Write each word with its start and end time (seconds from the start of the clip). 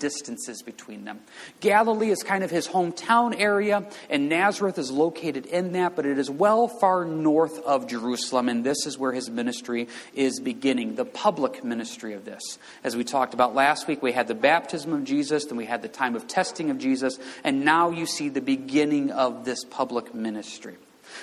distances 0.00 0.62
between 0.62 1.04
them. 1.04 1.20
Galilee 1.60 2.10
is 2.10 2.22
kind 2.24 2.42
of 2.42 2.50
his 2.50 2.66
hometown 2.66 3.38
area, 3.38 3.86
and 4.08 4.28
Nazareth 4.28 4.78
is 4.78 4.90
located 4.90 5.46
in 5.46 5.72
that, 5.72 5.94
but 5.94 6.06
it 6.06 6.18
is 6.18 6.28
well 6.28 6.66
far 6.66 7.04
north 7.04 7.62
of 7.64 7.86
Jerusalem, 7.86 8.48
and 8.48 8.64
this 8.64 8.86
is 8.86 8.98
where 8.98 9.12
his 9.12 9.30
ministry 9.30 9.86
is 10.14 10.40
beginning, 10.40 10.96
the 10.96 11.04
public 11.04 11.62
ministry 11.62 12.14
of 12.14 12.24
this. 12.24 12.58
As 12.82 12.96
we 12.96 13.04
talked 13.04 13.34
about 13.34 13.54
last 13.54 13.86
week, 13.86 14.02
we 14.02 14.12
had 14.12 14.26
the 14.26 14.34
baptism 14.34 14.92
of 14.92 15.04
Jesus, 15.04 15.44
then 15.44 15.56
we 15.56 15.66
had 15.66 15.82
the 15.82 15.88
time 15.88 16.16
of 16.16 16.26
testing 16.26 16.70
of 16.70 16.78
Jesus, 16.78 17.18
and 17.44 17.64
now 17.64 17.90
you 17.90 18.06
see 18.06 18.28
the 18.28 18.40
beginning 18.40 19.10
of 19.10 19.44
this 19.44 19.64
public 19.64 20.14
ministry. 20.14 20.76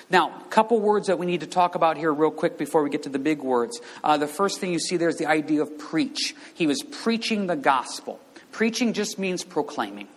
Now, 0.10 0.42
a 0.42 0.50
couple 0.50 0.80
words 0.80 1.08
that 1.08 1.20
we 1.20 1.26
need 1.26 1.42
to 1.42 1.48
talk 1.48 1.76
about 1.76 1.98
here, 1.98 2.14
real 2.14 2.32
quick, 2.32 2.58
before 2.58 2.84
we 2.84 2.90
get 2.90 3.04
to 3.04 3.10
the 3.10 3.20
big 3.20 3.42
words. 3.42 3.80
Uh, 4.04 4.18
the 4.18 4.28
first 4.28 4.60
thing 4.60 4.72
you 4.72 4.80
see 4.80 4.98
there 4.98 5.10
is 5.10 5.18
the 5.18 5.26
idea 5.28 5.62
of 5.62 5.78
preach. 5.78 6.36
He 6.54 6.68
was 6.68 6.82
preaching 6.84 7.48
the 7.48 7.56
gospel. 7.56 8.20
Preaching 8.58 8.94
just 8.94 9.20
means 9.20 9.44
proclaiming. 9.44 10.08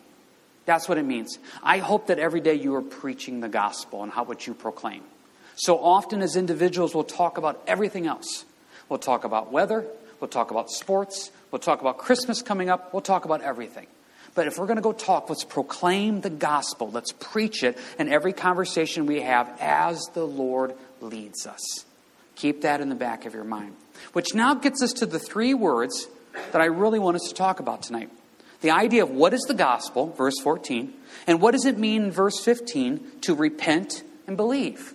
That's 0.65 0.89
what 0.89 0.97
it 0.97 1.03
means. 1.03 1.39
I 1.63 1.77
hope 1.77 2.07
that 2.07 2.19
every 2.19 2.41
day 2.41 2.55
you 2.55 2.75
are 2.75 2.81
preaching 2.81 3.41
the 3.41 3.51
gospel 3.51 4.03
and 4.03 4.11
how 4.11 4.25
what 4.25 4.47
you 4.47 4.55
proclaim. 4.55 5.03
So 5.57 5.79
often, 5.79 6.23
as 6.23 6.37
individuals, 6.37 6.95
we'll 6.95 7.05
talk 7.05 7.37
about 7.37 7.63
everything 7.67 8.07
else. 8.07 8.47
We'll 8.89 8.99
talk 8.99 9.25
about 9.25 9.53
weather, 9.53 9.85
we'll 10.21 10.29
talk 10.29 10.51
about 10.51 10.71
sports, 10.71 11.31
we'll 11.51 11.59
talk 11.59 11.83
about 11.83 11.99
Christmas 11.99 12.41
coming 12.41 12.71
up, 12.71 12.95
we'll 12.95 13.03
talk 13.03 13.27
about 13.27 13.43
everything. 13.43 13.89
But 14.35 14.47
if 14.47 14.57
we're 14.57 14.65
going 14.65 14.77
to 14.77 14.83
go 14.83 14.95
talk, 14.95 15.29
let's 15.29 15.45
proclaim 15.45 16.23
the 16.23 16.31
gospel. 16.31 16.91
Let's 16.91 17.13
preach 17.13 17.63
it 17.63 17.77
in 17.99 18.11
every 18.11 18.33
conversation 18.33 19.05
we 19.05 19.21
have 19.21 19.55
as 19.61 20.01
the 20.15 20.25
Lord 20.25 20.73
leads 21.03 21.47
us. 21.47 21.85
Keep 22.37 22.63
that 22.63 22.81
in 22.81 22.89
the 22.89 22.95
back 22.95 23.27
of 23.27 23.35
your 23.35 23.45
mind. 23.45 23.77
Which 24.15 24.35
now 24.35 24.55
gets 24.55 24.83
us 24.83 24.95
to 24.95 25.05
the 25.05 25.19
three 25.19 25.53
words 25.53 26.09
that 26.53 26.63
I 26.63 26.67
really 26.67 26.99
want 26.99 27.17
us 27.17 27.29
to 27.29 27.35
talk 27.35 27.61
about 27.61 27.83
tonight. 27.83 28.09
The 28.61 28.71
idea 28.71 29.03
of 29.03 29.11
what 29.11 29.33
is 29.33 29.43
the 29.43 29.55
gospel, 29.55 30.09
verse 30.13 30.39
14, 30.43 30.93
and 31.27 31.41
what 31.41 31.53
does 31.53 31.65
it 31.65 31.79
mean 31.79 32.11
verse 32.11 32.39
15 32.45 33.21
to 33.23 33.35
repent 33.35 34.03
and 34.27 34.37
believe? 34.37 34.95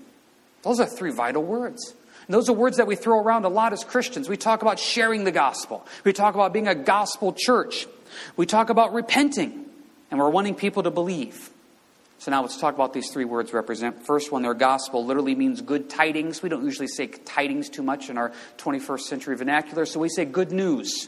Those 0.62 0.80
are 0.80 0.86
three 0.86 1.12
vital 1.12 1.44
words. 1.44 1.94
And 2.28 2.34
those 2.34 2.50
are 2.50 2.54
words 2.54 2.78
that 2.78 2.88
we 2.88 2.96
throw 2.96 3.20
around 3.20 3.46
a 3.46 3.50
lot 3.50 3.74
as 3.74 3.84
Christians. 3.84 4.28
We 4.28 4.38
talk 4.38 4.62
about 4.62 4.80
sharing 4.80 5.24
the 5.24 5.32
gospel. 5.32 5.86
We 6.04 6.14
talk 6.14 6.34
about 6.36 6.54
being 6.54 6.68
a 6.68 6.76
gospel 6.76 7.34
church. 7.38 7.88
We 8.36 8.46
talk 8.46 8.70
about 8.70 8.94
repenting, 8.94 9.66
and 10.10 10.20
we're 10.20 10.30
wanting 10.30 10.56
people 10.56 10.84
to 10.84 10.92
believe. 10.92 11.52
So 12.18 12.32
now 12.32 12.42
let's 12.42 12.58
talk 12.60 12.74
about 12.74 12.94
these 12.94 13.12
three 13.12 13.26
words 13.26 13.54
represent. 13.54 14.06
First 14.06 14.32
one, 14.32 14.42
their 14.42 14.54
gospel 14.54 15.06
literally 15.06 15.36
means 15.36 15.62
good 15.62 15.90
tidings. 15.90 16.42
We 16.42 16.50
don't 16.50 16.64
usually 16.64 16.88
say 16.88 17.08
tidings 17.08 17.70
too 17.70 17.84
much 17.84 18.10
in 18.10 18.18
our 18.18 18.32
21st 18.58 19.02
century 19.02 19.36
vernacular, 19.36 19.86
so 19.86 20.00
we 20.00 20.10
say 20.10 20.26
good 20.26 20.52
news. 20.52 21.08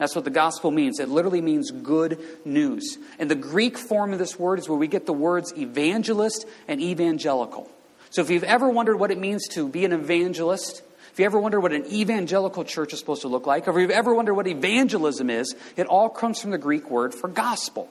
That's 0.00 0.16
what 0.16 0.24
the 0.24 0.30
gospel 0.30 0.70
means. 0.70 0.98
It 0.98 1.10
literally 1.10 1.42
means 1.42 1.70
good 1.70 2.18
news. 2.46 2.96
And 3.18 3.30
the 3.30 3.34
Greek 3.34 3.76
form 3.76 4.14
of 4.14 4.18
this 4.18 4.38
word 4.38 4.58
is 4.58 4.66
where 4.66 4.78
we 4.78 4.88
get 4.88 5.04
the 5.04 5.12
words 5.12 5.52
evangelist 5.58 6.46
and 6.66 6.80
evangelical. 6.80 7.70
So 8.08 8.22
if 8.22 8.30
you've 8.30 8.42
ever 8.42 8.70
wondered 8.70 8.96
what 8.96 9.10
it 9.10 9.18
means 9.18 9.46
to 9.48 9.68
be 9.68 9.84
an 9.84 9.92
evangelist, 9.92 10.80
if 11.12 11.18
you 11.18 11.26
ever 11.26 11.38
wonder 11.38 11.60
what 11.60 11.74
an 11.74 11.84
evangelical 11.92 12.64
church 12.64 12.94
is 12.94 12.98
supposed 12.98 13.20
to 13.22 13.28
look 13.28 13.46
like, 13.46 13.68
or 13.68 13.72
if 13.72 13.76
you've 13.76 13.90
ever 13.90 14.14
wondered 14.14 14.32
what 14.32 14.46
evangelism 14.46 15.28
is, 15.28 15.54
it 15.76 15.86
all 15.86 16.08
comes 16.08 16.40
from 16.40 16.50
the 16.50 16.58
Greek 16.58 16.90
word 16.90 17.14
for 17.14 17.28
gospel. 17.28 17.90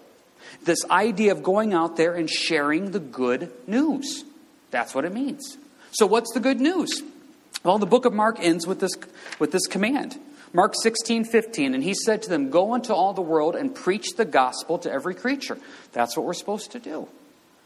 This 0.63 0.83
idea 0.89 1.31
of 1.31 1.43
going 1.43 1.75
out 1.75 1.95
there 1.95 2.15
and 2.15 2.27
sharing 2.27 2.89
the 2.89 2.99
good 2.99 3.51
news. 3.67 4.23
That's 4.71 4.95
what 4.95 5.05
it 5.05 5.13
means. 5.13 5.59
So, 5.91 6.07
what's 6.07 6.33
the 6.33 6.39
good 6.39 6.59
news? 6.59 7.03
Well, 7.63 7.77
the 7.77 7.85
book 7.85 8.05
of 8.05 8.13
Mark 8.13 8.37
ends 8.39 8.65
with 8.65 8.79
this, 8.79 8.93
with 9.37 9.51
this 9.51 9.67
command. 9.67 10.17
Mark 10.51 10.73
16, 10.81 11.25
15, 11.25 11.75
and 11.75 11.83
he 11.83 11.93
said 11.93 12.23
to 12.23 12.29
them, 12.29 12.49
Go 12.49 12.73
into 12.73 12.93
all 12.93 13.13
the 13.13 13.21
world 13.21 13.55
and 13.55 13.73
preach 13.73 14.07
the 14.17 14.25
gospel 14.25 14.79
to 14.79 14.91
every 14.91 15.13
creature. 15.13 15.57
That's 15.91 16.17
what 16.17 16.25
we're 16.25 16.33
supposed 16.33 16.71
to 16.71 16.79
do. 16.79 17.07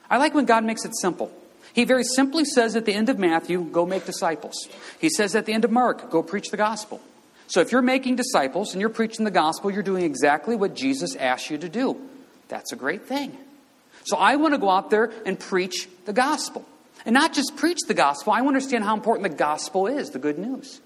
I 0.09 0.17
like 0.17 0.33
when 0.33 0.45
God 0.45 0.65
makes 0.65 0.83
it 0.85 0.91
simple. 0.99 1.31
He 1.73 1.85
very 1.85 2.03
simply 2.03 2.45
says 2.45 2.75
at 2.75 2.85
the 2.85 2.93
end 2.93 3.09
of 3.09 3.17
Matthew, 3.17 3.63
go 3.63 3.85
make 3.85 4.05
disciples. 4.05 4.67
He 4.99 5.09
says 5.09 5.35
at 5.35 5.45
the 5.45 5.53
end 5.53 5.65
of 5.65 5.71
Mark, 5.71 6.11
go 6.11 6.21
preach 6.21 6.51
the 6.51 6.57
gospel. 6.57 7.01
So 7.47 7.61
if 7.61 7.71
you're 7.71 7.81
making 7.81 8.15
disciples 8.15 8.73
and 8.73 8.81
you're 8.81 8.89
preaching 8.89 9.25
the 9.25 9.31
gospel, 9.31 9.71
you're 9.71 9.83
doing 9.83 10.03
exactly 10.03 10.55
what 10.55 10.75
Jesus 10.75 11.15
asked 11.15 11.49
you 11.49 11.57
to 11.57 11.69
do. 11.69 11.99
That's 12.47 12.71
a 12.73 12.75
great 12.75 13.05
thing. 13.05 13.37
So 14.05 14.17
I 14.17 14.35
want 14.35 14.53
to 14.53 14.59
go 14.59 14.69
out 14.69 14.89
there 14.89 15.11
and 15.25 15.39
preach 15.39 15.87
the 16.05 16.13
gospel. 16.13 16.65
And 17.05 17.13
not 17.13 17.33
just 17.33 17.55
preach 17.55 17.79
the 17.87 17.93
gospel, 17.93 18.33
I 18.33 18.41
understand 18.41 18.83
how 18.83 18.93
important 18.93 19.29
the 19.29 19.35
gospel 19.35 19.87
is, 19.87 20.11
the 20.11 20.19
good 20.19 20.37
news. 20.37 20.79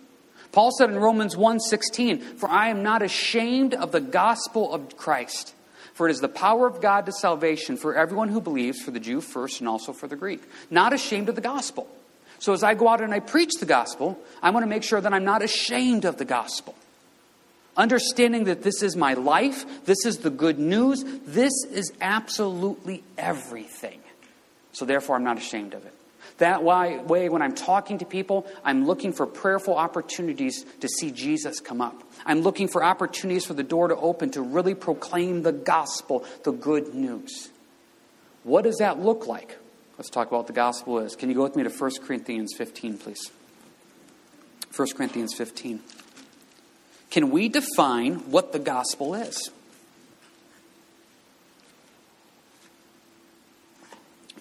Paul 0.57 0.71
said 0.71 0.89
in 0.89 0.97
Romans 0.97 1.37
1:16, 1.37 2.19
"For 2.19 2.49
I 2.49 2.69
am 2.69 2.81
not 2.81 3.03
ashamed 3.03 3.75
of 3.75 3.91
the 3.91 4.01
gospel 4.01 4.73
of 4.73 4.97
Christ." 4.97 5.53
For 5.93 6.07
it 6.07 6.11
is 6.11 6.19
the 6.19 6.27
power 6.27 6.65
of 6.65 6.81
God 6.81 7.05
to 7.05 7.11
salvation 7.11 7.77
for 7.77 7.93
everyone 7.93 8.29
who 8.29 8.41
believes, 8.41 8.81
for 8.81 8.89
the 8.89 8.99
Jew 8.99 9.21
first 9.21 9.59
and 9.59 9.69
also 9.69 9.93
for 9.93 10.07
the 10.07 10.15
Greek. 10.15 10.41
Not 10.71 10.93
ashamed 10.93 11.29
of 11.29 11.35
the 11.35 11.41
gospel. 11.41 11.85
So 12.39 12.53
as 12.53 12.63
I 12.63 12.73
go 12.73 12.87
out 12.87 13.01
and 13.01 13.13
I 13.13 13.19
preach 13.19 13.51
the 13.59 13.67
gospel, 13.67 14.17
I 14.41 14.49
want 14.49 14.63
to 14.63 14.67
make 14.67 14.81
sure 14.81 14.99
that 14.99 15.13
I'm 15.13 15.23
not 15.23 15.43
ashamed 15.43 16.05
of 16.05 16.17
the 16.17 16.25
gospel. 16.25 16.73
Understanding 17.75 18.45
that 18.45 18.63
this 18.63 18.81
is 18.81 18.95
my 18.95 19.13
life, 19.13 19.63
this 19.85 20.07
is 20.07 20.17
the 20.17 20.31
good 20.31 20.57
news, 20.57 21.03
this 21.23 21.53
is 21.71 21.93
absolutely 22.01 23.03
everything. 23.15 23.99
So 24.71 24.85
therefore, 24.85 25.17
I'm 25.17 25.23
not 25.23 25.37
ashamed 25.37 25.75
of 25.75 25.85
it. 25.85 25.93
That 26.37 26.63
way, 26.63 27.29
when 27.29 27.41
I'm 27.41 27.55
talking 27.55 27.97
to 27.97 28.05
people, 28.05 28.45
I'm 28.63 28.85
looking 28.85 29.11
for 29.11 29.25
prayerful 29.25 29.75
opportunities 29.75 30.65
to 30.81 30.87
see 30.87 31.09
Jesus 31.11 31.59
come 31.59 31.81
up. 31.81 32.03
I'm 32.25 32.41
looking 32.41 32.67
for 32.67 32.83
opportunities 32.83 33.45
for 33.45 33.55
the 33.55 33.63
door 33.63 33.87
to 33.87 33.95
open 33.95 34.29
to 34.31 34.41
really 34.41 34.75
proclaim 34.75 35.41
the 35.41 35.51
gospel, 35.51 36.25
the 36.43 36.51
good 36.51 36.93
news. 36.93 37.49
What 38.43 38.65
does 38.65 38.77
that 38.77 38.99
look 38.99 39.25
like? 39.25 39.57
Let's 39.97 40.11
talk 40.11 40.27
about 40.27 40.37
what 40.37 40.47
the 40.47 40.53
gospel 40.53 40.99
is. 40.99 41.15
Can 41.15 41.29
you 41.29 41.35
go 41.35 41.41
with 41.41 41.55
me 41.55 41.63
to 41.63 41.69
1 41.69 41.91
Corinthians 42.05 42.53
15, 42.55 42.99
please? 42.99 43.31
1 44.75 44.87
Corinthians 44.95 45.33
15. 45.33 45.79
Can 47.09 47.31
we 47.31 47.49
define 47.49 48.15
what 48.29 48.51
the 48.51 48.59
gospel 48.59 49.15
is? 49.15 49.49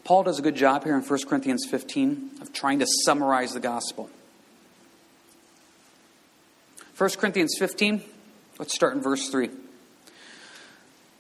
Paul 0.07 0.23
does 0.23 0.39
a 0.39 0.43
good 0.43 0.55
job 0.55 0.85
here 0.85 0.95
in 0.95 1.03
1 1.03 1.19
Corinthians 1.27 1.67
15 1.69 2.39
of 2.41 2.53
trying 2.53 2.79
to 2.79 2.87
summarize 3.05 3.53
the 3.53 3.59
gospel. 3.61 4.09
1 6.97 7.11
Corinthians 7.11 7.57
15, 7.59 8.03
let's 8.61 8.73
start 8.73 8.95
in 8.95 9.03
verse 9.03 9.29
3. 9.31 9.51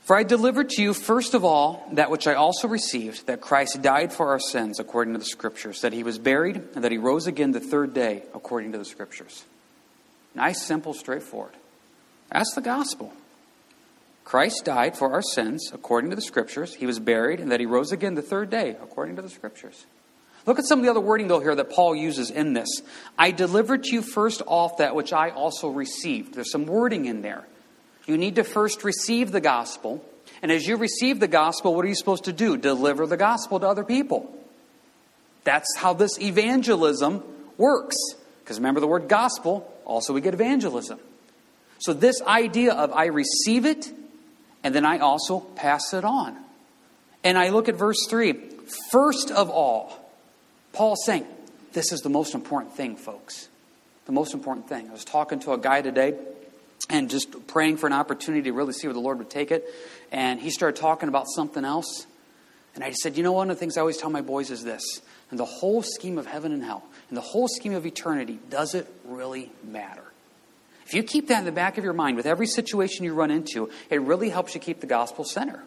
For 0.04 0.16
I 0.16 0.22
delivered 0.22 0.70
to 0.70 0.82
you 0.82 0.94
first 0.94 1.34
of 1.34 1.44
all 1.44 1.88
that 1.94 2.12
which 2.12 2.28
I 2.28 2.34
also 2.34 2.68
received, 2.68 3.26
that 3.26 3.40
Christ 3.40 3.82
died 3.82 4.12
for 4.12 4.28
our 4.28 4.38
sins 4.38 4.78
according 4.78 5.14
to 5.14 5.18
the 5.18 5.24
Scriptures, 5.24 5.80
that 5.80 5.92
he 5.92 6.04
was 6.04 6.20
buried, 6.20 6.62
and 6.76 6.84
that 6.84 6.92
he 6.92 6.98
rose 6.98 7.26
again 7.26 7.50
the 7.50 7.58
third 7.58 7.92
day 7.92 8.22
according 8.34 8.70
to 8.70 8.78
the 8.78 8.84
Scriptures. 8.84 9.44
Nice, 10.36 10.64
simple, 10.64 10.94
straightforward. 10.94 11.54
That's 12.30 12.54
the 12.54 12.60
gospel. 12.60 13.12
Christ 14.26 14.64
died 14.64 14.98
for 14.98 15.12
our 15.12 15.22
sins 15.22 15.70
according 15.72 16.10
to 16.10 16.16
the 16.16 16.20
Scriptures. 16.20 16.74
He 16.74 16.84
was 16.84 16.98
buried, 16.98 17.38
and 17.38 17.52
that 17.52 17.60
he 17.60 17.66
rose 17.66 17.92
again 17.92 18.16
the 18.16 18.22
third 18.22 18.50
day 18.50 18.70
according 18.70 19.14
to 19.16 19.22
the 19.22 19.30
Scriptures. 19.30 19.86
Look 20.46 20.58
at 20.58 20.66
some 20.66 20.80
of 20.80 20.84
the 20.84 20.90
other 20.90 21.00
wording, 21.00 21.28
though, 21.28 21.38
here 21.38 21.54
that 21.54 21.70
Paul 21.70 21.94
uses 21.94 22.32
in 22.32 22.52
this. 22.52 22.82
I 23.16 23.30
delivered 23.30 23.84
to 23.84 23.94
you 23.94 24.02
first 24.02 24.42
off 24.48 24.78
that 24.78 24.96
which 24.96 25.12
I 25.12 25.30
also 25.30 25.68
received. 25.68 26.34
There's 26.34 26.50
some 26.50 26.66
wording 26.66 27.04
in 27.04 27.22
there. 27.22 27.46
You 28.06 28.18
need 28.18 28.34
to 28.34 28.42
first 28.42 28.82
receive 28.82 29.30
the 29.30 29.40
gospel. 29.40 30.04
And 30.42 30.50
as 30.50 30.66
you 30.66 30.76
receive 30.76 31.20
the 31.20 31.28
gospel, 31.28 31.76
what 31.76 31.84
are 31.84 31.88
you 31.88 31.94
supposed 31.94 32.24
to 32.24 32.32
do? 32.32 32.56
Deliver 32.56 33.06
the 33.06 33.16
gospel 33.16 33.60
to 33.60 33.68
other 33.68 33.84
people. 33.84 34.36
That's 35.44 35.76
how 35.76 35.92
this 35.92 36.20
evangelism 36.20 37.22
works. 37.58 37.96
Because 38.40 38.58
remember 38.58 38.80
the 38.80 38.88
word 38.88 39.08
gospel, 39.08 39.72
also 39.84 40.12
we 40.12 40.20
get 40.20 40.34
evangelism. 40.34 40.98
So, 41.78 41.92
this 41.92 42.20
idea 42.22 42.72
of 42.72 42.92
I 42.92 43.06
receive 43.06 43.66
it 43.66 43.92
and 44.62 44.74
then 44.74 44.84
I 44.84 44.98
also 44.98 45.40
pass 45.40 45.92
it 45.92 46.04
on. 46.04 46.36
And 47.24 47.36
I 47.36 47.48
look 47.48 47.68
at 47.68 47.74
verse 47.74 48.06
3. 48.08 48.34
First 48.90 49.30
of 49.30 49.50
all, 49.50 49.98
Paul's 50.72 51.04
saying, 51.04 51.26
this 51.72 51.92
is 51.92 52.00
the 52.00 52.08
most 52.08 52.34
important 52.34 52.74
thing, 52.74 52.96
folks. 52.96 53.48
The 54.06 54.12
most 54.12 54.34
important 54.34 54.68
thing. 54.68 54.88
I 54.88 54.92
was 54.92 55.04
talking 55.04 55.40
to 55.40 55.52
a 55.52 55.58
guy 55.58 55.82
today 55.82 56.14
and 56.88 57.10
just 57.10 57.46
praying 57.46 57.76
for 57.76 57.86
an 57.86 57.92
opportunity 57.92 58.44
to 58.44 58.52
really 58.52 58.72
see 58.72 58.86
where 58.86 58.94
the 58.94 59.00
Lord 59.00 59.18
would 59.18 59.30
take 59.30 59.50
it. 59.50 59.64
And 60.12 60.40
he 60.40 60.50
started 60.50 60.80
talking 60.80 61.08
about 61.08 61.26
something 61.28 61.64
else. 61.64 62.06
And 62.74 62.84
I 62.84 62.92
said, 62.92 63.16
You 63.16 63.22
know, 63.22 63.32
one 63.32 63.50
of 63.50 63.56
the 63.56 63.60
things 63.60 63.76
I 63.76 63.80
always 63.80 63.96
tell 63.96 64.10
my 64.10 64.20
boys 64.20 64.50
is 64.50 64.62
this. 64.62 64.82
And 65.30 65.38
the 65.38 65.44
whole 65.44 65.82
scheme 65.82 66.18
of 66.18 66.26
heaven 66.26 66.52
and 66.52 66.62
hell, 66.62 66.84
and 67.08 67.16
the 67.16 67.22
whole 67.22 67.48
scheme 67.48 67.74
of 67.74 67.84
eternity, 67.84 68.38
does 68.48 68.74
it 68.74 68.86
really 69.04 69.50
matter? 69.64 70.04
If 70.86 70.94
you 70.94 71.02
keep 71.02 71.28
that 71.28 71.40
in 71.40 71.44
the 71.44 71.52
back 71.52 71.78
of 71.78 71.84
your 71.84 71.92
mind 71.92 72.16
with 72.16 72.26
every 72.26 72.46
situation 72.46 73.04
you 73.04 73.12
run 73.12 73.32
into, 73.32 73.70
it 73.90 74.00
really 74.00 74.30
helps 74.30 74.54
you 74.54 74.60
keep 74.60 74.80
the 74.80 74.86
gospel 74.86 75.24
center. 75.24 75.64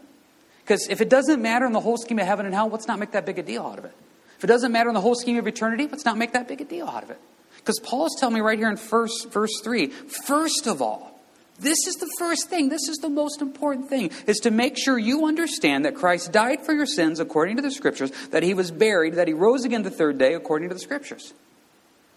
Because 0.61 0.87
if 0.87 1.01
it 1.01 1.09
doesn't 1.09 1.41
matter 1.41 1.65
in 1.65 1.73
the 1.73 1.81
whole 1.81 1.97
scheme 1.97 2.19
of 2.19 2.25
heaven 2.25 2.45
and 2.45 2.55
hell, 2.55 2.69
let's 2.69 2.87
not 2.87 2.99
make 2.99 3.11
that 3.11 3.25
big 3.25 3.37
a 3.37 3.43
deal 3.43 3.63
out 3.63 3.77
of 3.77 3.85
it. 3.85 3.93
If 4.37 4.45
it 4.45 4.47
doesn't 4.47 4.71
matter 4.71 4.87
in 4.87 4.95
the 4.95 5.01
whole 5.01 5.15
scheme 5.15 5.37
of 5.37 5.45
eternity, 5.45 5.87
let's 5.87 6.05
not 6.05 6.17
make 6.17 6.31
that 6.31 6.47
big 6.47 6.61
a 6.61 6.63
deal 6.63 6.87
out 6.87 7.03
of 7.03 7.09
it. 7.09 7.19
Because 7.57 7.79
Paul 7.79 8.05
is 8.05 8.15
telling 8.17 8.35
me 8.35 8.39
right 8.39 8.57
here 8.57 8.69
in 8.69 8.77
first, 8.77 9.29
verse 9.31 9.51
3 9.61 9.87
first 9.87 10.67
of 10.67 10.81
all, 10.81 11.19
This 11.59 11.85
is 11.85 11.95
the 11.95 12.09
first 12.17 12.49
thing. 12.49 12.69
This 12.69 12.87
is 12.87 12.99
the 12.99 13.09
most 13.09 13.41
important 13.41 13.89
thing 13.89 14.11
is 14.25 14.37
to 14.37 14.51
make 14.51 14.77
sure 14.77 14.97
you 14.97 15.25
understand 15.25 15.83
that 15.83 15.95
Christ 15.95 16.31
died 16.31 16.65
for 16.65 16.73
your 16.73 16.85
sins 16.85 17.19
according 17.19 17.57
to 17.57 17.61
the 17.61 17.71
scriptures, 17.71 18.11
that 18.31 18.43
he 18.43 18.53
was 18.53 18.71
buried, 18.71 19.15
that 19.15 19.27
he 19.27 19.33
rose 19.33 19.65
again 19.65 19.83
the 19.83 19.91
third 19.91 20.17
day 20.17 20.33
according 20.33 20.69
to 20.69 20.73
the 20.73 20.79
scriptures. 20.79 21.33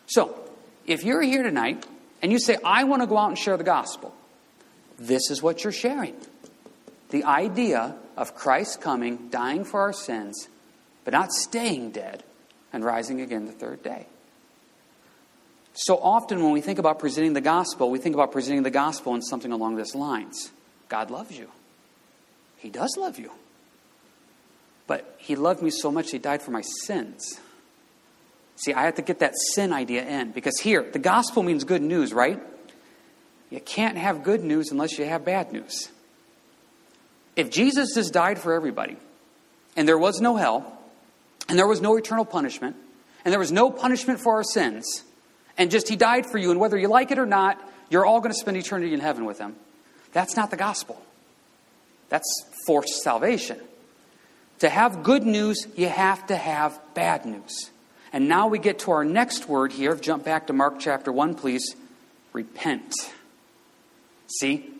So, 0.07 0.39
if 0.87 1.03
you're 1.03 1.23
here 1.23 1.43
tonight 1.43 1.85
and 2.23 2.31
you 2.31 2.39
say, 2.39 2.57
I 2.65 2.85
want 2.85 3.03
to 3.03 3.07
go 3.07 3.19
out 3.19 3.29
and 3.29 3.39
share 3.39 3.57
the 3.57 3.65
gospel, 3.65 4.15
this 4.99 5.31
is 5.31 5.43
what 5.43 5.65
you're 5.65 5.73
sharing. 5.73 6.15
The 7.11 7.25
idea 7.25 7.95
of 8.17 8.35
Christ 8.35 8.81
coming, 8.81 9.29
dying 9.29 9.65
for 9.65 9.81
our 9.81 9.93
sins, 9.93 10.49
but 11.05 11.13
not 11.13 11.33
staying 11.33 11.91
dead 11.91 12.23
and 12.73 12.85
rising 12.85 13.21
again 13.21 13.47
the 13.47 13.53
third 13.53 13.83
day. 13.83 14.07
So 15.75 15.97
often, 15.97 16.43
when 16.43 16.53
we 16.53 16.61
think 16.61 16.79
about 16.79 16.99
presenting 16.99 17.33
the 17.33 17.41
gospel, 17.41 17.91
we 17.91 17.99
think 17.99 18.15
about 18.15 18.31
presenting 18.31 18.63
the 18.63 18.71
gospel 18.71 19.15
in 19.15 19.23
something 19.23 19.53
along 19.53 19.77
these 19.77 19.95
lines 19.95 20.51
God 20.89 21.11
loves 21.11 21.37
you. 21.37 21.51
He 22.59 22.69
does 22.69 22.97
love 22.99 23.19
you. 23.19 23.33
But 24.87 25.17
He 25.19 25.37
loved 25.37 25.63
me 25.63 25.71
so 25.71 25.91
much, 25.91 26.11
He 26.11 26.19
died 26.19 26.43
for 26.43 26.51
my 26.51 26.63
sins. 26.85 27.41
See, 28.57 28.73
I 28.73 28.85
have 28.85 28.97
to 28.97 29.03
get 29.03 29.21
that 29.21 29.35
sin 29.55 29.73
idea 29.73 30.05
in 30.07 30.33
because 30.33 30.59
here, 30.59 30.83
the 30.83 30.99
gospel 30.99 31.43
means 31.43 31.65
good 31.65 31.83
news, 31.83 32.13
right? 32.13 32.41
You 33.51 33.61
can't 33.61 33.99
have 33.99 34.23
good 34.23 34.45
news 34.45 34.71
unless 34.71 34.99
you 34.99 35.05
have 35.05 35.25
bad 35.25 35.53
news. 35.53 35.89
If 37.37 37.51
Jesus 37.51 37.95
just 37.95 38.13
died 38.13 38.39
for 38.39 38.53
everybody, 38.53 38.97
and 39.77 39.89
there 39.89 39.99
was 39.99 40.21
no 40.21 40.37
hell, 40.37 40.79
and 41.49 41.59
there 41.59 41.67
was 41.67 41.81
no 41.81 41.97
eternal 41.97 42.25
punishment, 42.25 42.77
and 43.25 43.33
there 43.33 43.39
was 43.39 43.53
no 43.53 43.71
punishment 43.71 44.21
for 44.21 44.35
our 44.35 44.45
sins, 44.45 45.03
and 45.59 45.71
just 45.71 45.89
He 45.89 45.97
died 45.97 46.27
for 46.27 46.39
you, 46.39 46.51
and 46.51 46.61
whether 46.61 46.79
you 46.79 46.89
like 46.89 47.11
it 47.11 47.19
or 47.19 47.27
not, 47.27 47.61
you're 47.91 48.07
all 48.07 48.21
going 48.21 48.33
to 48.33 48.39
spend 48.39 48.57
eternity 48.57 48.95
in 48.95 49.01
heaven 49.01 49.25
with 49.25 49.39
Him. 49.39 49.57
That's 50.13 50.37
not 50.37 50.51
the 50.51 50.57
gospel. 50.57 51.01
That's 52.11 52.45
forced 52.67 53.03
salvation. 53.03 53.59
To 54.61 54.69
have 54.69 55.03
good 55.03 55.25
news, 55.25 55.67
you 55.77 55.89
have 55.89 56.27
to 56.29 56.37
have 56.37 56.79
bad 56.95 57.27
news. 57.27 57.72
And 58.13 58.29
now 58.29 58.49
we 58.49 58.59
get 58.59 58.81
to 58.81 58.91
our 58.91 59.05
next 59.05 59.49
word 59.49 59.73
here. 59.73 59.97
Jump 59.97 60.25
back 60.25 60.49
to 60.49 60.53
Mark 60.53 60.79
chapter 60.79 61.11
1, 61.11 61.35
please. 61.35 61.77
Repent. 62.33 62.93
See, 64.39 64.71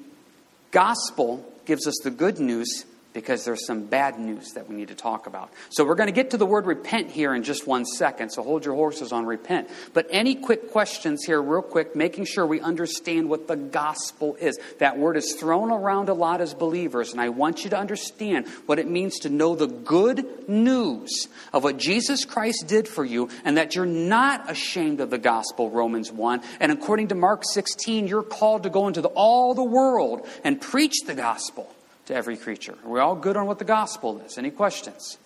gospel 0.71 1.45
gives 1.65 1.87
us 1.87 1.95
the 2.03 2.11
good 2.11 2.39
news 2.39 2.85
because 3.13 3.45
there's 3.45 3.67
some 3.67 3.85
bad 3.85 4.19
news 4.19 4.53
that 4.53 4.69
we 4.69 4.75
need 4.75 4.89
to 4.89 4.95
talk 4.95 5.27
about. 5.27 5.51
So 5.71 5.85
we're 5.85 5.95
going 5.95 6.09
to 6.09 6.15
get 6.15 6.31
to 6.31 6.37
the 6.37 6.47
word 6.47 6.67
repent 6.67 7.11
here 7.11 7.35
in 7.35 7.43
just 7.43 7.67
one 7.67 7.85
second, 7.85 8.31
so 8.31 8.43
hold 8.43 8.65
your 8.65 8.75
horses 8.75 9.13
on 9.13 9.27
repent. 9.27 9.69
But 9.93 10.07
any 10.11 10.35
quick 10.35 10.71
questions 10.71 11.25
here, 11.25 11.41
real 11.41 11.63
quick, 11.63 11.95
making 11.95 12.25
sure 12.25 12.47
we 12.47 12.61
understand 12.61 13.29
what 13.29 13.49
the 13.49 13.57
gospel 13.57 14.37
is. 14.37 14.59
That 14.79 14.99
word 14.99 15.17
is 15.17 15.35
thrown 15.35 15.71
around 15.71 16.09
a 16.09 16.15
lot 16.15 16.41
as 16.41 16.55
believers, 16.55 17.13
and 17.13 17.21
I 17.21 17.29
want 17.29 17.65
you 17.65 17.71
to 17.71 17.79
understand 17.79 18.49
what 18.67 18.79
it 18.79 18.89
means 18.89 19.21
to 19.21 19.29
know 19.29 19.55
the 19.55 19.67
good 19.67 20.49
news 20.49 21.29
of 21.53 21.65
what 21.65 21.77
Jesus 21.77 22.25
Christ 22.25 22.65
did 22.67 22.89
for 22.89 23.05
you, 23.05 23.29
and 23.45 23.57
that 23.57 23.75
you're 23.75 23.87
not 23.87 24.51
ashamed 24.51 25.01
of 25.01 25.11
the 25.11 25.19
gospel, 25.19 25.71
Romans 25.71 26.11
1. 26.11 26.43
And 26.61 26.73
according 26.73 27.09
to 27.09 27.15
Mark 27.15 27.43
16, 27.45 28.07
you're 28.07 28.23
called 28.23 28.63
to 28.65 28.71
go 28.71 28.89
into 28.89 29.01
the, 29.01 29.09
all 29.09 29.55
the 29.55 29.65
world 29.65 30.27
and 30.45 30.61
preach 30.61 30.95
the 31.07 31.15
gospel 31.15 31.73
to 32.07 32.15
every 32.15 32.37
creature. 32.37 32.75
Are 32.85 32.91
we 32.91 33.01
all 33.01 33.15
good 33.15 33.37
on 33.37 33.47
what 33.47 33.59
the 33.59 33.65
gospel 33.65 34.21
is? 34.21 34.39
Any 34.39 34.51
questions? 34.51 35.19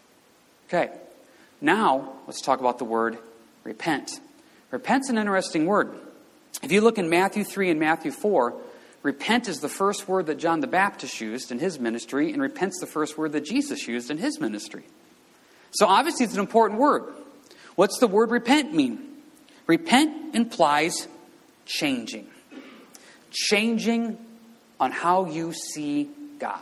Okay. 0.68 0.90
Now, 1.60 2.12
let's 2.26 2.40
talk 2.40 2.60
about 2.60 2.78
the 2.78 2.84
word 2.84 3.18
repent. 3.64 4.20
Repent's 4.70 5.08
an 5.08 5.18
interesting 5.18 5.66
word. 5.66 5.94
If 6.62 6.72
you 6.72 6.80
look 6.80 6.98
in 6.98 7.08
Matthew 7.08 7.44
3 7.44 7.70
and 7.70 7.80
Matthew 7.80 8.10
4, 8.10 8.54
repent 9.02 9.48
is 9.48 9.60
the 9.60 9.68
first 9.68 10.08
word 10.08 10.26
that 10.26 10.38
John 10.38 10.60
the 10.60 10.66
Baptist 10.66 11.20
used 11.20 11.50
in 11.50 11.58
his 11.58 11.78
ministry, 11.78 12.32
and 12.32 12.42
repent's 12.42 12.80
the 12.80 12.86
first 12.86 13.16
word 13.16 13.32
that 13.32 13.44
Jesus 13.44 13.86
used 13.86 14.10
in 14.10 14.18
his 14.18 14.40
ministry. 14.40 14.84
So 15.72 15.86
obviously, 15.86 16.24
it's 16.24 16.34
an 16.34 16.40
important 16.40 16.80
word. 16.80 17.04
What's 17.74 17.98
the 17.98 18.06
word 18.06 18.30
repent 18.30 18.74
mean? 18.74 18.98
Repent 19.66 20.34
implies 20.34 21.08
changing. 21.66 22.26
Changing 23.30 24.18
on 24.80 24.92
how 24.92 25.26
you 25.26 25.52
see 25.52 26.08
God. 26.38 26.60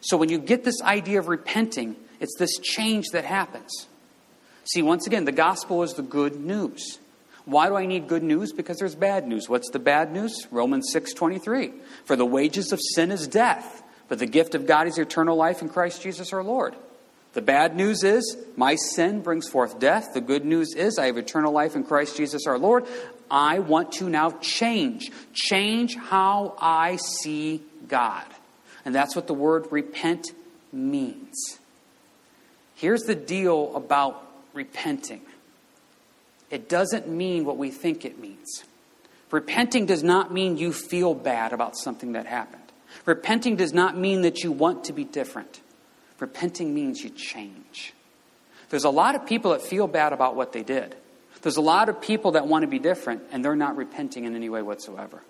So 0.00 0.16
when 0.16 0.28
you 0.28 0.38
get 0.38 0.64
this 0.64 0.80
idea 0.82 1.18
of 1.18 1.28
repenting, 1.28 1.96
it's 2.20 2.36
this 2.38 2.58
change 2.58 3.06
that 3.12 3.24
happens. 3.24 3.86
See, 4.72 4.82
once 4.82 5.06
again, 5.06 5.24
the 5.24 5.32
gospel 5.32 5.82
is 5.82 5.94
the 5.94 6.02
good 6.02 6.40
news. 6.40 6.98
Why 7.44 7.68
do 7.68 7.76
I 7.76 7.86
need 7.86 8.08
good 8.08 8.24
news? 8.24 8.52
Because 8.52 8.78
there's 8.78 8.96
bad 8.96 9.26
news. 9.26 9.48
What's 9.48 9.70
the 9.70 9.78
bad 9.78 10.12
news? 10.12 10.46
Romans 10.50 10.90
6:23. 10.92 11.72
For 12.04 12.16
the 12.16 12.26
wages 12.26 12.72
of 12.72 12.80
sin 12.94 13.12
is 13.12 13.28
death, 13.28 13.82
but 14.08 14.18
the 14.18 14.26
gift 14.26 14.54
of 14.54 14.66
God 14.66 14.88
is 14.88 14.98
eternal 14.98 15.36
life 15.36 15.62
in 15.62 15.68
Christ 15.68 16.02
Jesus 16.02 16.32
our 16.32 16.42
Lord. 16.42 16.74
The 17.34 17.42
bad 17.42 17.76
news 17.76 18.02
is 18.02 18.36
my 18.56 18.76
sin 18.76 19.20
brings 19.20 19.48
forth 19.48 19.78
death. 19.78 20.14
The 20.14 20.20
good 20.20 20.44
news 20.44 20.74
is 20.74 20.98
I 20.98 21.06
have 21.06 21.18
eternal 21.18 21.52
life 21.52 21.76
in 21.76 21.84
Christ 21.84 22.16
Jesus 22.16 22.46
our 22.46 22.58
Lord. 22.58 22.86
I 23.30 23.58
want 23.58 23.92
to 23.92 24.08
now 24.08 24.30
change. 24.40 25.12
Change 25.34 25.96
how 25.96 26.54
I 26.58 26.96
see 26.96 27.62
God. 27.88 28.26
And 28.84 28.94
that's 28.94 29.16
what 29.16 29.26
the 29.26 29.34
word 29.34 29.66
repent 29.70 30.32
means. 30.72 31.58
Here's 32.74 33.02
the 33.02 33.14
deal 33.14 33.74
about 33.74 34.22
repenting 34.52 35.22
it 36.48 36.68
doesn't 36.68 37.08
mean 37.08 37.44
what 37.44 37.56
we 37.56 37.70
think 37.70 38.04
it 38.04 38.20
means. 38.20 38.62
Repenting 39.32 39.86
does 39.86 40.04
not 40.04 40.32
mean 40.32 40.56
you 40.56 40.72
feel 40.72 41.12
bad 41.12 41.52
about 41.52 41.76
something 41.76 42.12
that 42.12 42.26
happened. 42.26 42.62
Repenting 43.04 43.56
does 43.56 43.72
not 43.72 43.96
mean 43.96 44.22
that 44.22 44.44
you 44.44 44.52
want 44.52 44.84
to 44.84 44.92
be 44.92 45.02
different. 45.02 45.60
Repenting 46.20 46.72
means 46.72 47.02
you 47.02 47.10
change. 47.10 47.92
There's 48.70 48.84
a 48.84 48.90
lot 48.90 49.14
of 49.14 49.26
people 49.26 49.50
that 49.50 49.62
feel 49.62 49.86
bad 49.86 50.12
about 50.12 50.36
what 50.36 50.52
they 50.52 50.62
did. 50.62 50.94
There's 51.42 51.56
a 51.56 51.62
lot 51.62 51.88
of 51.88 52.00
people 52.00 52.32
that 52.32 52.46
want 52.46 52.62
to 52.62 52.68
be 52.68 52.78
different, 52.78 53.22
and 53.30 53.44
they're 53.44 53.56
not 53.56 53.76
repenting 53.76 54.24
in 54.24 54.34
any 54.34 54.48
way 54.48 54.62
whatsoever. 54.62 55.20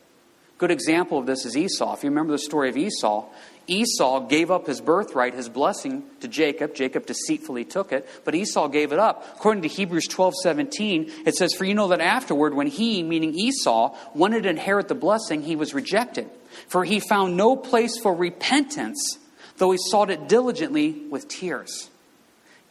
Good 0.59 0.71
example 0.71 1.19
of 1.19 1.27
this 1.27 1.45
is 1.45 1.57
Esau. 1.57 1.95
If 1.95 2.03
you 2.03 2.09
remember 2.09 2.33
the 2.33 2.39
story 2.39 2.71
of 2.71 2.79
Esau, 2.79 3.27
Esau 3.67 4.21
gave 4.21 4.51
up 4.51 4.67
his 4.67 4.81
birthright, 4.81 5.35
his 5.35 5.51
blessing 5.51 6.05
to 6.21 6.29
Jacob. 6.29 6.75
Jacob 6.75 7.05
deceitfully 7.05 7.65
took 7.65 7.93
it, 7.93 8.09
but 8.25 8.35
Esau 8.35 8.69
gave 8.69 8.93
it 8.93 8.99
up. 8.99 9.27
According 9.37 9.63
to 9.63 9.69
Hebrews 9.69 10.07
12 10.07 10.35
17, 10.43 11.13
it 11.27 11.35
says, 11.35 11.53
For 11.53 11.65
you 11.65 11.75
know 11.75 11.89
that 11.89 12.01
afterward, 12.01 12.55
when 12.55 12.69
he, 12.69 13.03
meaning 13.03 13.35
Esau, 13.35 13.95
wanted 14.15 14.45
to 14.45 14.49
inherit 14.49 14.89
the 14.89 14.95
blessing, 14.95 15.43
he 15.43 15.57
was 15.57 15.75
rejected. 15.75 16.31
For 16.69 16.85
he 16.85 17.01
found 17.01 17.37
no 17.37 17.55
place 17.57 17.99
for 17.99 18.15
repentance, 18.15 19.19
though 19.59 19.73
he 19.73 19.79
sought 19.91 20.11
it 20.11 20.27
diligently 20.27 20.93
with 21.11 21.29
tears. 21.29 21.91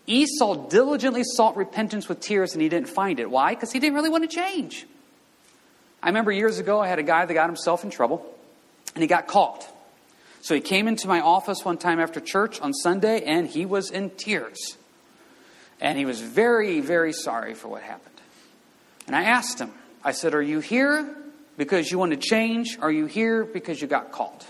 Esau 0.07 0.69
diligently 0.69 1.23
sought 1.23 1.55
repentance 1.55 2.07
with 2.07 2.19
tears 2.19 2.53
and 2.53 2.61
he 2.61 2.69
didn't 2.69 2.89
find 2.89 3.19
it. 3.19 3.29
Why? 3.29 3.53
Because 3.53 3.71
he 3.71 3.79
didn't 3.79 3.95
really 3.95 4.09
want 4.09 4.29
to 4.29 4.35
change. 4.35 4.87
I 6.05 6.09
remember 6.09 6.31
years 6.31 6.59
ago, 6.59 6.79
I 6.79 6.87
had 6.87 6.99
a 6.99 7.03
guy 7.03 7.25
that 7.25 7.33
got 7.33 7.47
himself 7.47 7.83
in 7.83 7.89
trouble, 7.89 8.23
and 8.93 9.01
he 9.01 9.07
got 9.07 9.25
caught. 9.25 9.67
So 10.41 10.53
he 10.53 10.61
came 10.61 10.87
into 10.87 11.07
my 11.07 11.19
office 11.19 11.65
one 11.65 11.79
time 11.79 11.99
after 11.99 12.19
church 12.19 12.61
on 12.61 12.75
Sunday, 12.75 13.23
and 13.23 13.47
he 13.47 13.65
was 13.65 13.89
in 13.89 14.11
tears. 14.11 14.77
And 15.81 15.97
he 15.97 16.05
was 16.05 16.21
very, 16.21 16.79
very 16.79 17.11
sorry 17.11 17.55
for 17.55 17.69
what 17.69 17.81
happened. 17.81 18.21
And 19.07 19.15
I 19.15 19.23
asked 19.23 19.57
him, 19.57 19.71
I 20.03 20.11
said, 20.11 20.35
Are 20.35 20.43
you 20.43 20.59
here 20.59 21.09
because 21.57 21.89
you 21.89 21.97
want 21.97 22.11
to 22.11 22.17
change? 22.17 22.77
Are 22.79 22.91
you 22.91 23.07
here 23.07 23.43
because 23.43 23.81
you 23.81 23.87
got 23.87 24.11
caught? 24.11 24.45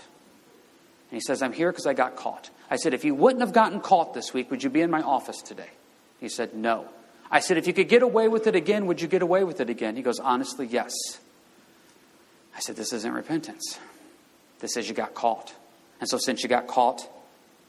And 1.10 1.16
he 1.16 1.20
says, 1.20 1.40
I'm 1.40 1.54
here 1.54 1.72
because 1.72 1.86
I 1.86 1.94
got 1.94 2.16
caught. 2.16 2.50
I 2.70 2.76
said, 2.76 2.92
If 2.92 3.02
you 3.02 3.14
wouldn't 3.14 3.40
have 3.40 3.54
gotten 3.54 3.80
caught 3.80 4.12
this 4.12 4.34
week, 4.34 4.50
would 4.50 4.62
you 4.62 4.68
be 4.68 4.82
in 4.82 4.90
my 4.90 5.00
office 5.00 5.40
today? 5.40 5.70
He 6.20 6.28
said, 6.28 6.54
No. 6.54 6.86
I 7.30 7.40
said, 7.40 7.56
If 7.56 7.66
you 7.66 7.72
could 7.72 7.88
get 7.88 8.02
away 8.02 8.28
with 8.28 8.46
it 8.46 8.54
again, 8.54 8.84
would 8.84 9.00
you 9.00 9.08
get 9.08 9.22
away 9.22 9.42
with 9.42 9.62
it 9.62 9.70
again? 9.70 9.96
He 9.96 10.02
goes, 10.02 10.18
Honestly, 10.18 10.66
yes. 10.66 10.92
I 12.56 12.60
said, 12.60 12.76
This 12.76 12.92
isn't 12.92 13.12
repentance. 13.12 13.78
This 14.60 14.76
is 14.76 14.88
you 14.88 14.94
got 14.94 15.14
caught. 15.14 15.54
And 16.00 16.08
so, 16.08 16.18
since 16.18 16.42
you 16.42 16.48
got 16.48 16.66
caught, 16.66 17.08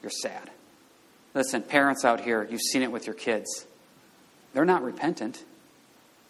you're 0.02 0.10
sad. 0.10 0.50
Listen, 1.34 1.62
parents 1.62 2.04
out 2.04 2.20
here, 2.20 2.46
you've 2.50 2.60
seen 2.60 2.82
it 2.82 2.90
with 2.90 3.06
your 3.06 3.14
kids. 3.14 3.66
They're 4.54 4.64
not 4.64 4.82
repentant. 4.82 5.42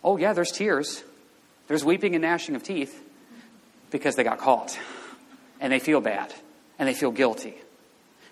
Oh, 0.02 0.16
yeah, 0.16 0.32
there's 0.32 0.50
tears. 0.50 1.02
There's 1.68 1.84
weeping 1.84 2.14
and 2.14 2.22
gnashing 2.22 2.56
of 2.56 2.62
teeth 2.62 3.00
because 3.90 4.16
they 4.16 4.24
got 4.24 4.38
caught. 4.38 4.78
And 5.60 5.72
they 5.72 5.78
feel 5.78 6.00
bad. 6.00 6.34
And 6.78 6.88
they 6.88 6.94
feel 6.94 7.10
guilty. 7.10 7.54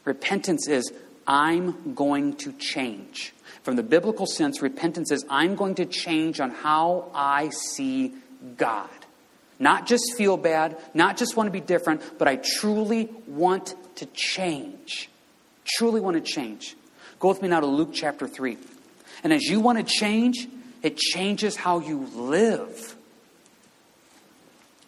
Repentance 0.04 0.68
is, 0.68 0.92
I'm 1.26 1.94
going 1.94 2.36
to 2.36 2.52
change. 2.52 3.32
From 3.62 3.76
the 3.76 3.82
biblical 3.82 4.26
sense, 4.26 4.62
repentance 4.62 5.10
is, 5.10 5.24
I'm 5.28 5.56
going 5.56 5.76
to 5.76 5.86
change 5.86 6.40
on 6.40 6.50
how 6.50 7.10
I 7.14 7.50
see 7.50 8.14
God. 8.56 8.88
Not 9.58 9.86
just 9.86 10.14
feel 10.16 10.36
bad, 10.36 10.76
not 10.92 11.16
just 11.16 11.36
want 11.36 11.46
to 11.46 11.50
be 11.50 11.60
different, 11.60 12.02
but 12.18 12.28
I 12.28 12.36
truly 12.36 13.08
want 13.26 13.74
to 13.96 14.06
change. 14.06 15.08
Truly 15.64 16.00
want 16.00 16.16
to 16.16 16.20
change. 16.20 16.76
Go 17.18 17.28
with 17.28 17.40
me 17.40 17.48
now 17.48 17.60
to 17.60 17.66
Luke 17.66 17.90
chapter 17.92 18.28
3. 18.28 18.58
And 19.24 19.32
as 19.32 19.44
you 19.44 19.60
want 19.60 19.78
to 19.78 19.84
change, 19.84 20.46
it 20.82 20.98
changes 20.98 21.56
how 21.56 21.80
you 21.80 22.06
live. 22.14 22.94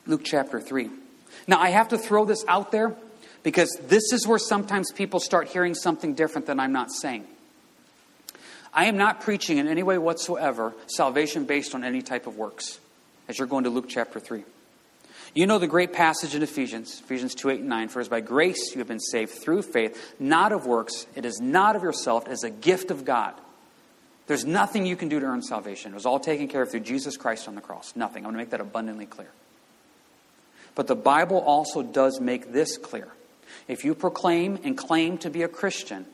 Luke 0.07 0.23
chapter 0.25 0.61
3. 0.61 0.91
Now, 1.47 1.61
I 1.61 1.71
have 1.71 1.89
to 1.89 1.99
throw 1.99 2.25
this 2.25 2.45
out 2.47 2.71
there 2.71 2.95
because 3.43 3.71
this 3.85 4.13
is 4.13 4.27
where 4.27 4.39
sometimes 4.39 4.93
people 4.93 5.21
start 5.21 5.49
hearing 5.49 5.75
something 5.75 6.15
different 6.15 6.47
than 6.47 6.61
I'm 6.61 6.73
not 6.73 6.91
saying. 6.91 7.27
I 8.73 8.85
am 8.85 8.99
not 8.99 9.23
preaching 9.23 9.57
in 9.57 9.67
any 9.67 9.83
way 9.83 9.97
whatsoever 9.97 10.75
salvation 10.87 11.45
based 11.45 11.75
on 11.75 11.85
any 11.85 12.03
type 12.03 12.27
of 12.27 12.37
works, 12.37 12.79
as 13.27 13.39
you're 13.39 13.49
going 13.49 13.65
to 13.65 13.71
Luke 13.71 13.87
chapter 13.89 14.21
3. 14.21 14.45
You 15.35 15.47
know 15.47 15.59
the 15.59 15.67
great 15.67 15.93
passage 15.93 16.35
in 16.35 16.43
Ephesians, 16.43 17.01
Ephesians 17.05 17.35
2 17.35 17.51
8 17.51 17.61
and 17.61 17.69
9. 17.69 17.89
For 17.89 18.01
as 18.01 18.09
by 18.09 18.21
grace 18.21 18.73
you 18.73 18.79
have 18.79 18.89
been 18.89 19.01
saved 19.01 19.33
through 19.33 19.63
faith, 19.63 20.15
not 20.19 20.53
of 20.53 20.67
works. 20.67 21.07
It 21.15 21.25
is 21.25 21.41
not 21.41 21.77
of 21.77 21.83
yourself, 21.83 22.27
it 22.27 22.33
is 22.33 22.45
a 22.45 22.51
gift 22.51 22.91
of 22.91 23.05
God. 23.05 23.35
There's 24.27 24.45
nothing 24.45 24.85
you 24.85 24.95
can 24.95 25.09
do 25.09 25.19
to 25.21 25.27
earn 25.27 25.43
salvation. 25.43 25.93
It 25.93 25.95
was 25.95 26.05
all 26.05 26.21
taken 26.21 26.49
care 26.49 26.63
of 26.63 26.71
through 26.71 26.81
Jesus 26.81 27.17
Christ 27.17 27.49
on 27.49 27.55
the 27.55 27.63
cross. 27.63 27.97
Nothing. 27.97 28.27
I'm 28.27 28.33
going 28.33 28.35
to 28.35 28.39
make 28.39 28.51
that 28.51 28.61
abundantly 28.61 29.07
clear. 29.07 29.31
But 30.75 30.87
the 30.87 30.95
Bible 30.95 31.39
also 31.39 31.83
does 31.83 32.21
make 32.21 32.53
this 32.53 32.77
clear. 32.77 33.09
If 33.69 33.87
you 33.87 33.95
proclaim 33.95 34.59
and 34.65 34.77
claim 34.77 35.17
to 35.19 35.31
be 35.31 35.43
a 35.43 35.49
Christian, 35.49 36.05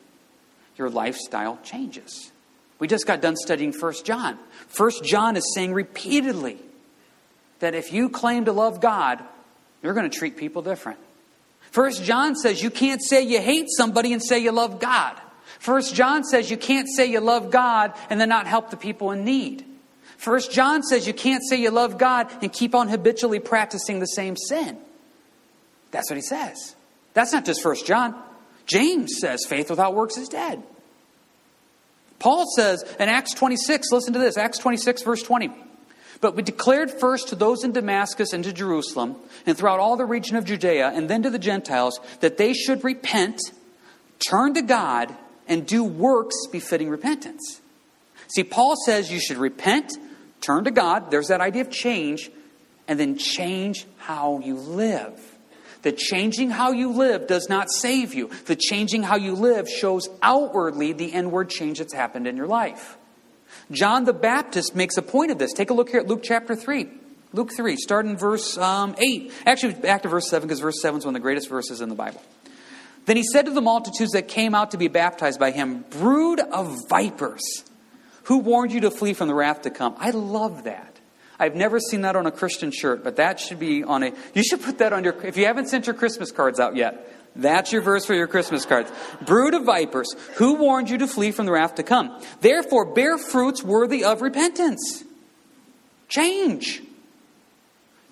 your 0.77 0.89
lifestyle 0.89 1.59
changes. 1.61 2.31
We 2.79 2.87
just 2.87 3.05
got 3.05 3.21
done 3.21 3.35
studying 3.35 3.73
1 3.73 3.93
John. 4.05 4.39
1 4.77 4.91
John 5.03 5.35
is 5.35 5.53
saying 5.53 5.73
repeatedly 5.73 6.57
that 7.65 7.73
if 7.73 7.91
you 7.91 8.09
claim 8.09 8.45
to 8.45 8.53
love 8.53 8.79
God, 8.79 9.23
you're 9.81 9.95
going 9.95 10.09
to 10.09 10.15
treat 10.15 10.37
people 10.37 10.61
different. 10.61 10.99
First 11.71 12.03
John 12.03 12.35
says 12.35 12.61
you 12.61 12.69
can't 12.69 13.01
say 13.03 13.23
you 13.23 13.41
hate 13.41 13.67
somebody 13.75 14.13
and 14.13 14.23
say 14.23 14.37
you 14.37 14.51
love 14.51 14.79
God. 14.79 15.19
First 15.57 15.95
John 15.95 16.23
says 16.23 16.51
you 16.51 16.57
can't 16.57 16.87
say 16.95 17.07
you 17.07 17.19
love 17.19 17.49
God 17.49 17.93
and 18.11 18.21
then 18.21 18.29
not 18.29 18.45
help 18.45 18.69
the 18.69 18.77
people 18.77 19.09
in 19.11 19.25
need. 19.25 19.65
First 20.17 20.51
John 20.51 20.83
says 20.83 21.07
you 21.07 21.13
can't 21.13 21.43
say 21.49 21.59
you 21.59 21.71
love 21.71 21.97
God 21.97 22.31
and 22.43 22.53
keep 22.53 22.75
on 22.75 22.87
habitually 22.87 23.39
practicing 23.39 23.99
the 23.99 24.05
same 24.05 24.37
sin. 24.37 24.77
That's 25.89 26.09
what 26.09 26.17
he 26.17 26.21
says. 26.21 26.75
That's 27.15 27.33
not 27.33 27.45
just 27.45 27.63
First 27.63 27.87
John. 27.87 28.15
James 28.67 29.15
says 29.19 29.43
faith 29.47 29.71
without 29.71 29.95
works 29.95 30.17
is 30.17 30.29
dead. 30.29 30.61
Paul 32.19 32.45
says 32.55 32.83
in 32.99 33.09
Acts 33.09 33.33
26, 33.33 33.91
listen 33.91 34.13
to 34.13 34.19
this, 34.19 34.37
Acts 34.37 34.59
26, 34.59 35.01
verse 35.01 35.23
20. 35.23 35.64
But 36.21 36.35
we 36.35 36.43
declared 36.43 36.91
first 36.91 37.29
to 37.29 37.35
those 37.35 37.63
in 37.63 37.71
Damascus 37.71 38.33
and 38.33 38.43
to 38.43 38.53
Jerusalem, 38.53 39.15
and 39.45 39.57
throughout 39.57 39.79
all 39.79 39.97
the 39.97 40.05
region 40.05 40.37
of 40.37 40.45
Judea, 40.45 40.91
and 40.93 41.09
then 41.09 41.23
to 41.23 41.29
the 41.29 41.39
Gentiles, 41.39 41.99
that 42.21 42.37
they 42.37 42.53
should 42.53 42.83
repent, 42.83 43.39
turn 44.19 44.53
to 44.53 44.61
God, 44.61 45.13
and 45.47 45.67
do 45.67 45.83
works 45.83 46.35
befitting 46.51 46.89
repentance. 46.89 47.61
See, 48.27 48.43
Paul 48.43 48.75
says 48.85 49.11
you 49.11 49.19
should 49.19 49.37
repent, 49.37 49.91
turn 50.41 50.63
to 50.63 50.71
God, 50.71 51.11
there's 51.11 51.27
that 51.27 51.41
idea 51.41 51.61
of 51.61 51.69
change, 51.69 52.31
and 52.87 52.99
then 52.99 53.17
change 53.17 53.85
how 53.97 54.39
you 54.39 54.55
live. 54.55 55.19
The 55.81 55.91
changing 55.91 56.49
how 56.49 56.71
you 56.71 56.91
live 56.91 57.27
does 57.27 57.47
not 57.47 57.69
save 57.69 58.15
you. 58.15 58.31
The 58.45 58.55
changing 58.55 59.03
how 59.03 59.17
you 59.17 59.35
live 59.35 59.69
shows 59.69 60.09
outwardly 60.23 60.93
the 60.93 61.05
inward 61.05 61.49
change 61.49 61.77
that's 61.77 61.93
happened 61.93 62.25
in 62.25 62.35
your 62.37 62.47
life. 62.47 62.97
John 63.71 64.05
the 64.05 64.13
Baptist 64.13 64.75
makes 64.75 64.97
a 64.97 65.01
point 65.01 65.31
of 65.31 65.37
this. 65.37 65.53
Take 65.53 65.69
a 65.69 65.73
look 65.73 65.89
here 65.89 65.99
at 65.99 66.07
Luke 66.07 66.21
chapter 66.23 66.55
3. 66.55 66.87
Luke 67.33 67.51
3, 67.55 67.75
start 67.75 68.05
in 68.05 68.15
verse 68.15 68.57
um, 68.57 68.95
8. 68.97 69.31
Actually, 69.45 69.73
back 69.73 70.03
to 70.03 70.07
verse 70.07 70.29
7, 70.29 70.47
because 70.47 70.61
verse 70.61 70.81
7 70.81 70.99
is 70.99 71.05
one 71.05 71.15
of 71.15 71.19
the 71.19 71.23
greatest 71.23 71.49
verses 71.49 71.81
in 71.81 71.89
the 71.89 71.95
Bible. 71.95 72.21
Then 73.05 73.17
he 73.17 73.23
said 73.23 73.45
to 73.45 73.51
the 73.51 73.61
multitudes 73.61 74.11
that 74.11 74.27
came 74.27 74.55
out 74.55 74.71
to 74.71 74.77
be 74.77 74.87
baptized 74.87 75.39
by 75.39 75.51
him, 75.51 75.83
Brood 75.89 76.39
of 76.39 76.77
vipers, 76.89 77.43
who 78.23 78.39
warned 78.39 78.71
you 78.71 78.81
to 78.81 78.91
flee 78.91 79.13
from 79.13 79.27
the 79.27 79.35
wrath 79.35 79.63
to 79.63 79.69
come? 79.69 79.95
I 79.97 80.11
love 80.11 80.63
that. 80.63 80.99
I've 81.39 81.55
never 81.55 81.79
seen 81.79 82.01
that 82.01 82.15
on 82.15 82.25
a 82.25 82.31
Christian 82.31 82.71
shirt, 82.71 83.03
but 83.03 83.17
that 83.17 83.39
should 83.39 83.59
be 83.59 83.83
on 83.83 84.03
a. 84.03 84.13
You 84.33 84.43
should 84.43 84.61
put 84.61 84.77
that 84.77 84.93
on 84.93 85.03
your. 85.03 85.13
If 85.25 85.37
you 85.37 85.45
haven't 85.45 85.67
sent 85.67 85.87
your 85.87 85.95
Christmas 85.95 86.31
cards 86.31 86.59
out 86.59 86.75
yet, 86.75 87.11
that's 87.35 87.73
your 87.73 87.81
verse 87.81 88.05
for 88.05 88.13
your 88.13 88.27
Christmas 88.27 88.65
cards. 88.65 88.91
Brood 89.25 89.53
of 89.53 89.65
vipers, 89.65 90.15
who 90.35 90.55
warned 90.55 90.89
you 90.89 90.97
to 90.99 91.07
flee 91.07 91.31
from 91.31 91.45
the 91.45 91.51
wrath 91.51 91.75
to 91.75 91.83
come? 91.83 92.21
Therefore, 92.39 92.93
bear 92.93 93.17
fruits 93.17 93.61
worthy 93.61 94.05
of 94.05 94.21
repentance. 94.21 95.03
Change. 96.07 96.81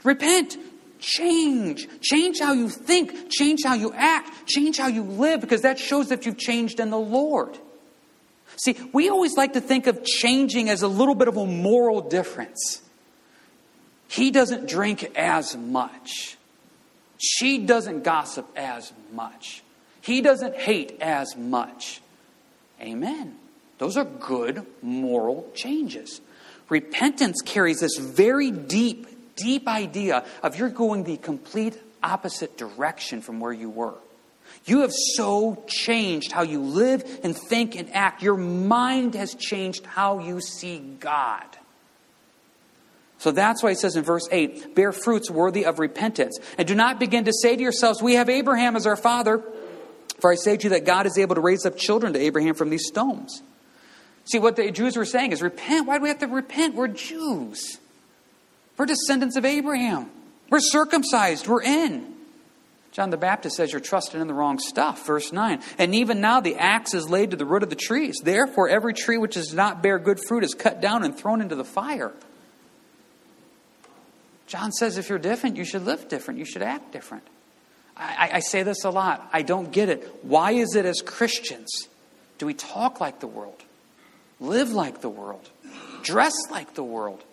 Repent. 0.03 0.57
Change. 0.99 1.87
Change 2.01 2.39
how 2.39 2.53
you 2.53 2.69
think. 2.69 3.29
Change 3.29 3.61
how 3.63 3.75
you 3.75 3.93
act. 3.93 4.47
Change 4.47 4.77
how 4.77 4.87
you 4.87 5.03
live 5.03 5.39
because 5.39 5.61
that 5.61 5.79
shows 5.79 6.09
that 6.09 6.25
you've 6.25 6.37
changed 6.37 6.81
in 6.81 6.89
the 6.89 6.99
Lord. 6.99 7.57
See, 8.57 8.75
we 8.91 9.09
always 9.09 9.35
like 9.35 9.53
to 9.53 9.61
think 9.61 9.87
of 9.87 10.03
changing 10.03 10.69
as 10.69 10.81
a 10.81 10.87
little 10.87 11.15
bit 11.15 11.27
of 11.27 11.37
a 11.37 11.45
moral 11.45 12.01
difference. 12.01 12.82
He 14.13 14.29
doesn't 14.29 14.69
drink 14.69 15.11
as 15.15 15.57
much. 15.57 16.37
She 17.17 17.57
doesn't 17.57 18.03
gossip 18.03 18.47
as 18.55 18.93
much. 19.11 19.63
He 20.01 20.21
doesn't 20.21 20.55
hate 20.55 20.99
as 21.01 21.35
much. 21.35 21.99
Amen. 22.79 23.35
Those 23.79 23.97
are 23.97 24.05
good 24.05 24.67
moral 24.83 25.49
changes. 25.55 26.21
Repentance 26.69 27.41
carries 27.43 27.79
this 27.79 27.97
very 27.97 28.51
deep 28.51 29.07
deep 29.35 29.67
idea 29.67 30.23
of 30.43 30.59
you're 30.59 30.69
going 30.69 31.05
the 31.05 31.17
complete 31.17 31.75
opposite 32.03 32.55
direction 32.55 33.19
from 33.19 33.39
where 33.39 33.51
you 33.51 33.71
were. 33.71 33.95
You 34.65 34.81
have 34.81 34.93
so 34.93 35.63
changed 35.65 36.31
how 36.31 36.43
you 36.43 36.61
live 36.61 37.03
and 37.23 37.35
think 37.35 37.75
and 37.75 37.91
act. 37.95 38.21
Your 38.21 38.37
mind 38.37 39.15
has 39.15 39.33
changed 39.33 39.87
how 39.87 40.19
you 40.19 40.39
see 40.39 40.77
God. 40.99 41.47
So 43.23 43.31
that's 43.31 43.63
why 43.63 43.69
he 43.69 43.75
says 43.75 43.95
in 43.95 44.03
verse 44.03 44.27
8, 44.29 44.75
bear 44.75 44.91
fruits 44.91 45.31
worthy 45.31 45.63
of 45.63 45.79
repentance. 45.79 46.37
And 46.57 46.67
do 46.67 46.75
not 46.75 46.99
begin 46.99 47.23
to 47.23 47.31
say 47.31 47.55
to 47.55 47.61
yourselves, 47.61 48.01
We 48.01 48.15
have 48.15 48.27
Abraham 48.27 48.75
as 48.75 48.85
our 48.85 48.97
father. 48.97 49.41
For 50.19 50.29
I 50.29 50.35
say 50.35 50.57
to 50.57 50.63
you 50.65 50.69
that 50.71 50.83
God 50.83 51.05
is 51.05 51.17
able 51.17 51.35
to 51.35 51.39
raise 51.39 51.65
up 51.65 51.77
children 51.77 52.11
to 52.11 52.19
Abraham 52.19 52.53
from 52.53 52.69
these 52.69 52.85
stones. 52.85 53.41
See, 54.25 54.39
what 54.39 54.57
the 54.57 54.69
Jews 54.71 54.97
were 54.97 55.05
saying 55.05 55.31
is, 55.31 55.41
Repent. 55.41 55.87
Why 55.87 55.99
do 55.99 56.03
we 56.03 56.09
have 56.09 56.19
to 56.19 56.27
repent? 56.27 56.75
We're 56.75 56.89
Jews. 56.89 57.79
We're 58.77 58.87
descendants 58.87 59.37
of 59.37 59.45
Abraham. 59.45 60.11
We're 60.49 60.59
circumcised. 60.59 61.47
We're 61.47 61.63
in. 61.63 62.13
John 62.91 63.09
the 63.09 63.15
Baptist 63.15 63.55
says 63.55 63.71
you're 63.71 63.79
trusting 63.79 64.19
in 64.19 64.27
the 64.27 64.33
wrong 64.33 64.59
stuff. 64.59 65.07
Verse 65.07 65.31
9. 65.31 65.61
And 65.77 65.95
even 65.95 66.19
now 66.19 66.41
the 66.41 66.57
axe 66.57 66.93
is 66.93 67.09
laid 67.09 67.31
to 67.31 67.37
the 67.37 67.45
root 67.45 67.63
of 67.63 67.69
the 67.69 67.77
trees. 67.77 68.17
Therefore, 68.21 68.67
every 68.67 68.93
tree 68.93 69.17
which 69.17 69.35
does 69.35 69.53
not 69.53 69.81
bear 69.81 69.97
good 69.97 70.19
fruit 70.27 70.43
is 70.43 70.53
cut 70.53 70.81
down 70.81 71.05
and 71.05 71.17
thrown 71.17 71.39
into 71.39 71.55
the 71.55 71.63
fire. 71.63 72.11
John 74.53 74.71
says 74.71 74.99
if 74.99 75.09
you're 75.09 75.17
different, 75.17 75.57
you 75.57 75.65
should 75.65 75.83
live 75.83 76.07
different. 76.07 76.37
You 76.37 76.45
should 76.45 76.61
act 76.61 76.91
different. 76.91 77.23
I, 77.97 78.29
I 78.33 78.39
say 78.39 78.61
this 78.61 78.83
a 78.83 78.91
lot. 78.91 79.27
I 79.33 79.41
don't 79.41 79.71
get 79.71 79.89
it. 79.89 80.07
Why 80.21 80.51
is 80.51 80.75
it 80.75 80.85
as 80.85 81.01
Christians 81.01 81.87
do 82.37 82.45
we 82.45 82.53
talk 82.53 83.01
like 83.01 83.19
the 83.19 83.25
world, 83.25 83.63
live 84.39 84.69
like 84.69 85.01
the 85.01 85.09
world, 85.09 85.49
dress 86.03 86.35
like 86.51 86.75
the 86.75 86.83
world? 86.83 87.23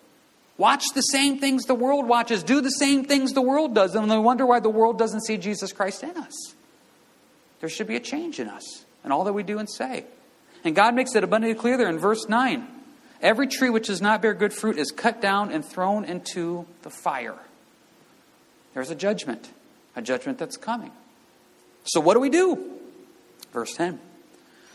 Watch 0.57 0.83
the 0.95 1.01
same 1.01 1.37
things 1.37 1.65
the 1.65 1.75
world 1.75 2.07
watches, 2.07 2.41
do 2.41 2.59
the 2.59 2.71
same 2.71 3.05
things 3.05 3.33
the 3.33 3.41
world 3.43 3.75
does, 3.75 3.93
and 3.93 4.09
they 4.09 4.17
wonder 4.17 4.47
why 4.47 4.59
the 4.59 4.71
world 4.71 4.97
doesn't 4.97 5.21
see 5.21 5.37
Jesus 5.37 5.71
Christ 5.71 6.01
in 6.01 6.17
us. 6.17 6.55
There 7.59 7.69
should 7.69 7.85
be 7.85 7.97
a 7.97 7.99
change 7.99 8.39
in 8.39 8.49
us 8.49 8.83
and 9.03 9.13
all 9.13 9.25
that 9.25 9.33
we 9.33 9.43
do 9.43 9.59
and 9.59 9.69
say. 9.69 10.05
And 10.63 10.75
God 10.75 10.95
makes 10.95 11.13
it 11.13 11.23
abundantly 11.23 11.53
clear 11.53 11.77
there 11.77 11.89
in 11.89 11.99
verse 11.99 12.27
9. 12.27 12.67
Every 13.21 13.47
tree 13.47 13.69
which 13.69 13.87
does 13.87 14.01
not 14.01 14.21
bear 14.21 14.33
good 14.33 14.53
fruit 14.53 14.77
is 14.77 14.91
cut 14.91 15.21
down 15.21 15.51
and 15.51 15.63
thrown 15.63 16.05
into 16.05 16.65
the 16.81 16.89
fire. 16.89 17.37
There's 18.73 18.89
a 18.89 18.95
judgment, 18.95 19.49
a 19.95 20.01
judgment 20.01 20.37
that's 20.37 20.57
coming. 20.57 20.91
So, 21.83 21.99
what 21.99 22.15
do 22.15 22.19
we 22.19 22.29
do? 22.29 22.79
Verse 23.53 23.73
10. 23.73 23.99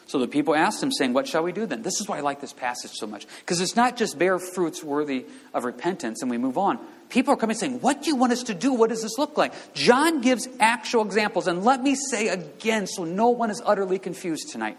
So 0.09 0.21
the 0.21 0.29
people 0.29 0.55
asked 0.55 0.81
him, 0.81 0.93
saying, 0.93 1.13
What 1.13 1.27
shall 1.27 1.43
we 1.43 1.53
do 1.53 1.67
then? 1.67 1.83
This 1.83 2.01
is 2.01 2.09
why 2.09 2.19
I 2.19 2.21
like 2.21 2.41
this 2.41 2.53
passage 2.53 2.93
so 2.93 3.07
much. 3.07 3.27
Because 3.41 3.61
it's 3.61 3.75
not 3.75 3.97
just 3.97 4.19
bear 4.19 4.39
fruits 4.39 4.83
worthy 4.83 5.27
of 5.53 5.65
repentance 5.65 6.23
and 6.23 6.31
we 6.31 6.39
move 6.39 6.57
on. 6.57 6.79
People 7.09 7.35
are 7.35 7.37
coming 7.37 7.57
saying, 7.57 7.81
What 7.81 8.03
do 8.03 8.09
you 8.09 8.17
want 8.17 8.33
us 8.33 8.45
to 8.45 8.55
do? 8.55 8.73
What 8.73 8.91
does 8.91 9.03
this 9.03 9.19
look 9.19 9.37
like? 9.37 9.53
John 9.75 10.21
gives 10.21 10.49
actual 10.61 11.05
examples. 11.05 11.49
And 11.49 11.65
let 11.65 11.83
me 11.83 11.97
say 11.97 12.29
again, 12.29 12.87
so 12.87 13.05
no 13.05 13.31
one 13.31 13.51
is 13.51 13.61
utterly 13.65 13.99
confused 13.99 14.51
tonight. 14.51 14.79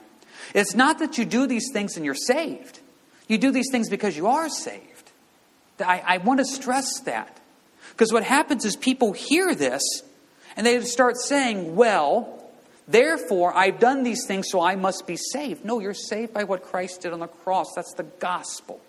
It's 0.54 0.76
not 0.76 1.00
that 1.00 1.18
you 1.18 1.26
do 1.26 1.46
these 1.46 1.72
things 1.74 1.98
and 1.98 2.06
you're 2.06 2.16
saved, 2.16 2.77
you 3.28 3.38
do 3.38 3.52
these 3.52 3.70
things 3.72 3.90
because 3.90 4.16
you 4.16 4.28
are 4.28 4.50
saved. 4.50 5.12
I, 5.80 6.02
I 6.06 6.18
want 6.18 6.40
to 6.40 6.46
stress 6.46 7.02
that. 7.02 7.40
Because 7.92 8.12
what 8.12 8.24
happens 8.24 8.66
is 8.66 8.76
people 8.76 9.14
hear 9.14 9.54
this 9.56 9.84
and 10.56 10.66
they 10.66 10.80
start 10.82 11.18
saying, 11.18 11.76
Well, 11.76 12.38
Therefore, 12.88 13.54
I've 13.56 13.80
done 13.80 14.04
these 14.04 14.26
things, 14.26 14.48
so 14.50 14.62
I 14.62 14.76
must 14.76 15.06
be 15.06 15.18
saved. 15.18 15.66
No, 15.66 15.80
you're 15.80 15.94
saved 15.94 16.34
by 16.34 16.46
what 16.46 16.64
Christ 16.64 17.02
did 17.02 17.12
on 17.12 17.20
the 17.20 17.28
cross. 17.28 17.74
That's 17.76 17.94
the 17.94 18.04
gospel. 18.04 18.80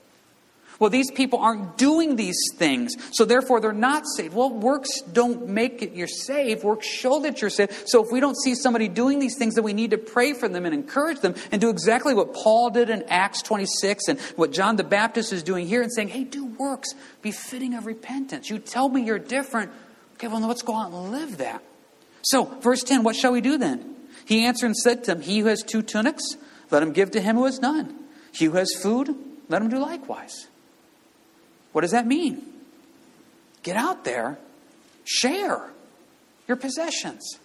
Well, 0.78 0.90
these 0.90 1.10
people 1.10 1.40
aren't 1.40 1.76
doing 1.76 2.14
these 2.14 2.38
things, 2.54 2.94
so 3.12 3.24
therefore 3.24 3.60
they're 3.60 3.72
not 3.72 4.04
saved. 4.16 4.32
Well, 4.32 4.50
works 4.50 5.00
don't 5.00 5.48
make 5.48 5.82
it 5.82 5.94
you're 5.94 6.06
saved. 6.06 6.62
Works 6.62 6.86
show 6.86 7.20
that 7.22 7.40
you're 7.40 7.50
saved. 7.50 7.88
So 7.88 8.04
if 8.04 8.12
we 8.12 8.20
don't 8.20 8.36
see 8.36 8.54
somebody 8.54 8.86
doing 8.86 9.18
these 9.18 9.36
things, 9.36 9.56
then 9.56 9.64
we 9.64 9.72
need 9.72 9.90
to 9.90 9.98
pray 9.98 10.34
for 10.34 10.48
them 10.48 10.64
and 10.66 10.72
encourage 10.72 11.18
them 11.18 11.34
and 11.50 11.60
do 11.60 11.68
exactly 11.68 12.14
what 12.14 12.32
Paul 12.32 12.70
did 12.70 12.90
in 12.90 13.02
Acts 13.08 13.42
26 13.42 14.04
and 14.06 14.20
what 14.36 14.52
John 14.52 14.76
the 14.76 14.84
Baptist 14.84 15.32
is 15.32 15.42
doing 15.42 15.66
here 15.66 15.82
and 15.82 15.92
saying, 15.92 16.08
hey, 16.08 16.22
do 16.22 16.46
works 16.46 16.94
befitting 17.22 17.74
of 17.74 17.84
repentance. 17.84 18.48
You 18.48 18.60
tell 18.60 18.88
me 18.88 19.02
you're 19.02 19.18
different. 19.18 19.72
Okay, 20.14 20.28
well, 20.28 20.40
let's 20.46 20.62
go 20.62 20.76
out 20.76 20.92
and 20.92 21.10
live 21.10 21.38
that. 21.38 21.60
So, 22.22 22.44
verse 22.44 22.84
10, 22.84 23.02
what 23.02 23.16
shall 23.16 23.32
we 23.32 23.40
do 23.40 23.58
then? 23.58 23.96
He 24.26 24.44
answered 24.44 24.66
and 24.66 24.76
said 24.76 25.04
to 25.04 25.12
him, 25.12 25.22
He 25.22 25.40
who 25.40 25.46
has 25.46 25.62
two 25.62 25.82
tunics, 25.82 26.22
let 26.70 26.84
him 26.84 26.92
give 26.92 27.12
to 27.12 27.20
him 27.20 27.36
who 27.36 27.46
has 27.46 27.58
none. 27.58 27.96
He 28.32 28.44
who 28.44 28.52
has 28.52 28.72
food, 28.80 29.14
let 29.48 29.60
him 29.62 29.70
do 29.70 29.78
likewise. 29.78 30.46
What 31.78 31.82
does 31.82 31.92
that 31.92 32.08
mean? 32.08 32.42
Get 33.62 33.76
out 33.76 34.02
there, 34.02 34.36
share 35.04 35.70
your 36.48 36.56
possessions. 36.56 37.38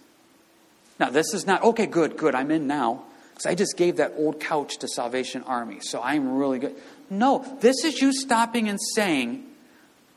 Now, 0.98 1.10
this 1.10 1.32
is 1.34 1.46
not, 1.46 1.62
okay, 1.62 1.86
good, 1.86 2.16
good, 2.16 2.34
I'm 2.34 2.50
in 2.50 2.66
now. 2.66 3.04
Because 3.30 3.46
I 3.46 3.54
just 3.54 3.76
gave 3.76 3.98
that 3.98 4.14
old 4.16 4.40
couch 4.40 4.78
to 4.78 4.88
Salvation 4.88 5.44
Army, 5.44 5.78
so 5.82 6.02
I'm 6.02 6.36
really 6.36 6.58
good. 6.58 6.74
No, 7.08 7.46
this 7.60 7.84
is 7.84 8.02
you 8.02 8.12
stopping 8.12 8.68
and 8.68 8.80
saying 8.96 9.46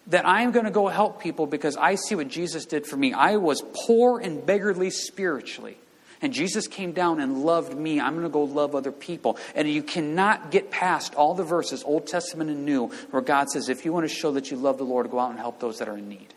that 0.07 0.27
I'm 0.27 0.49
going 0.49 0.65
to 0.65 0.71
go 0.71 0.87
help 0.87 1.21
people 1.21 1.45
because 1.45 1.77
I 1.77 1.93
see 1.93 2.15
what 2.15 2.27
Jesus 2.27 2.65
did 2.65 2.87
for 2.87 2.97
me. 2.97 3.13
I 3.13 3.35
was 3.37 3.61
poor 3.85 4.19
and 4.19 4.43
beggarly 4.43 4.89
spiritually. 4.89 5.77
And 6.21 6.33
Jesus 6.33 6.67
came 6.67 6.93
down 6.93 7.19
and 7.19 7.43
loved 7.43 7.77
me. 7.77 7.99
I'm 7.99 8.13
going 8.13 8.23
to 8.23 8.29
go 8.29 8.43
love 8.43 8.73
other 8.73 8.91
people. 8.91 9.37
And 9.53 9.69
you 9.69 9.83
cannot 9.83 10.51
get 10.51 10.71
past 10.71 11.13
all 11.15 11.35
the 11.35 11.43
verses, 11.43 11.83
Old 11.83 12.07
Testament 12.07 12.49
and 12.49 12.65
New, 12.65 12.87
where 13.11 13.21
God 13.21 13.49
says, 13.49 13.69
if 13.69 13.85
you 13.85 13.93
want 13.93 14.09
to 14.09 14.13
show 14.13 14.31
that 14.31 14.49
you 14.49 14.57
love 14.57 14.77
the 14.77 14.83
Lord, 14.83 15.11
go 15.11 15.19
out 15.19 15.29
and 15.29 15.39
help 15.39 15.59
those 15.59 15.77
that 15.79 15.87
are 15.87 15.97
in 15.97 16.09
need. 16.09 16.33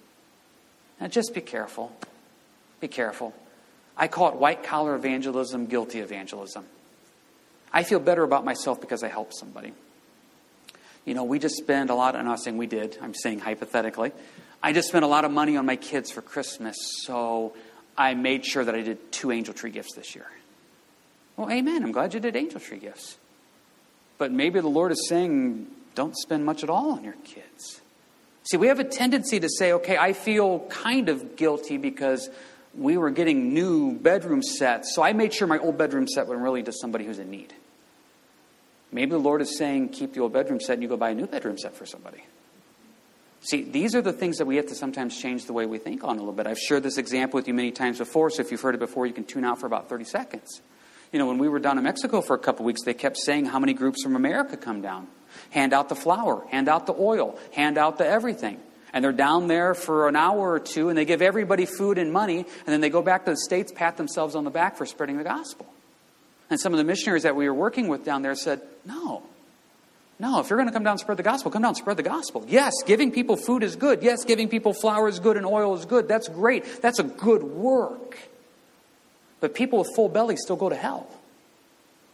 Now 1.01 1.09
just 1.09 1.35
be 1.35 1.41
careful. 1.41 1.97
Be 2.81 2.89
careful. 2.89 3.35
I 3.97 4.09
call 4.09 4.29
it 4.29 4.37
white 4.37 4.63
collar 4.65 4.95
evangelism, 4.95 5.67
guilty 5.67 6.01
evangelism. 6.01 6.65
I 7.73 7.83
feel 7.83 8.01
better 8.01 8.23
about 8.23 8.45
myself 8.45 8.81
because 8.81 9.03
I 9.03 9.09
help 9.09 9.33
somebody. 9.33 9.73
You 11.05 11.15
know, 11.15 11.25
we 11.25 11.39
just 11.39 11.57
spend 11.57 11.91
a 11.91 11.95
lot, 11.95 12.17
I'm 12.17 12.25
not 12.25 12.41
saying 12.41 12.57
we 12.59 12.67
did, 12.67 12.99
I'm 13.01 13.15
saying 13.15 13.41
hypothetically. 13.41 14.13
I 14.63 14.73
just 14.73 14.89
spent 14.89 15.05
a 15.05 15.09
lot 15.09 15.25
of 15.25 15.31
money 15.31 15.57
on 15.57 15.65
my 15.65 15.77
kids 15.77 16.11
for 16.11 16.21
Christmas, 16.21 16.77
so 17.05 17.55
I 18.01 18.15
made 18.15 18.47
sure 18.47 18.65
that 18.65 18.75
I 18.75 18.81
did 18.81 19.13
two 19.13 19.31
angel 19.31 19.53
tree 19.53 19.71
gifts 19.71 19.95
this 19.95 20.15
year. 20.15 20.27
Well, 21.37 21.51
amen. 21.51 21.83
I'm 21.83 21.93
glad 21.93 22.15
you 22.15 22.21
did 22.21 22.35
angel 22.35 22.59
tree 22.59 22.79
gifts. 22.79 23.19
But 24.17 24.33
maybe 24.33 24.59
the 24.59 24.69
Lord 24.69 24.91
is 24.91 25.07
saying, 25.07 25.67
don't 25.95 26.17
spend 26.17 26.47
much 26.47 26.65
at 26.65 26.71
all 26.71 26.93
on 26.93 27.05
your 27.05 27.17
kids. 27.25 27.83
See, 28.45 28.57
we 28.57 28.69
have 28.69 28.81
a 28.81 28.85
tendency 28.85 29.39
to 29.41 29.51
say, 29.51 29.73
okay, 29.75 29.99
I 29.99 30.15
feel 30.15 30.61
kind 30.71 31.11
of 31.11 31.37
guilty 31.37 31.77
because 31.77 32.31
we 32.75 32.97
were 32.97 33.11
getting 33.11 33.53
new 33.53 33.93
bedroom 33.93 34.43
sets, 34.43 34.95
so 34.95 35.03
I 35.03 35.13
made 35.13 35.35
sure 35.35 35.47
my 35.47 35.59
old 35.59 35.77
bedroom 35.77 36.09
set 36.09 36.27
went 36.27 36.41
really 36.41 36.63
to 36.63 36.73
somebody 36.73 37.05
who's 37.05 37.19
in 37.19 37.31
need. 37.31 37.53
Maybe 38.93 39.11
the 39.11 39.19
Lord 39.19 39.43
is 39.43 39.59
saying, 39.59 39.91
keep 39.91 40.15
the 40.15 40.21
old 40.21 40.33
bedroom 40.33 40.59
set 40.59 40.75
and 40.75 40.83
you 40.83 40.89
go 40.89 40.97
buy 40.97 41.11
a 41.11 41.15
new 41.15 41.27
bedroom 41.27 41.59
set 41.59 41.75
for 41.75 41.85
somebody. 41.85 42.25
See, 43.43 43.63
these 43.63 43.95
are 43.95 44.03
the 44.03 44.13
things 44.13 44.37
that 44.37 44.47
we 44.47 44.57
have 44.57 44.67
to 44.67 44.75
sometimes 44.75 45.17
change 45.17 45.47
the 45.47 45.55
way 45.55 45.65
we 45.65 45.79
think 45.79 46.05
on 46.05 46.17
a 46.17 46.19
little 46.19 46.35
bit. 46.35 46.47
I've 46.47 46.59
shared 46.59 46.83
this 46.83 46.99
example 46.99 47.39
with 47.39 47.49
you 47.49 47.55
many 47.55 47.71
times 47.71 47.99
before, 47.99 48.29
so 48.31 48.43
if 48.43 48.51
you've 48.51 48.61
heard 48.61 48.75
it 48.75 48.79
before, 48.79 49.07
you 49.07 49.15
can 49.15 49.25
tune 49.25 49.45
out 49.45 49.59
for 49.59 49.67
about 49.67 49.89
30 49.89 50.05
seconds. 50.05 50.61
You 51.11 51.19
know, 51.19 51.27
when 51.27 51.39
we 51.39 51.49
were 51.49 51.59
down 51.59 51.79
in 51.79 51.85
Mexico 51.85 52.21
for 52.21 52.35
a 52.35 52.39
couple 52.39 52.65
weeks, 52.67 52.83
they 52.85 52.95
kept 52.95 53.17
saying 53.17 53.47
how 53.47 53.59
many 53.59 53.73
groups 53.73 54.03
from 54.03 54.15
America 54.15 54.57
come 54.57 54.83
down. 54.83 55.09
Hand 55.51 55.73
out 55.73 55.89
the 55.89 55.95
flour, 55.95 56.47
hand 56.51 56.69
out 56.69 56.87
the 56.87 56.95
oil, 56.95 57.39
hand 57.53 57.79
out 57.79 57.99
the 57.99 58.07
everything. 58.07 58.61
And 58.93 59.05
they're 59.05 59.13
down 59.13 59.47
there 59.47 59.75
for 59.75 60.09
an 60.09 60.17
hour 60.17 60.53
or 60.53 60.61
two, 60.61 60.89
and 60.89 60.99
they 60.99 61.05
give 61.05 61.23
everybody 61.23 61.65
food 61.65 61.97
and 61.97 62.13
money, 62.13 62.39
and 62.39 62.67
then 62.67 62.81
they 62.81 62.91
go 62.91 63.03
back 63.03 63.25
to 63.25 63.31
the 63.31 63.37
States, 63.37 63.73
pat 63.73 63.97
themselves 63.97 64.35
on 64.35 64.45
the 64.45 64.51
back 64.51 64.77
for 64.77 64.85
spreading 64.85 65.17
the 65.17 65.25
gospel. 65.25 65.67
And 66.51 66.61
some 66.61 66.73
of 66.73 66.79
the 66.79 66.85
missionaries 66.85 67.23
that 67.23 67.37
we 67.37 67.49
were 67.49 67.55
working 67.55 67.89
with 67.89 68.05
down 68.05 68.23
there 68.23 68.35
said, 68.35 68.61
No, 68.85 69.23
no, 70.21 70.41
if 70.41 70.51
you're 70.51 70.59
going 70.59 70.69
to 70.69 70.73
come 70.73 70.85
down 70.85 70.93
and 70.93 71.01
spread 71.01 71.17
the 71.17 71.23
gospel, 71.23 71.51
come 71.51 71.63
down 71.63 71.71
and 71.71 71.77
spread 71.79 71.97
the 71.97 72.03
gospel. 72.03 72.45
Yes, 72.47 72.75
giving 72.87 73.11
people 73.11 73.37
food 73.37 73.63
is 73.63 73.75
good. 73.75 74.03
Yes, 74.03 74.25
giving 74.25 74.49
people 74.49 74.75
flour 74.75 75.09
is 75.09 75.19
good 75.19 75.39
and 75.39 75.47
oil 75.47 75.75
is 75.75 75.87
good. 75.87 76.09
That's 76.09 76.29
great. 76.29 76.83
That's 76.83 76.99
a 76.99 77.05
good 77.05 77.43
work. 77.43 78.19
But 79.41 79.55
people 79.55 79.79
with 79.79 79.89
full 79.97 80.11
bellies 80.11 80.41
still 80.43 80.57
go 80.57 80.69
to 80.69 80.77
hell. 80.77 81.09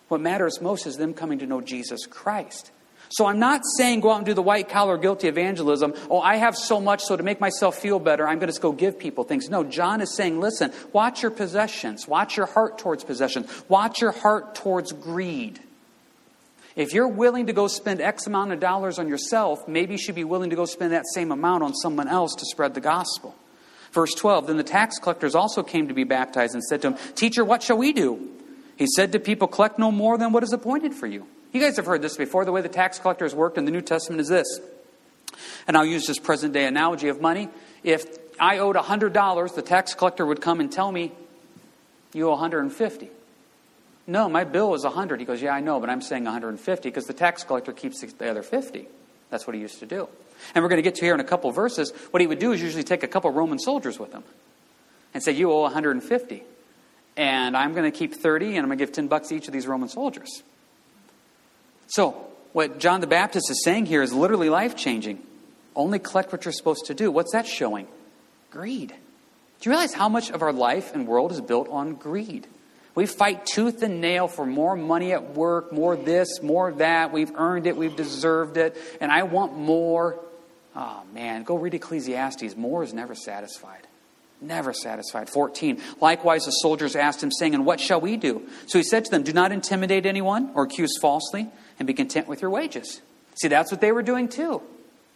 What 0.06 0.20
matters 0.20 0.60
most 0.60 0.86
is 0.86 0.96
them 0.96 1.14
coming 1.14 1.40
to 1.40 1.46
know 1.46 1.60
Jesus 1.60 2.06
Christ. 2.06 2.70
So 3.08 3.26
I'm 3.26 3.40
not 3.40 3.62
saying 3.76 4.00
go 4.00 4.10
out 4.10 4.18
and 4.18 4.26
do 4.26 4.34
the 4.34 4.42
white 4.42 4.68
collar 4.68 4.98
guilty 4.98 5.26
evangelism. 5.26 5.94
Oh, 6.08 6.20
I 6.20 6.36
have 6.36 6.56
so 6.56 6.80
much, 6.80 7.02
so 7.02 7.16
to 7.16 7.22
make 7.22 7.40
myself 7.40 7.76
feel 7.76 7.98
better, 7.98 8.26
I'm 8.26 8.38
going 8.38 8.52
to 8.52 8.60
go 8.60 8.70
give 8.72 8.98
people 8.98 9.24
things. 9.24 9.48
No, 9.48 9.64
John 9.64 10.00
is 10.00 10.14
saying, 10.14 10.40
listen, 10.40 10.72
watch 10.92 11.22
your 11.22 11.30
possessions. 11.30 12.06
Watch 12.06 12.36
your 12.36 12.46
heart 12.46 12.78
towards 12.78 13.04
possessions. 13.04 13.64
Watch 13.68 14.00
your 14.00 14.12
heart 14.12 14.54
towards 14.54 14.92
greed. 14.92 15.60
If 16.76 16.92
you're 16.92 17.08
willing 17.08 17.46
to 17.46 17.54
go 17.54 17.68
spend 17.68 18.02
X 18.02 18.26
amount 18.26 18.52
of 18.52 18.60
dollars 18.60 18.98
on 18.98 19.08
yourself, 19.08 19.66
maybe 19.66 19.94
you 19.94 19.98
should 19.98 20.14
be 20.14 20.24
willing 20.24 20.50
to 20.50 20.56
go 20.56 20.66
spend 20.66 20.92
that 20.92 21.06
same 21.14 21.32
amount 21.32 21.62
on 21.62 21.74
someone 21.74 22.06
else 22.06 22.34
to 22.34 22.44
spread 22.44 22.74
the 22.74 22.82
gospel. 22.82 23.34
Verse 23.92 24.12
12 24.12 24.46
Then 24.46 24.58
the 24.58 24.62
tax 24.62 24.98
collectors 24.98 25.34
also 25.34 25.62
came 25.62 25.88
to 25.88 25.94
be 25.94 26.04
baptized 26.04 26.52
and 26.52 26.62
said 26.62 26.82
to 26.82 26.88
him, 26.88 26.98
Teacher, 27.14 27.44
what 27.44 27.62
shall 27.62 27.78
we 27.78 27.94
do? 27.94 28.28
He 28.76 28.86
said 28.94 29.12
to 29.12 29.18
people, 29.18 29.48
Collect 29.48 29.78
no 29.78 29.90
more 29.90 30.18
than 30.18 30.32
what 30.32 30.42
is 30.42 30.52
appointed 30.52 30.92
for 30.92 31.06
you. 31.06 31.26
You 31.52 31.62
guys 31.62 31.76
have 31.76 31.86
heard 31.86 32.02
this 32.02 32.18
before. 32.18 32.44
The 32.44 32.52
way 32.52 32.60
the 32.60 32.68
tax 32.68 32.98
collectors 32.98 33.34
worked 33.34 33.56
in 33.56 33.64
the 33.64 33.70
New 33.70 33.80
Testament 33.80 34.20
is 34.20 34.28
this. 34.28 34.60
And 35.66 35.78
I'll 35.78 35.86
use 35.86 36.06
this 36.06 36.18
present 36.18 36.52
day 36.52 36.66
analogy 36.66 37.08
of 37.08 37.22
money. 37.22 37.48
If 37.82 38.04
I 38.38 38.58
owed 38.58 38.76
$100, 38.76 39.54
the 39.54 39.62
tax 39.62 39.94
collector 39.94 40.26
would 40.26 40.42
come 40.42 40.60
and 40.60 40.70
tell 40.70 40.92
me, 40.92 41.12
You 42.12 42.26
owe 42.26 42.32
150 42.32 43.10
no, 44.06 44.28
my 44.28 44.44
bill 44.44 44.74
is 44.74 44.84
100. 44.84 45.20
He 45.20 45.26
goes, 45.26 45.42
Yeah, 45.42 45.52
I 45.52 45.60
know, 45.60 45.80
but 45.80 45.90
I'm 45.90 46.00
saying 46.00 46.24
150 46.24 46.88
because 46.88 47.04
the 47.04 47.12
tax 47.12 47.44
collector 47.44 47.72
keeps 47.72 48.00
the 48.00 48.30
other 48.30 48.42
50. 48.42 48.86
That's 49.30 49.46
what 49.46 49.54
he 49.54 49.60
used 49.60 49.80
to 49.80 49.86
do. 49.86 50.08
And 50.54 50.62
we're 50.62 50.68
going 50.68 50.78
to 50.78 50.82
get 50.82 50.96
to 50.96 51.04
here 51.04 51.14
in 51.14 51.20
a 51.20 51.24
couple 51.24 51.50
verses. 51.50 51.90
What 52.10 52.20
he 52.20 52.26
would 52.26 52.38
do 52.38 52.52
is 52.52 52.62
usually 52.62 52.84
take 52.84 53.02
a 53.02 53.08
couple 53.08 53.30
Roman 53.30 53.58
soldiers 53.58 53.98
with 53.98 54.12
him 54.12 54.22
and 55.14 55.22
say, 55.22 55.32
You 55.32 55.50
owe 55.50 55.62
150. 55.62 56.42
And 57.16 57.56
I'm 57.56 57.72
going 57.72 57.90
to 57.90 57.96
keep 57.96 58.14
30 58.14 58.48
and 58.48 58.58
I'm 58.58 58.66
going 58.66 58.78
to 58.78 58.84
give 58.84 58.92
10 58.92 59.08
bucks 59.08 59.28
to 59.28 59.36
each 59.36 59.48
of 59.48 59.52
these 59.52 59.66
Roman 59.66 59.88
soldiers. 59.88 60.42
So, 61.88 62.12
what 62.52 62.78
John 62.78 63.00
the 63.00 63.06
Baptist 63.06 63.50
is 63.50 63.62
saying 63.64 63.86
here 63.86 64.02
is 64.02 64.12
literally 64.12 64.50
life 64.50 64.76
changing. 64.76 65.22
Only 65.74 65.98
collect 65.98 66.32
what 66.32 66.44
you're 66.44 66.52
supposed 66.52 66.86
to 66.86 66.94
do. 66.94 67.10
What's 67.10 67.32
that 67.32 67.46
showing? 67.46 67.86
Greed. 68.50 68.88
Do 68.88 68.94
you 69.62 69.70
realize 69.70 69.94
how 69.94 70.08
much 70.08 70.30
of 70.30 70.42
our 70.42 70.52
life 70.52 70.94
and 70.94 71.06
world 71.06 71.32
is 71.32 71.40
built 71.40 71.68
on 71.68 71.94
greed? 71.94 72.46
We 72.96 73.04
fight 73.04 73.44
tooth 73.44 73.82
and 73.82 74.00
nail 74.00 74.26
for 74.26 74.46
more 74.46 74.74
money 74.74 75.12
at 75.12 75.34
work, 75.34 75.70
more 75.70 75.96
this, 75.96 76.42
more 76.42 76.72
that. 76.72 77.12
We've 77.12 77.30
earned 77.36 77.66
it, 77.66 77.76
we've 77.76 77.94
deserved 77.94 78.56
it, 78.56 78.76
and 79.00 79.12
I 79.12 79.24
want 79.24 79.56
more. 79.56 80.18
Oh 80.74 81.02
man, 81.12 81.42
go 81.42 81.56
read 81.56 81.74
Ecclesiastes. 81.74 82.56
More 82.56 82.82
is 82.82 82.94
never 82.94 83.14
satisfied. 83.14 83.86
Never 84.40 84.72
satisfied. 84.72 85.28
14. 85.28 85.80
Likewise, 86.00 86.46
the 86.46 86.50
soldiers 86.50 86.96
asked 86.96 87.22
him, 87.22 87.30
saying, 87.30 87.54
And 87.54 87.64
what 87.64 87.80
shall 87.80 88.00
we 88.00 88.16
do? 88.16 88.46
So 88.66 88.78
he 88.78 88.82
said 88.82 89.04
to 89.04 89.10
them, 89.10 89.22
Do 89.22 89.32
not 89.32 89.52
intimidate 89.52 90.06
anyone 90.06 90.50
or 90.54 90.64
accuse 90.64 90.98
falsely, 91.00 91.48
and 91.78 91.86
be 91.86 91.94
content 91.94 92.28
with 92.28 92.40
your 92.42 92.50
wages. 92.50 93.02
See, 93.34 93.48
that's 93.48 93.70
what 93.70 93.82
they 93.82 93.92
were 93.92 94.02
doing 94.02 94.28
too. 94.28 94.62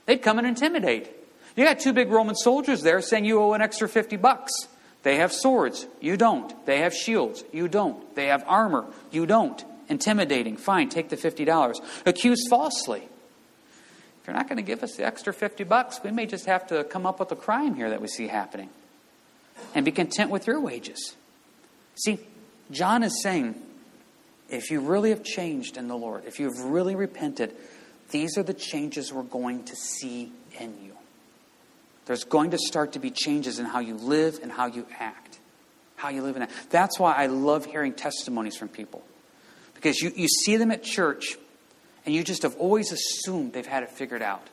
They'd 0.05 0.23
come 0.23 0.39
and 0.39 0.47
intimidate. 0.47 1.11
You 1.57 1.65
got 1.65 1.81
two 1.81 1.93
big 1.95 2.11
Roman 2.11 2.35
soldiers 2.35 2.83
there 2.83 3.01
saying 3.01 3.25
you 3.25 3.41
owe 3.41 3.55
an 3.55 3.63
extra 3.63 3.89
50 3.89 4.17
bucks. 4.17 4.53
They 5.03 5.17
have 5.17 5.33
swords. 5.33 5.87
You 6.01 6.17
don't. 6.17 6.67
They 6.67 6.79
have 6.81 6.95
shields. 6.95 7.43
You 7.53 7.69
don't. 7.69 8.15
They 8.15 8.27
have 8.27 8.45
armor. 8.47 8.85
You 9.11 9.27
don't. 9.27 9.65
Intimidating. 9.89 10.57
Fine, 10.57 10.91
take 10.91 11.09
the 11.09 11.17
$50. 11.17 11.77
Accused 12.07 12.49
falsely. 12.51 13.09
If 14.21 14.27
you're 14.27 14.37
not 14.37 14.49
going 14.49 14.59
to 14.59 14.63
give 14.63 14.83
us 14.83 14.97
the 14.97 15.07
extra 15.07 15.33
50 15.33 15.65
bucks, 15.65 16.01
we 16.05 16.11
may 16.11 16.27
just 16.27 16.47
have 16.47 16.67
to 16.69 16.85
come 16.85 17.07
up 17.07 17.19
with 17.19 17.33
a 17.33 17.37
crime 17.37 17.75
here 17.75 17.91
that 17.91 18.03
we 18.03 18.09
see 18.09 18.29
happening. 18.29 18.69
And 19.75 19.85
be 19.85 19.93
content 19.93 20.31
with 20.31 20.47
your 20.47 20.61
wages. 20.61 21.17
See, 21.95 22.19
John 22.71 23.03
is 23.03 23.23
saying, 23.23 23.55
if 24.49 24.71
you 24.71 24.81
really 24.81 25.11
have 25.11 25.25
changed 25.25 25.77
in 25.77 25.89
the 25.89 25.97
Lord, 25.97 26.25
if 26.27 26.39
you've 26.39 26.59
really 26.65 26.95
repented, 26.95 27.55
these 28.11 28.37
are 28.37 28.43
the 28.43 28.55
changes 28.55 29.13
we're 29.13 29.23
going 29.23 29.65
to 29.65 29.77
see 29.77 30.33
in 30.59 30.75
you. 30.85 30.97
There's 32.11 32.25
going 32.25 32.51
to 32.51 32.59
start 32.59 32.95
to 32.95 32.99
be 32.99 33.13
changes 33.13 33.61
in 33.61 33.67
how 33.67 33.79
you 33.79 33.95
live 33.95 34.41
and 34.43 34.51
how 34.51 34.67
you 34.67 34.85
act. 34.99 35.39
How 35.95 36.09
you 36.09 36.23
live 36.23 36.35
and 36.35 36.43
act. 36.43 36.53
That's 36.71 36.99
why 36.99 37.15
I 37.15 37.27
love 37.27 37.67
hearing 37.67 37.93
testimonies 37.93 38.57
from 38.57 38.67
people. 38.67 39.05
Because 39.75 40.01
you, 40.01 40.11
you 40.17 40.27
see 40.27 40.57
them 40.57 40.73
at 40.73 40.83
church 40.83 41.39
and 42.05 42.13
you 42.13 42.25
just 42.25 42.43
have 42.43 42.57
always 42.57 42.91
assumed 42.91 43.53
they've 43.53 43.65
had 43.65 43.85
it 43.85 43.93
figured 43.93 44.23
out. 44.23 44.45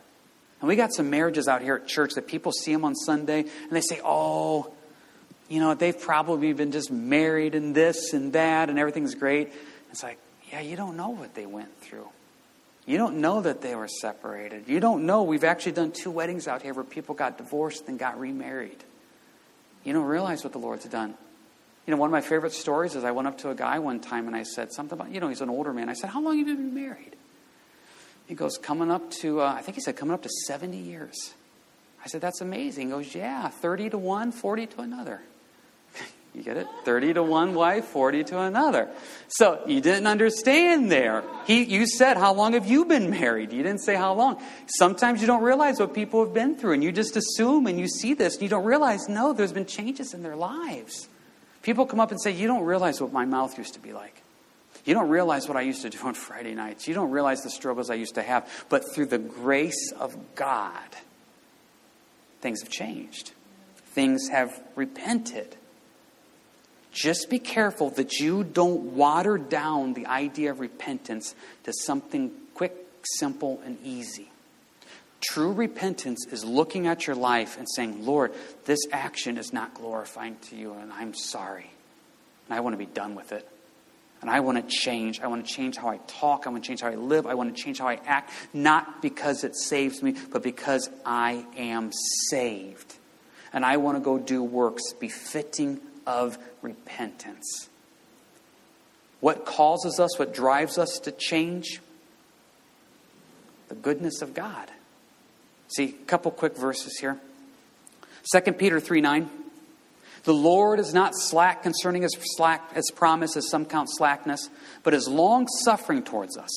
And 0.61 0.67
we 0.67 0.75
got 0.75 0.93
some 0.93 1.09
marriages 1.09 1.47
out 1.47 1.63
here 1.63 1.77
at 1.77 1.87
church 1.87 2.13
that 2.13 2.27
people 2.27 2.51
see 2.51 2.73
them 2.73 2.85
on 2.85 2.93
Sunday 2.93 3.39
and 3.39 3.71
they 3.71 3.81
say, 3.81 4.01
oh, 4.05 4.71
you 5.49 5.59
know, 5.59 5.73
they've 5.73 5.99
probably 5.99 6.53
been 6.53 6.71
just 6.71 6.91
married 6.91 7.55
and 7.55 7.73
this 7.73 8.13
and 8.13 8.33
that 8.33 8.69
and 8.69 8.77
everything's 8.77 9.15
great. 9.15 9.51
It's 9.89 10.03
like, 10.03 10.19
yeah, 10.51 10.61
you 10.61 10.75
don't 10.75 10.95
know 10.95 11.09
what 11.09 11.33
they 11.33 11.47
went 11.47 11.75
through. 11.81 12.07
You 12.87 12.97
don't 12.97 13.17
know 13.17 13.41
that 13.41 13.61
they 13.61 13.75
were 13.75 13.89
separated. 13.89 14.69
You 14.69 14.79
don't 14.79 15.05
know. 15.05 15.23
We've 15.23 15.43
actually 15.43 15.73
done 15.73 15.91
two 15.91 16.09
weddings 16.09 16.47
out 16.47 16.61
here 16.61 16.73
where 16.73 16.85
people 16.85 17.13
got 17.15 17.37
divorced 17.37 17.89
and 17.89 17.99
got 17.99 18.17
remarried. 18.17 18.81
You 19.83 19.91
don't 19.91 20.05
realize 20.05 20.43
what 20.45 20.53
the 20.53 20.59
Lord's 20.59 20.85
done. 20.85 21.13
You 21.85 21.91
know, 21.91 21.97
one 21.97 22.07
of 22.07 22.13
my 22.13 22.21
favorite 22.21 22.53
stories 22.53 22.95
is 22.95 23.03
I 23.03 23.11
went 23.11 23.27
up 23.27 23.39
to 23.39 23.49
a 23.49 23.55
guy 23.55 23.79
one 23.79 23.99
time 23.99 24.27
and 24.27 24.35
I 24.35 24.43
said 24.43 24.71
something 24.71 24.97
about, 24.97 25.13
you 25.13 25.19
know, 25.19 25.27
he's 25.27 25.41
an 25.41 25.49
older 25.49 25.73
man. 25.73 25.89
I 25.89 25.93
said, 25.93 26.09
How 26.09 26.21
long 26.21 26.37
have 26.37 26.47
you 26.47 26.55
been 26.55 26.73
married? 26.73 27.17
He 28.25 28.35
goes, 28.35 28.57
Coming 28.57 28.89
up 28.89 29.11
to, 29.21 29.41
uh, 29.41 29.53
I 29.53 29.61
think 29.61 29.75
he 29.75 29.81
said, 29.81 29.97
coming 29.97 30.13
up 30.13 30.23
to 30.23 30.29
70 30.47 30.77
years. 30.77 31.33
I 32.03 32.07
said, 32.07 32.21
That's 32.21 32.39
amazing. 32.39 32.87
He 32.87 32.93
goes, 32.93 33.13
Yeah, 33.13 33.49
30 33.49 33.89
to 33.91 33.97
one, 33.97 34.31
40 34.31 34.65
to 34.67 34.81
another. 34.81 35.21
You 36.37 36.43
get 36.43 36.57
it? 36.57 36.67
30 36.85 37.15
to 37.15 37.23
one 37.23 37.55
wife, 37.55 37.85
40 37.85 38.25
to 38.25 38.41
another. 38.41 38.89
So 39.27 39.59
you 39.65 39.81
didn't 39.81 40.05
understand 40.05 40.91
there. 40.91 41.23
He, 41.47 41.63
you 41.63 41.87
said, 41.87 42.15
How 42.15 42.31
long 42.31 42.53
have 42.53 42.67
you 42.67 42.85
been 42.85 43.09
married? 43.09 43.51
You 43.51 43.63
didn't 43.63 43.81
say 43.81 43.95
how 43.95 44.13
long. 44.13 44.39
Sometimes 44.67 45.19
you 45.19 45.25
don't 45.25 45.41
realize 45.41 45.79
what 45.79 45.95
people 45.95 46.23
have 46.23 46.35
been 46.35 46.55
through, 46.55 46.73
and 46.73 46.83
you 46.83 46.91
just 46.91 47.17
assume 47.17 47.65
and 47.65 47.79
you 47.79 47.87
see 47.87 48.13
this, 48.13 48.35
and 48.35 48.43
you 48.43 48.49
don't 48.49 48.65
realize, 48.65 49.09
no, 49.09 49.33
there's 49.33 49.51
been 49.51 49.65
changes 49.65 50.13
in 50.13 50.21
their 50.21 50.35
lives. 50.35 51.07
People 51.63 51.87
come 51.87 51.99
up 51.99 52.11
and 52.11 52.21
say, 52.21 52.29
You 52.29 52.45
don't 52.45 52.65
realize 52.65 53.01
what 53.01 53.11
my 53.11 53.25
mouth 53.25 53.57
used 53.57 53.73
to 53.73 53.79
be 53.79 53.91
like. 53.91 54.21
You 54.85 54.93
don't 54.93 55.09
realize 55.09 55.47
what 55.47 55.57
I 55.57 55.61
used 55.61 55.81
to 55.81 55.89
do 55.89 55.97
on 56.03 56.13
Friday 56.13 56.53
nights. 56.53 56.87
You 56.87 56.93
don't 56.93 57.09
realize 57.09 57.41
the 57.41 57.49
struggles 57.49 57.89
I 57.89 57.95
used 57.95 58.13
to 58.13 58.21
have. 58.21 58.47
But 58.69 58.83
through 58.93 59.07
the 59.07 59.17
grace 59.17 59.91
of 59.99 60.15
God, 60.35 60.87
things 62.41 62.61
have 62.61 62.69
changed. 62.69 63.31
Things 63.87 64.29
have 64.29 64.61
repented. 64.75 65.55
Just 66.97 67.29
be 67.29 67.37
careful 67.37 67.91
that 67.91 68.13
you 68.13 68.43
don't 68.43 68.95
water 68.95 69.37
down 69.37 69.93
the 69.93 70.07
idea 70.07 70.49
of 70.49 70.59
repentance 70.59 71.35
to 71.65 71.71
something 71.85 72.31
quick, 72.55 72.75
simple, 73.19 73.61
and 73.63 73.77
easy. 73.83 74.31
True 75.21 75.53
repentance 75.53 76.25
is 76.31 76.43
looking 76.43 76.87
at 76.87 77.05
your 77.05 77.15
life 77.15 77.55
and 77.59 77.67
saying, 77.69 78.03
Lord, 78.03 78.33
this 78.65 78.79
action 78.91 79.37
is 79.37 79.53
not 79.53 79.75
glorifying 79.75 80.37
to 80.49 80.55
you, 80.55 80.73
and 80.73 80.91
I'm 80.91 81.13
sorry. 81.13 81.69
And 82.47 82.57
I 82.57 82.61
want 82.61 82.73
to 82.73 82.79
be 82.79 82.87
done 82.87 83.13
with 83.13 83.31
it. 83.31 83.47
And 84.21 84.31
I 84.31 84.39
want 84.39 84.57
to 84.57 84.75
change. 84.75 85.19
I 85.21 85.27
want 85.27 85.45
to 85.45 85.53
change 85.53 85.77
how 85.77 85.89
I 85.89 85.99
talk. 86.07 86.47
I 86.47 86.49
want 86.49 86.63
to 86.63 86.67
change 86.67 86.81
how 86.81 86.87
I 86.87 86.95
live. 86.95 87.27
I 87.27 87.35
want 87.35 87.55
to 87.55 87.61
change 87.61 87.77
how 87.77 87.87
I 87.87 87.99
act, 88.07 88.31
not 88.55 89.03
because 89.03 89.43
it 89.43 89.55
saves 89.55 90.01
me, 90.01 90.15
but 90.31 90.41
because 90.41 90.89
I 91.05 91.45
am 91.57 91.91
saved. 92.31 92.95
And 93.53 93.63
I 93.63 93.77
want 93.77 93.97
to 93.97 94.03
go 94.03 94.17
do 94.17 94.41
works 94.41 94.93
befitting 94.93 95.79
of 96.07 96.39
repentance. 96.61 97.69
What 99.19 99.45
causes 99.45 99.99
us, 99.99 100.17
what 100.17 100.33
drives 100.33 100.77
us 100.77 100.99
to 101.03 101.11
change? 101.11 101.81
The 103.67 103.75
goodness 103.75 104.21
of 104.21 104.33
God. 104.33 104.71
See, 105.67 105.95
a 106.01 106.05
couple 106.05 106.31
quick 106.31 106.55
verses 106.55 106.97
here. 106.97 107.19
2 108.31 108.53
Peter 108.53 108.79
3 108.79 109.01
9. 109.01 109.29
The 110.23 110.33
Lord 110.33 110.79
is 110.79 110.93
not 110.93 111.13
slack 111.15 111.63
concerning 111.63 112.01
his 112.01 112.15
slack 112.35 112.73
his 112.73 112.91
promise, 112.91 113.35
as 113.35 113.49
some 113.49 113.65
count 113.65 113.89
slackness, 113.91 114.49
but 114.83 114.93
is 114.93 115.07
long 115.07 115.47
suffering 115.63 116.03
towards 116.03 116.37
us, 116.37 116.49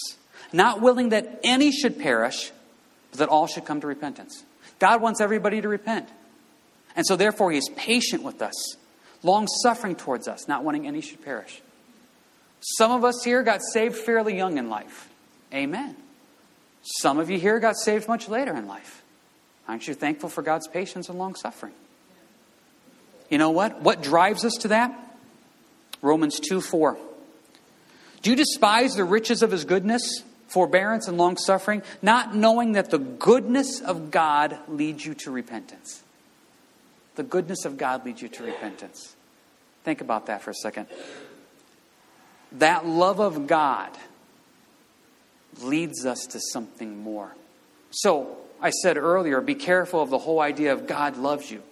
not 0.52 0.80
willing 0.80 1.10
that 1.10 1.40
any 1.42 1.72
should 1.72 1.98
perish, 1.98 2.52
but 3.10 3.18
that 3.18 3.28
all 3.28 3.46
should 3.46 3.64
come 3.64 3.80
to 3.80 3.86
repentance. 3.86 4.44
God 4.78 5.02
wants 5.02 5.20
everybody 5.20 5.60
to 5.60 5.68
repent. 5.68 6.08
And 6.96 7.06
so 7.06 7.16
therefore 7.16 7.52
he 7.52 7.58
is 7.58 7.68
patient 7.76 8.22
with 8.22 8.42
us 8.42 8.76
long 9.22 9.46
suffering 9.62 9.96
towards 9.96 10.28
us, 10.28 10.48
not 10.48 10.64
wanting 10.64 10.86
any 10.86 11.00
should 11.00 11.22
perish. 11.24 11.60
Some 12.60 12.92
of 12.92 13.04
us 13.04 13.22
here 13.24 13.42
got 13.42 13.60
saved 13.72 13.96
fairly 13.96 14.36
young 14.36 14.58
in 14.58 14.68
life. 14.68 15.08
Amen. 15.52 15.96
Some 16.82 17.18
of 17.18 17.30
you 17.30 17.38
here 17.38 17.58
got 17.60 17.76
saved 17.76 18.08
much 18.08 18.28
later 18.28 18.54
in 18.54 18.66
life. 18.66 19.02
Aren't 19.68 19.86
you 19.86 19.94
thankful 19.94 20.28
for 20.28 20.42
God's 20.42 20.68
patience 20.68 21.08
and 21.08 21.18
long 21.18 21.34
suffering? 21.34 21.72
You 23.28 23.38
know 23.38 23.50
what? 23.50 23.80
What 23.82 24.02
drives 24.02 24.44
us 24.44 24.54
to 24.60 24.68
that? 24.68 24.92
Romans 26.02 26.40
2 26.40 26.60
4. 26.60 26.98
Do 28.22 28.30
you 28.30 28.36
despise 28.36 28.94
the 28.94 29.04
riches 29.04 29.42
of 29.42 29.50
his 29.50 29.64
goodness, 29.64 30.22
forbearance, 30.48 31.08
and 31.08 31.16
long 31.16 31.36
suffering, 31.36 31.82
not 32.02 32.34
knowing 32.34 32.72
that 32.72 32.90
the 32.90 32.98
goodness 32.98 33.80
of 33.80 34.10
God 34.10 34.58
leads 34.68 35.04
you 35.04 35.14
to 35.14 35.30
repentance? 35.30 36.02
The 37.20 37.24
goodness 37.24 37.66
of 37.66 37.76
God 37.76 38.06
leads 38.06 38.22
you 38.22 38.28
to 38.28 38.44
repentance. 38.44 39.14
Think 39.84 40.00
about 40.00 40.24
that 40.28 40.40
for 40.40 40.52
a 40.52 40.54
second. 40.54 40.86
That 42.52 42.86
love 42.86 43.20
of 43.20 43.46
God 43.46 43.90
leads 45.60 46.06
us 46.06 46.24
to 46.28 46.40
something 46.40 47.02
more. 47.02 47.30
So, 47.90 48.38
I 48.62 48.70
said 48.70 48.96
earlier, 48.96 49.42
be 49.42 49.54
careful 49.54 50.00
of 50.00 50.08
the 50.08 50.16
whole 50.16 50.40
idea 50.40 50.72
of 50.72 50.86
God 50.86 51.18
loves 51.18 51.50
you. 51.50 51.62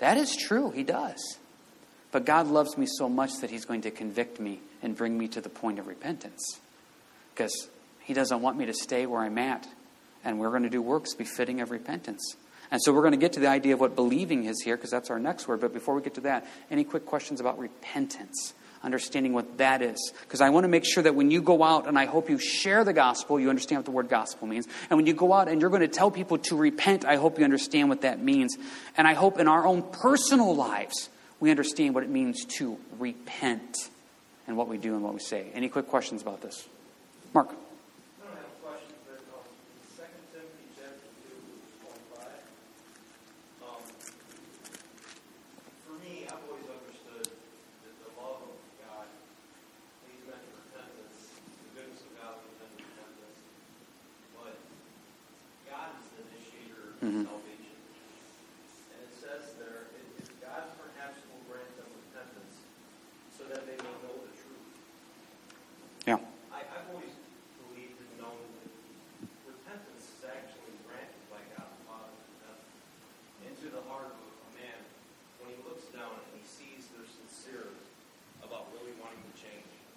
That 0.00 0.18
is 0.18 0.36
true, 0.36 0.70
He 0.72 0.82
does. 0.82 1.38
But 2.12 2.26
God 2.26 2.46
loves 2.46 2.76
me 2.76 2.84
so 2.86 3.08
much 3.08 3.30
that 3.40 3.48
He's 3.48 3.64
going 3.64 3.80
to 3.80 3.90
convict 3.90 4.38
me 4.38 4.60
and 4.82 4.94
bring 4.94 5.16
me 5.16 5.26
to 5.28 5.40
the 5.40 5.48
point 5.48 5.78
of 5.78 5.86
repentance. 5.86 6.60
Because 7.34 7.70
He 8.00 8.12
doesn't 8.12 8.42
want 8.42 8.58
me 8.58 8.66
to 8.66 8.74
stay 8.74 9.06
where 9.06 9.22
I'm 9.22 9.38
at. 9.38 9.66
And 10.22 10.38
we're 10.38 10.50
going 10.50 10.64
to 10.64 10.68
do 10.68 10.82
works 10.82 11.14
befitting 11.14 11.62
of 11.62 11.70
repentance. 11.70 12.36
And 12.74 12.82
so 12.82 12.92
we're 12.92 13.02
going 13.02 13.12
to 13.12 13.18
get 13.18 13.34
to 13.34 13.40
the 13.40 13.46
idea 13.46 13.74
of 13.74 13.78
what 13.78 13.94
believing 13.94 14.46
is 14.46 14.60
here, 14.60 14.76
because 14.76 14.90
that's 14.90 15.08
our 15.08 15.20
next 15.20 15.46
word. 15.46 15.60
But 15.60 15.72
before 15.72 15.94
we 15.94 16.02
get 16.02 16.14
to 16.14 16.22
that, 16.22 16.44
any 16.72 16.82
quick 16.82 17.06
questions 17.06 17.38
about 17.38 17.56
repentance? 17.56 18.52
Understanding 18.82 19.32
what 19.32 19.58
that 19.58 19.80
is. 19.80 20.12
Because 20.22 20.40
I 20.40 20.50
want 20.50 20.64
to 20.64 20.68
make 20.68 20.84
sure 20.84 21.04
that 21.04 21.14
when 21.14 21.30
you 21.30 21.40
go 21.40 21.62
out, 21.62 21.86
and 21.86 21.96
I 21.96 22.06
hope 22.06 22.28
you 22.28 22.36
share 22.36 22.82
the 22.82 22.92
gospel, 22.92 23.38
you 23.38 23.48
understand 23.48 23.78
what 23.78 23.84
the 23.84 23.92
word 23.92 24.08
gospel 24.08 24.48
means. 24.48 24.66
And 24.90 24.96
when 24.96 25.06
you 25.06 25.14
go 25.14 25.32
out 25.32 25.48
and 25.48 25.60
you're 25.60 25.70
going 25.70 25.82
to 25.82 25.88
tell 25.88 26.10
people 26.10 26.36
to 26.36 26.56
repent, 26.56 27.04
I 27.04 27.14
hope 27.14 27.38
you 27.38 27.44
understand 27.44 27.90
what 27.90 28.00
that 28.00 28.20
means. 28.20 28.56
And 28.96 29.06
I 29.06 29.14
hope 29.14 29.38
in 29.38 29.46
our 29.46 29.64
own 29.64 29.82
personal 29.82 30.56
lives, 30.56 31.10
we 31.38 31.52
understand 31.52 31.94
what 31.94 32.02
it 32.02 32.10
means 32.10 32.44
to 32.58 32.76
repent 32.98 33.88
and 34.48 34.56
what 34.56 34.66
we 34.66 34.78
do 34.78 34.94
and 34.94 35.04
what 35.04 35.14
we 35.14 35.20
say. 35.20 35.46
Any 35.54 35.68
quick 35.68 35.86
questions 35.86 36.22
about 36.22 36.42
this? 36.42 36.66
Mark. 37.32 37.50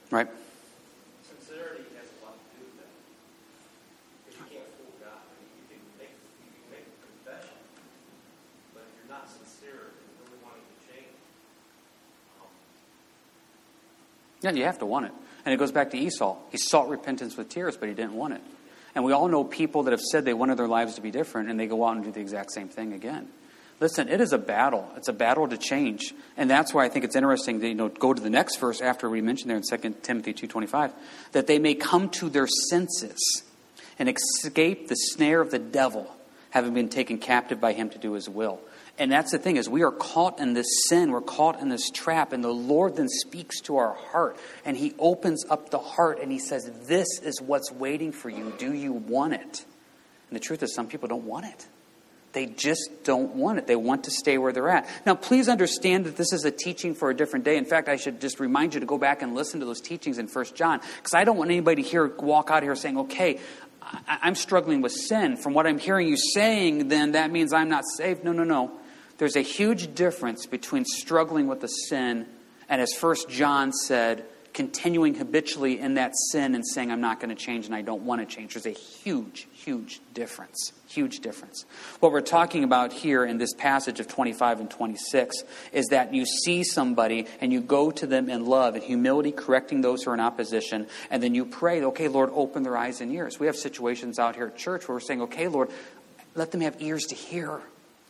Right? 0.09 0.27
Sincerity 1.27 1.83
has 1.99 2.07
a 2.07 2.25
lot 2.25 2.39
to 2.39 2.45
do 2.55 2.63
with 2.63 2.79
that. 2.79 2.91
Because 4.23 4.39
you 4.39 4.57
can't 4.57 4.69
fool 4.79 4.95
God. 5.03 5.19
I 5.19 5.31
mean, 5.35 5.51
you 5.51 5.65
can 5.67 5.83
make 5.99 6.15
you 6.39 6.51
can 6.55 6.71
make 6.71 6.87
a 6.87 6.97
confession, 7.03 7.59
but 8.73 8.87
if 8.87 8.91
you're 8.95 9.11
not 9.11 9.27
sincere 9.27 9.91
and 9.99 10.07
really 10.23 10.39
wanting 10.39 10.63
to 10.63 10.77
change, 10.87 11.11
um, 12.39 12.47
yeah, 14.41 14.51
you 14.51 14.63
have 14.63 14.79
to 14.79 14.85
want 14.85 15.07
it. 15.07 15.13
And 15.43 15.53
it 15.53 15.57
goes 15.57 15.71
back 15.71 15.91
to 15.91 15.97
Esau. 15.97 16.37
He 16.51 16.57
sought 16.57 16.87
repentance 16.87 17.35
with 17.35 17.49
tears, 17.49 17.75
but 17.75 17.89
he 17.89 17.95
didn't 17.95 18.13
want 18.13 18.33
it. 18.33 18.41
And 18.95 19.03
we 19.03 19.11
all 19.11 19.27
know 19.27 19.43
people 19.43 19.83
that 19.83 19.91
have 19.91 20.01
said 20.01 20.25
they 20.25 20.33
wanted 20.33 20.57
their 20.57 20.67
lives 20.67 20.95
to 20.95 21.01
be 21.01 21.11
different, 21.11 21.49
and 21.49 21.59
they 21.59 21.67
go 21.67 21.85
out 21.85 21.95
and 21.95 22.03
do 22.03 22.11
the 22.11 22.19
exact 22.19 22.51
same 22.51 22.69
thing 22.69 22.93
again. 22.93 23.27
Listen, 23.79 24.09
it 24.09 24.21
is 24.21 24.33
a 24.33 24.37
battle. 24.37 24.89
It's 24.95 25.07
a 25.07 25.13
battle 25.13 25.47
to 25.47 25.57
change. 25.57 26.13
And 26.35 26.49
that's 26.49 26.73
why 26.73 26.85
I 26.85 26.89
think 26.89 27.05
it's 27.05 27.15
interesting 27.15 27.59
to 27.59 27.67
you 27.67 27.75
know, 27.75 27.89
go 27.89 28.13
to 28.13 28.21
the 28.21 28.29
next 28.29 28.57
verse 28.57 28.81
after 28.81 29.09
we 29.09 29.21
mentioned 29.21 29.51
there 29.51 29.57
in 29.57 29.63
2 29.63 29.95
Timothy 30.01 30.33
2.25, 30.33 30.93
that 31.33 31.47
they 31.47 31.59
may 31.59 31.75
come 31.75 32.09
to 32.09 32.29
their 32.29 32.47
senses 32.69 33.43
and 33.99 34.09
escape 34.09 34.87
the 34.87 34.95
snare 34.95 35.41
of 35.41 35.51
the 35.51 35.59
devil, 35.59 36.11
having 36.49 36.73
been 36.73 36.89
taken 36.89 37.19
captive 37.19 37.61
by 37.61 37.73
him 37.73 37.89
to 37.89 37.99
do 37.99 38.13
his 38.13 38.27
will. 38.27 38.59
And 38.99 39.11
that's 39.11 39.31
the 39.31 39.37
thing 39.37 39.57
is 39.57 39.69
we 39.69 39.83
are 39.83 39.91
caught 39.91 40.39
in 40.39 40.53
this 40.53 40.67
sin, 40.87 41.11
we're 41.11 41.21
caught 41.21 41.59
in 41.59 41.69
this 41.69 41.89
trap, 41.91 42.33
and 42.33 42.43
the 42.43 42.49
Lord 42.49 42.95
then 42.95 43.07
speaks 43.07 43.61
to 43.61 43.77
our 43.77 43.93
heart, 43.93 44.37
and 44.65 44.75
He 44.75 44.93
opens 44.97 45.45
up 45.49 45.69
the 45.69 45.77
heart 45.77 46.19
and 46.19 46.31
He 46.31 46.39
says, 46.39 46.71
This 46.87 47.07
is 47.21 47.39
what's 47.39 47.71
waiting 47.71 48.11
for 48.11 48.29
you. 48.29 48.53
Do 48.57 48.73
you 48.73 48.93
want 48.93 49.33
it? 49.33 49.65
And 50.29 50.35
the 50.35 50.39
truth 50.39 50.63
is, 50.63 50.73
some 50.73 50.87
people 50.87 51.07
don't 51.07 51.25
want 51.25 51.45
it. 51.45 51.67
They 52.37 52.45
just 52.45 53.03
don't 53.03 53.33
want 53.33 53.57
it. 53.57 53.65
They 53.65 53.75
want 53.75 54.03
to 54.03 54.11
stay 54.11 54.37
where 54.37 54.53
they're 54.53 54.69
at. 54.69 54.87
Now, 55.07 55.15
please 55.15 55.49
understand 55.49 56.05
that 56.05 56.17
this 56.17 56.31
is 56.31 56.45
a 56.45 56.51
teaching 56.51 56.93
for 56.93 57.09
a 57.09 57.15
different 57.15 57.45
day. 57.45 57.57
In 57.57 57.65
fact, 57.65 57.89
I 57.89 57.95
should 57.95 58.21
just 58.21 58.39
remind 58.39 58.75
you 58.75 58.79
to 58.79 58.85
go 58.85 58.99
back 58.99 59.23
and 59.23 59.33
listen 59.33 59.59
to 59.61 59.65
those 59.65 59.81
teachings 59.81 60.19
in 60.19 60.27
First 60.27 60.53
John, 60.53 60.79
because 60.97 61.15
I 61.15 61.23
don't 61.23 61.37
want 61.37 61.49
anybody 61.49 61.81
here 61.81 62.05
walk 62.19 62.51
out 62.51 62.61
here 62.61 62.75
saying, 62.75 62.95
okay, 62.99 63.39
I'm 64.07 64.35
struggling 64.35 64.83
with 64.83 64.91
sin. 64.91 65.35
From 65.35 65.55
what 65.55 65.65
I'm 65.65 65.79
hearing 65.79 66.07
you 66.07 66.15
saying, 66.35 66.89
then 66.89 67.13
that 67.13 67.31
means 67.31 67.53
I'm 67.53 67.69
not 67.69 67.85
saved. 67.97 68.23
No, 68.23 68.33
no, 68.33 68.43
no. 68.43 68.71
There's 69.17 69.35
a 69.35 69.41
huge 69.41 69.95
difference 69.95 70.45
between 70.45 70.85
struggling 70.85 71.47
with 71.47 71.61
the 71.61 71.67
sin 71.67 72.27
and, 72.69 72.79
as 72.79 72.93
First 72.93 73.29
John 73.29 73.73
said, 73.73 74.25
continuing 74.57 75.13
habitually 75.13 75.79
in 75.79 75.93
that 75.93 76.13
sin 76.31 76.55
and 76.55 76.65
saying, 76.67 76.91
I'm 76.91 76.99
not 76.99 77.19
going 77.19 77.29
to 77.29 77.35
change 77.35 77.67
and 77.67 77.75
I 77.75 77.83
don't 77.83 78.01
want 78.01 78.27
to 78.27 78.35
change. 78.35 78.55
There's 78.55 78.65
a 78.65 78.71
huge, 78.71 79.47
huge 79.53 80.01
difference. 80.15 80.73
Huge 80.87 81.19
difference. 81.19 81.63
What 81.99 82.11
we're 82.11 82.21
talking 82.21 82.63
about 82.63 82.91
here 82.91 83.23
in 83.23 83.37
this 83.37 83.53
passage 83.53 83.99
of 83.99 84.07
25 84.07 84.61
and 84.61 84.69
26 84.69 85.43
is 85.73 85.85
that 85.89 86.11
you 86.11 86.25
see 86.25 86.63
somebody 86.63 87.27
and 87.39 87.53
you 87.53 87.61
go 87.61 87.91
to 87.91 88.07
them 88.07 88.31
in 88.31 88.47
love 88.47 88.73
and 88.73 88.83
humility, 88.83 89.31
correcting 89.31 89.81
those 89.81 90.01
who 90.01 90.09
are 90.09 90.15
in 90.15 90.19
opposition, 90.19 90.87
and 91.11 91.21
then 91.21 91.35
you 91.35 91.45
pray, 91.45 91.83
okay, 91.83 92.07
Lord, 92.07 92.31
open 92.33 92.63
their 92.63 92.77
eyes 92.77 92.99
and 92.99 93.11
ears. 93.11 93.39
We 93.39 93.45
have 93.45 93.55
situations 93.55 94.17
out 94.17 94.35
here 94.35 94.47
at 94.47 94.57
church 94.57 94.87
where 94.87 94.95
we're 94.95 95.01
saying, 95.01 95.21
okay, 95.21 95.49
Lord, 95.49 95.69
let 96.33 96.51
them 96.51 96.61
have 96.61 96.81
ears 96.81 97.03
to 97.09 97.15
hear. 97.15 97.61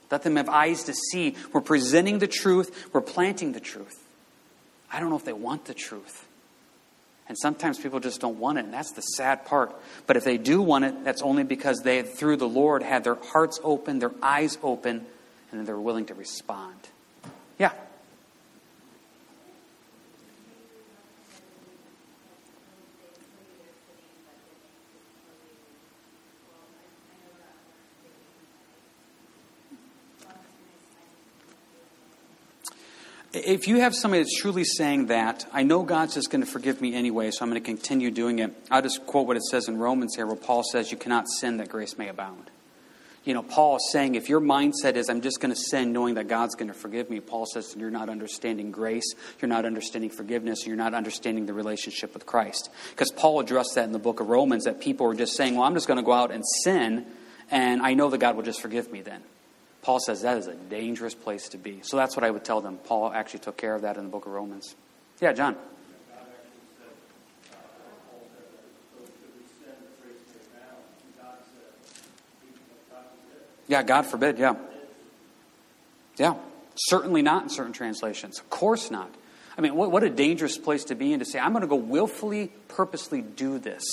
Let 0.09 0.23
them 0.23 0.37
have 0.37 0.47
eyes 0.47 0.85
to 0.85 0.93
see. 0.93 1.35
We're 1.51 1.59
presenting 1.59 2.19
the 2.19 2.27
truth, 2.27 2.87
we're 2.93 3.01
planting 3.01 3.51
the 3.51 3.59
truth. 3.59 4.01
I 4.89 5.01
don't 5.01 5.09
know 5.09 5.17
if 5.17 5.25
they 5.25 5.33
want 5.33 5.65
the 5.65 5.73
truth. 5.73 6.23
And 7.29 7.37
sometimes 7.37 7.77
people 7.77 7.99
just 7.99 8.21
don't 8.21 8.39
want 8.39 8.57
it, 8.57 8.65
and 8.65 8.73
that's 8.73 8.91
the 8.91 9.01
sad 9.01 9.45
part. 9.45 9.75
But 10.05 10.15
if 10.15 10.23
they 10.23 10.37
do 10.37 10.61
want 10.61 10.85
it, 10.85 11.03
that's 11.03 11.21
only 11.21 11.43
because 11.43 11.79
they, 11.79 12.01
through 12.01 12.37
the 12.37 12.47
Lord, 12.47 12.83
had 12.83 13.03
their 13.03 13.15
hearts 13.15 13.59
open, 13.63 13.99
their 13.99 14.13
eyes 14.21 14.57
open, 14.63 15.05
and 15.51 15.67
they're 15.67 15.79
willing 15.79 16.05
to 16.05 16.13
respond. 16.13 16.75
Yeah. 17.59 17.71
If 33.45 33.67
you 33.67 33.79
have 33.81 33.93
somebody 33.93 34.23
that's 34.23 34.39
truly 34.39 34.63
saying 34.63 35.07
that, 35.07 35.45
I 35.53 35.63
know 35.63 35.83
God's 35.83 36.15
just 36.15 36.31
going 36.31 36.43
to 36.43 36.49
forgive 36.49 36.81
me 36.81 36.95
anyway, 36.95 37.31
so 37.31 37.43
I'm 37.43 37.49
going 37.49 37.61
to 37.61 37.65
continue 37.65 38.09
doing 38.09 38.39
it. 38.39 38.53
I'll 38.71 38.81
just 38.81 39.05
quote 39.05 39.27
what 39.27 39.37
it 39.37 39.43
says 39.43 39.67
in 39.67 39.77
Romans 39.77 40.15
here, 40.15 40.25
where 40.25 40.35
Paul 40.35 40.63
says, 40.63 40.91
You 40.91 40.97
cannot 40.97 41.29
sin 41.29 41.57
that 41.57 41.69
grace 41.69 41.97
may 41.97 42.07
abound. 42.07 42.49
You 43.27 43.33
know, 43.33 43.43
Paul 43.43 43.75
is 43.75 43.89
saying, 43.91 44.15
if 44.15 44.29
your 44.29 44.39
mindset 44.39 44.95
is, 44.95 45.09
I'm 45.09 45.19
just 45.19 45.41
going 45.41 45.53
to 45.53 45.59
sin 45.59 45.91
knowing 45.91 46.15
that 46.15 46.29
God's 46.29 46.55
going 46.55 46.69
to 46.69 46.73
forgive 46.73 47.09
me, 47.09 47.19
Paul 47.19 47.45
says, 47.45 47.75
you're 47.77 47.91
not 47.91 48.07
understanding 48.07 48.71
grace, 48.71 49.15
you're 49.41 49.49
not 49.49 49.65
understanding 49.65 50.09
forgiveness, 50.09 50.65
you're 50.65 50.77
not 50.77 50.93
understanding 50.93 51.45
the 51.45 51.51
relationship 51.53 52.13
with 52.13 52.25
Christ. 52.25 52.69
Because 52.91 53.11
Paul 53.11 53.41
addressed 53.41 53.75
that 53.75 53.83
in 53.83 53.91
the 53.91 53.99
book 53.99 54.21
of 54.21 54.29
Romans, 54.29 54.63
that 54.63 54.79
people 54.79 55.05
were 55.05 55.13
just 55.13 55.35
saying, 55.35 55.55
Well, 55.55 55.65
I'm 55.65 55.73
just 55.73 55.89
going 55.89 55.97
to 55.97 56.05
go 56.05 56.13
out 56.13 56.31
and 56.31 56.41
sin, 56.63 57.05
and 57.51 57.81
I 57.81 57.95
know 57.95 58.09
that 58.09 58.19
God 58.19 58.37
will 58.37 58.43
just 58.43 58.61
forgive 58.61 58.89
me 58.93 59.01
then. 59.01 59.21
Paul 59.87 60.01
says 60.01 60.23
that 60.23 60.37
is 60.37 60.47
a 60.47 60.53
dangerous 60.53 61.13
place 61.13 61.47
to 61.47 61.57
be. 61.57 61.79
So 61.81 61.95
that's 61.95 62.17
what 62.17 62.25
I 62.25 62.29
would 62.29 62.43
tell 62.43 62.59
them. 62.59 62.77
Paul 62.77 63.09
actually 63.09 63.39
took 63.39 63.55
care 63.55 63.73
of 63.73 63.83
that 63.83 63.95
in 63.95 64.03
the 64.03 64.09
book 64.09 64.25
of 64.25 64.33
Romans. 64.33 64.75
Yeah, 65.21 65.31
John. 65.31 65.55
Yeah, 73.69 73.81
God 73.83 74.01
forbid, 74.01 74.37
yeah. 74.37 74.55
Yeah, 76.17 76.33
certainly 76.75 77.21
not 77.21 77.43
in 77.43 77.49
certain 77.49 77.71
translations. 77.71 78.39
Of 78.39 78.49
course 78.49 78.91
not. 78.91 79.09
I 79.57 79.61
mean, 79.61 79.73
what, 79.73 79.89
what 79.89 80.03
a 80.03 80.09
dangerous 80.09 80.57
place 80.57 80.83
to 80.85 80.95
be 80.95 81.13
in 81.13 81.19
to 81.19 81.25
say, 81.25 81.39
I'm 81.39 81.53
going 81.53 81.61
to 81.61 81.67
go 81.67 81.75
willfully, 81.75 82.51
purposely 82.67 83.21
do 83.21 83.57
this. 83.57 83.85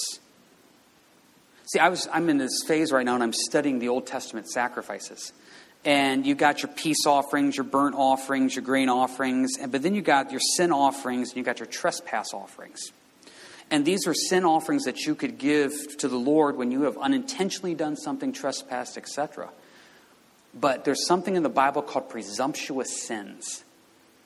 See, 1.67 1.79
I 1.79 1.89
was, 1.89 2.09
I'm 2.13 2.29
in 2.29 2.39
this 2.39 2.65
phase 2.67 2.91
right 2.91 3.07
now 3.07 3.15
and 3.15 3.23
I'm 3.23 3.33
studying 3.33 3.79
the 3.79 3.91
Old 3.91 4.09
Testament 4.09 4.49
sacrifices 4.49 5.33
and 5.85 6.25
you 6.25 6.35
got 6.35 6.63
your 6.63 6.73
peace 6.73 7.07
offerings, 7.07 7.57
your 7.57 7.65
burnt 7.65 7.95
offerings, 7.95 8.57
your 8.57 8.65
grain 8.65 8.89
offerings, 8.89 9.59
and, 9.61 9.71
but 9.71 9.83
then 9.83 9.95
you 9.95 10.03
got 10.03 10.31
your 10.31 10.41
sin 10.41 10.73
offerings 10.73 11.31
and 11.31 11.37
you 11.37 11.43
got 11.43 11.59
your 11.59 11.67
trespass 11.67 12.33
offerings. 12.33 12.91
And 13.71 13.85
these 13.85 14.07
are 14.07 14.15
sin 14.15 14.45
offerings 14.45 14.85
that 14.85 15.01
you 15.01 15.15
could 15.15 15.39
give 15.39 15.73
to 15.99 16.09
the 16.09 16.17
Lord 16.17 16.57
when 16.57 16.71
you 16.71 16.83
have 16.83 16.97
unintentionally 16.99 17.75
done 17.75 17.97
something, 17.97 18.33
trespassed, 18.33 18.97
etc. 18.97 19.51
But 20.59 20.85
there's 20.85 21.07
something 21.07 21.35
in 21.35 21.43
the 21.43 21.49
Bible 21.49 21.83
called 21.83 22.09
presumptuous 22.09 23.03
sins. 23.03 23.65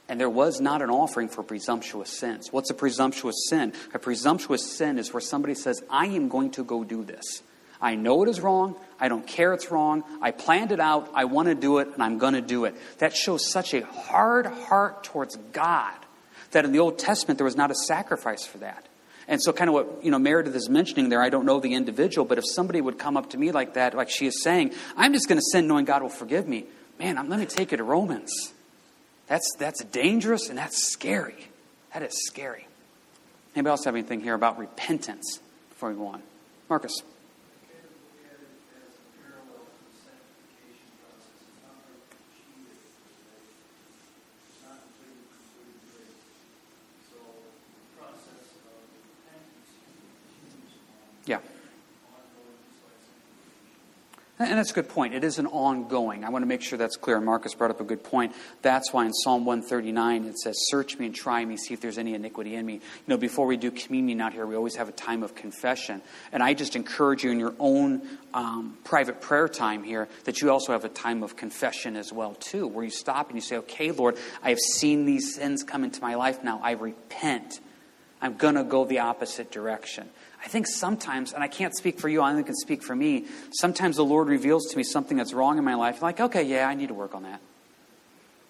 And 0.09 0.18
there 0.18 0.31
was 0.31 0.61
not 0.61 0.81
an 0.81 0.90
offering 0.90 1.29
for 1.29 1.42
presumptuous 1.42 2.11
sins. 2.11 2.51
What's 2.51 2.71
a 2.71 2.75
presumptuous 2.75 3.37
sin? 3.49 3.75
A 3.92 3.99
presumptuous 3.99 4.77
sin 4.77 4.99
is 4.99 5.12
where 5.12 5.21
somebody 5.21 5.55
says, 5.55 5.83
I 5.90 6.07
am 6.07 6.29
going 6.29 6.51
to 6.53 6.64
go 6.64 6.83
do 6.83 7.05
this. 7.05 7.42
I 7.81 7.95
know 7.95 8.23
it 8.23 8.29
is 8.29 8.41
wrong. 8.41 8.77
I 9.01 9.09
don't 9.09 9.27
care 9.27 9.55
it's 9.55 9.71
wrong. 9.71 10.03
I 10.21 10.33
planned 10.33 10.73
it 10.73 10.81
out. 10.81 11.11
I 11.14 11.27
want 11.27 11.49
to 11.49 11.55
do 11.55 11.79
it, 11.79 11.88
and 11.95 12.03
I'm 12.03 12.19
going 12.19 12.35
to 12.35 12.41
do 12.41 12.64
it. 12.64 12.75
That 12.99 13.14
shows 13.14 13.49
such 13.51 13.75
a 13.75 13.85
hard 13.85 14.47
heart 14.47 15.05
towards 15.05 15.37
God 15.53 15.95
that 16.51 16.64
in 16.64 16.73
the 16.73 16.79
Old 16.81 16.99
Testament 16.99 17.38
there 17.38 17.45
was 17.45 17.57
not 17.57 17.71
a 17.71 17.75
sacrifice 17.75 18.45
for 18.45 18.59
that. 18.59 18.85
And 19.29 19.43
so, 19.43 19.53
kind 19.53 19.69
of 19.69 19.75
what 19.75 20.05
you 20.05 20.11
know, 20.11 20.19
Meredith 20.19 20.55
is 20.55 20.69
mentioning 20.71 21.11
there, 21.11 21.23
I 21.23 21.29
don't 21.29 21.45
know 21.45 21.61
the 21.61 21.75
individual, 21.75 22.25
but 22.25 22.38
if 22.38 22.45
somebody 22.47 22.81
would 22.81 22.99
come 22.99 23.17
up 23.17 23.31
to 23.31 23.38
me 23.38 23.53
like 23.53 23.75
that, 23.75 23.95
like 23.95 24.09
she 24.11 24.27
is 24.27 24.43
saying, 24.43 24.73
I'm 24.97 25.12
just 25.12 25.29
going 25.29 25.38
to 25.38 25.45
sin 25.53 25.69
knowing 25.69 25.85
God 25.85 26.03
will 26.03 26.09
forgive 26.09 26.49
me. 26.49 26.64
Man, 26.99 27.19
I'm, 27.19 27.29
let 27.29 27.38
me 27.38 27.47
take 27.47 27.71
you 27.71 27.77
to 27.77 27.85
Romans. 27.85 28.33
That's 29.27 29.55
that's 29.59 29.85
dangerous 29.85 30.49
and 30.49 30.57
that's 30.57 30.91
scary. 30.91 31.49
That 31.93 32.03
is 32.03 32.27
scary. 32.27 32.67
Anybody 33.55 33.71
else 33.71 33.85
have 33.85 33.95
anything 33.95 34.21
here 34.21 34.35
about 34.35 34.59
repentance 34.59 35.41
before 35.69 35.91
we 35.91 35.97
go 35.97 36.07
on? 36.07 36.23
Marcus. 36.71 37.03
And 54.40 54.57
that's 54.57 54.70
a 54.70 54.74
good 54.74 54.88
point. 54.88 55.14
It 55.14 55.24
is 55.24 55.40
an 55.40 55.46
ongoing. 55.46 56.24
I 56.24 56.29
want 56.31 56.42
to 56.42 56.46
make 56.46 56.62
sure 56.62 56.79
that's 56.79 56.96
clear. 56.96 57.20
Marcus 57.20 57.55
brought 57.55 57.72
up 57.72 57.81
a 57.81 57.85
good 57.85 58.05
point. 58.05 58.37
That's 58.62 58.92
why 58.92 59.05
in 59.05 59.12
Psalm 59.12 59.44
139 59.44 60.27
it 60.27 60.38
says, 60.38 60.55
Search 60.68 60.96
me 60.96 61.07
and 61.07 61.14
try 61.14 61.44
me, 61.44 61.57
see 61.57 61.74
if 61.74 61.81
there's 61.81 61.98
any 61.98 62.14
iniquity 62.14 62.55
in 62.55 62.64
me. 62.64 62.74
You 62.74 62.81
know, 63.09 63.16
before 63.16 63.46
we 63.46 63.57
do 63.57 63.72
communion 63.72 64.20
out 64.20 64.33
here, 64.33 64.46
we 64.46 64.55
always 64.55 64.77
have 64.77 64.88
a 64.88 64.92
time 64.92 65.24
of 65.24 65.35
confession. 65.35 66.03
And 66.31 66.40
I 66.40 66.55
just 66.55 66.77
encourage 66.77 67.24
you 67.24 67.33
in 67.33 67.40
your 67.40 67.55
own 67.59 68.03
um, 68.33 68.79
private 68.85 69.20
prayer 69.20 69.48
time 69.48 69.83
here 69.83 70.07
that 70.22 70.40
you 70.40 70.53
also 70.53 70.70
have 70.70 70.85
a 70.85 70.88
time 70.88 71.24
of 71.24 71.35
confession 71.35 71.96
as 71.96 72.12
well, 72.12 72.35
too, 72.35 72.68
where 72.68 72.85
you 72.85 72.90
stop 72.92 73.31
and 73.31 73.37
you 73.37 73.42
say, 73.42 73.57
Okay, 73.57 73.90
Lord, 73.90 74.16
I 74.40 74.51
have 74.51 74.59
seen 74.59 75.05
these 75.05 75.35
sins 75.35 75.64
come 75.64 75.83
into 75.83 76.01
my 76.01 76.14
life 76.14 76.44
now. 76.44 76.61
I 76.62 76.72
repent. 76.72 77.59
I'm 78.20 78.37
going 78.37 78.55
to 78.55 78.64
go 78.64 78.85
the 78.85 79.01
opposite 79.01 79.51
direction. 79.51 80.09
I 80.42 80.48
think 80.48 80.66
sometimes, 80.66 81.33
and 81.33 81.42
I 81.42 81.48
can't 81.48 81.77
speak 81.77 81.98
for 81.98 82.09
you, 82.09 82.22
I 82.22 82.31
only 82.31 82.44
can 82.44 82.55
speak 82.55 82.83
for 82.83 82.94
me, 82.94 83.27
sometimes 83.51 83.96
the 83.96 84.05
Lord 84.05 84.29
reveals 84.29 84.66
to 84.70 84.77
me 84.77 84.83
something 84.83 85.16
that's 85.16 85.33
wrong 85.33 85.59
in 85.59 85.64
my 85.64 85.74
life. 85.74 86.01
Like, 86.01 86.20
okay, 86.20 86.42
yeah, 86.42 86.68
I 86.68 86.74
need 86.74 86.88
to 86.88 86.94
work 86.94 87.14
on 87.14 87.24
that. 87.24 87.40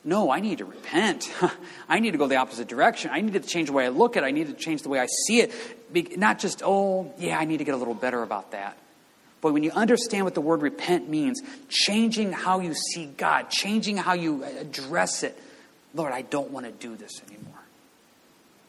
No, 0.05 0.31
I 0.31 0.41
need 0.41 0.59
to 0.59 0.65
repent. 0.65 1.31
I 1.89 2.01
need 2.01 2.13
to 2.13 2.19
go 2.19 2.29
the 2.29 2.37
opposite 2.37 2.69
direction. 2.69 3.11
I 3.13 3.21
need 3.21 3.33
to 3.33 3.41
change 3.41 3.67
the 3.67 3.73
way 3.73 3.87
I 3.87 3.89
look 3.89 4.17
at 4.17 4.23
it. 4.23 4.27
I 4.27 4.31
need 4.31 4.47
to 4.47 4.53
change 4.55 4.83
the 4.83 4.89
way 4.89 5.01
I 5.01 5.07
see 5.27 5.41
it. 5.41 6.19
Not 6.19 6.39
just, 6.39 6.63
oh, 6.65 7.13
yeah, 7.19 7.39
I 7.39 7.45
need 7.45 7.59
to 7.59 7.65
get 7.65 7.75
a 7.75 7.77
little 7.77 7.95
better 7.95 8.23
about 8.23 8.53
that. 8.53 8.77
But 9.41 9.53
when 9.53 9.63
you 9.63 9.71
understand 9.71 10.25
what 10.25 10.35
the 10.35 10.41
word 10.41 10.63
repent 10.63 11.09
means, 11.09 11.41
changing 11.69 12.33
how 12.33 12.61
you 12.61 12.75
see 12.75 13.07
God, 13.07 13.51
changing 13.51 13.97
how 13.97 14.15
you 14.15 14.45
uh, 14.45 14.61
address 14.61 15.23
it, 15.23 15.39
Lord, 15.95 16.13
I 16.13 16.23
don't 16.23 16.51
want 16.51 16.67
to 16.67 16.73
do 16.73 16.97
this 16.97 17.21
anymore. 17.29 17.61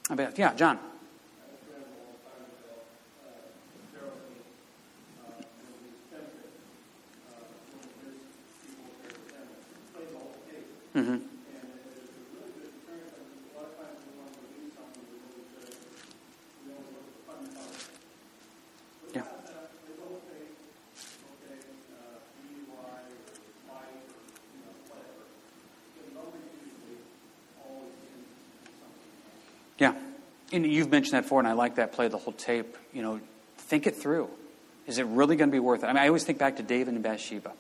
I 0.09 0.15
bet, 0.15 0.37
yeah, 0.37 0.53
John. 0.53 0.79
Mm-hmm. 10.95 11.17
Yeah. 19.13 19.23
Yeah. 29.77 29.93
And 30.51 30.65
you've 30.65 30.89
mentioned 30.89 31.13
that 31.13 31.21
before, 31.23 31.39
and 31.39 31.47
I 31.47 31.53
like 31.53 31.75
that 31.75 31.93
play 31.93 32.07
the 32.07 32.17
whole 32.17 32.33
tape. 32.33 32.75
You 32.93 33.03
know, 33.03 33.19
think 33.57 33.85
it 33.85 33.95
through. 33.95 34.29
Is 34.87 34.97
it 34.97 35.05
really 35.05 35.35
going 35.35 35.49
to 35.49 35.55
be 35.55 35.59
worth 35.59 35.83
it? 35.83 35.85
I 35.85 35.93
mean, 35.93 36.01
I 36.01 36.07
always 36.07 36.23
think 36.23 36.39
back 36.39 36.55
to 36.55 36.63
David 36.63 36.95
and 36.95 37.03
Bathsheba. 37.03 37.51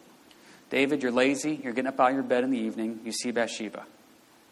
David, 0.69 1.01
you're 1.01 1.11
lazy. 1.11 1.59
You're 1.63 1.73
getting 1.73 1.87
up 1.87 1.99
out 1.99 2.09
of 2.09 2.15
your 2.15 2.23
bed 2.23 2.43
in 2.43 2.51
the 2.51 2.59
evening. 2.59 2.99
You 3.03 3.11
see 3.11 3.31
Bathsheba. 3.31 3.85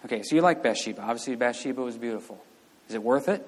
Okay, 0.06 0.24
so 0.24 0.36
you 0.36 0.42
like 0.42 0.64
Bathsheba. 0.64 1.02
Obviously, 1.02 1.36
Bathsheba 1.36 1.82
was 1.82 1.98
beautiful. 1.98 2.44
Is 2.90 2.96
it 2.96 3.04
worth 3.04 3.30
it? 3.30 3.46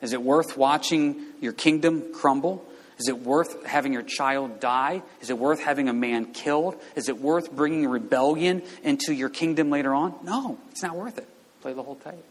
Is 0.00 0.12
it 0.12 0.22
worth 0.22 0.56
watching 0.56 1.24
your 1.40 1.52
kingdom 1.52 2.12
crumble? 2.14 2.64
Is 2.98 3.08
it 3.08 3.18
worth 3.18 3.64
having 3.64 3.92
your 3.92 4.02
child 4.02 4.60
die? 4.60 5.02
Is 5.20 5.30
it 5.30 5.38
worth 5.38 5.60
having 5.60 5.88
a 5.88 5.92
man 5.92 6.32
killed? 6.32 6.76
Is 6.96 7.08
it 7.08 7.18
worth 7.18 7.50
bringing 7.50 7.88
rebellion 7.88 8.62
into 8.82 9.12
your 9.12 9.28
kingdom 9.28 9.70
later 9.70 9.94
on? 9.94 10.14
No, 10.22 10.58
it's 10.70 10.82
not 10.82 10.96
worth 10.96 11.18
it. 11.18 11.28
Play 11.62 11.72
the 11.72 11.82
whole 11.82 11.96
tape. 11.96 12.24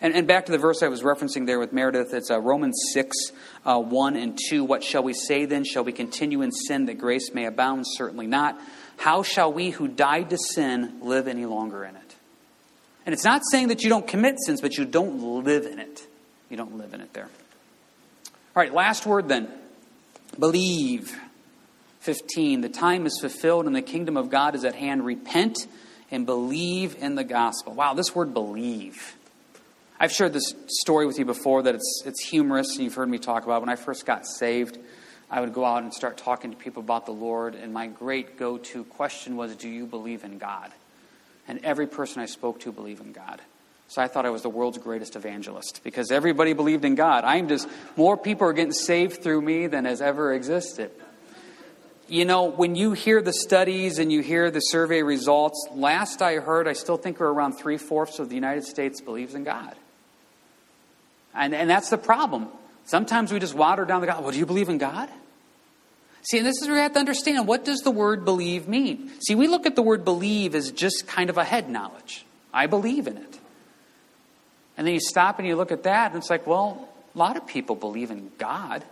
And, 0.00 0.14
and 0.14 0.26
back 0.26 0.46
to 0.46 0.52
the 0.52 0.58
verse 0.58 0.82
I 0.82 0.88
was 0.88 1.02
referencing 1.02 1.46
there 1.46 1.58
with 1.58 1.72
Meredith, 1.72 2.14
it's 2.14 2.30
uh, 2.30 2.40
Romans 2.40 2.80
6, 2.94 3.16
uh, 3.66 3.78
1 3.78 4.16
and 4.16 4.38
2. 4.48 4.64
What 4.64 4.82
shall 4.82 5.02
we 5.02 5.12
say 5.12 5.44
then? 5.44 5.64
Shall 5.64 5.84
we 5.84 5.92
continue 5.92 6.40
in 6.40 6.52
sin 6.52 6.86
that 6.86 6.98
grace 6.98 7.32
may 7.34 7.44
abound? 7.44 7.84
Certainly 7.86 8.26
not. 8.26 8.58
How 8.96 9.22
shall 9.22 9.52
we 9.52 9.70
who 9.70 9.88
died 9.88 10.30
to 10.30 10.38
sin 10.38 11.00
live 11.02 11.28
any 11.28 11.44
longer 11.44 11.84
in 11.84 11.96
it? 11.96 12.16
And 13.04 13.12
it's 13.12 13.24
not 13.24 13.42
saying 13.50 13.68
that 13.68 13.82
you 13.82 13.90
don't 13.90 14.06
commit 14.06 14.36
sins, 14.44 14.60
but 14.60 14.78
you 14.78 14.84
don't 14.84 15.44
live 15.44 15.66
in 15.66 15.78
it. 15.78 16.06
You 16.48 16.56
don't 16.56 16.78
live 16.78 16.94
in 16.94 17.00
it 17.00 17.12
there. 17.12 17.28
All 18.24 18.62
right, 18.62 18.72
last 18.72 19.06
word 19.06 19.28
then. 19.28 19.48
Believe. 20.38 21.18
15. 22.00 22.62
The 22.62 22.68
time 22.68 23.06
is 23.06 23.18
fulfilled 23.20 23.66
and 23.66 23.76
the 23.76 23.82
kingdom 23.82 24.16
of 24.16 24.30
God 24.30 24.54
is 24.54 24.64
at 24.64 24.74
hand. 24.74 25.04
Repent 25.04 25.66
and 26.10 26.24
believe 26.24 26.96
in 26.98 27.14
the 27.14 27.24
gospel. 27.24 27.74
Wow, 27.74 27.94
this 27.94 28.14
word 28.14 28.32
believe. 28.32 29.16
I've 30.02 30.10
shared 30.10 30.32
this 30.32 30.54
story 30.66 31.06
with 31.06 31.18
you 31.18 31.26
before 31.26 31.62
that 31.64 31.74
it's, 31.74 32.02
it's 32.06 32.24
humorous, 32.24 32.74
and 32.76 32.84
you've 32.84 32.94
heard 32.94 33.10
me 33.10 33.18
talk 33.18 33.44
about. 33.44 33.60
When 33.60 33.68
I 33.68 33.76
first 33.76 34.06
got 34.06 34.26
saved, 34.26 34.78
I 35.30 35.42
would 35.42 35.52
go 35.52 35.62
out 35.62 35.82
and 35.82 35.92
start 35.92 36.16
talking 36.16 36.52
to 36.52 36.56
people 36.56 36.82
about 36.82 37.04
the 37.04 37.12
Lord, 37.12 37.54
and 37.54 37.74
my 37.74 37.86
great 37.86 38.38
go 38.38 38.56
to 38.56 38.84
question 38.84 39.36
was, 39.36 39.54
Do 39.54 39.68
you 39.68 39.84
believe 39.84 40.24
in 40.24 40.38
God? 40.38 40.72
And 41.46 41.62
every 41.64 41.86
person 41.86 42.22
I 42.22 42.26
spoke 42.26 42.60
to 42.60 42.72
believed 42.72 43.04
in 43.04 43.12
God. 43.12 43.42
So 43.88 44.00
I 44.00 44.08
thought 44.08 44.24
I 44.24 44.30
was 44.30 44.40
the 44.40 44.48
world's 44.48 44.78
greatest 44.78 45.16
evangelist 45.16 45.82
because 45.84 46.10
everybody 46.10 46.54
believed 46.54 46.86
in 46.86 46.94
God. 46.94 47.24
I'm 47.24 47.48
just, 47.48 47.68
more 47.96 48.16
people 48.16 48.46
are 48.46 48.54
getting 48.54 48.72
saved 48.72 49.22
through 49.22 49.42
me 49.42 49.66
than 49.66 49.84
has 49.84 50.00
ever 50.00 50.32
existed. 50.32 50.92
You 52.08 52.24
know, 52.24 52.44
when 52.44 52.74
you 52.74 52.92
hear 52.92 53.20
the 53.20 53.32
studies 53.32 53.98
and 53.98 54.10
you 54.10 54.22
hear 54.22 54.50
the 54.50 54.60
survey 54.60 55.02
results, 55.02 55.68
last 55.74 56.22
I 56.22 56.36
heard, 56.36 56.66
I 56.66 56.72
still 56.72 56.96
think 56.96 57.20
we're 57.20 57.32
around 57.32 57.54
three 57.54 57.76
fourths 57.76 58.18
of 58.18 58.30
the 58.30 58.34
United 58.34 58.64
States 58.64 59.02
believes 59.02 59.34
in 59.34 59.44
God. 59.44 59.76
And, 61.34 61.54
and 61.54 61.70
that's 61.70 61.90
the 61.90 61.98
problem. 61.98 62.48
Sometimes 62.84 63.32
we 63.32 63.38
just 63.38 63.54
water 63.54 63.84
down 63.84 64.00
the 64.00 64.06
God. 64.06 64.22
Well, 64.22 64.32
do 64.32 64.38
you 64.38 64.46
believe 64.46 64.68
in 64.68 64.78
God? 64.78 65.08
See, 66.22 66.38
and 66.38 66.46
this 66.46 66.60
is 66.60 66.68
where 66.68 66.76
you 66.76 66.82
have 66.82 66.92
to 66.94 66.98
understand 66.98 67.46
what 67.46 67.64
does 67.64 67.80
the 67.80 67.90
word 67.90 68.24
believe 68.24 68.68
mean? 68.68 69.10
See, 69.26 69.34
we 69.34 69.48
look 69.48 69.64
at 69.64 69.74
the 69.74 69.82
word 69.82 70.04
believe 70.04 70.54
as 70.54 70.70
just 70.70 71.06
kind 71.06 71.30
of 71.30 71.38
a 71.38 71.44
head 71.44 71.70
knowledge. 71.70 72.26
I 72.52 72.66
believe 72.66 73.06
in 73.06 73.16
it. 73.16 73.38
And 74.76 74.86
then 74.86 74.94
you 74.94 75.00
stop 75.00 75.38
and 75.38 75.46
you 75.46 75.56
look 75.56 75.72
at 75.72 75.84
that, 75.84 76.12
and 76.12 76.18
it's 76.18 76.30
like, 76.30 76.46
well, 76.46 76.88
a 77.14 77.18
lot 77.18 77.36
of 77.36 77.46
people 77.46 77.76
believe 77.76 78.10
in 78.10 78.30
God. 78.38 78.84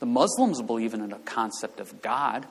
The 0.00 0.06
Muslims 0.06 0.60
believe 0.62 0.94
in 0.94 1.12
a 1.12 1.18
concept 1.20 1.80
of 1.80 2.02
God. 2.02 2.46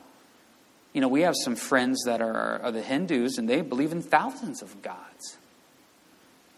You 0.93 1.01
know, 1.01 1.07
we 1.07 1.21
have 1.21 1.35
some 1.43 1.55
friends 1.55 2.03
that 2.05 2.21
are, 2.21 2.61
are 2.61 2.71
the 2.71 2.81
Hindus, 2.81 3.37
and 3.37 3.47
they 3.47 3.61
believe 3.61 3.91
in 3.91 4.01
thousands 4.01 4.61
of 4.61 4.81
gods. 4.81 5.37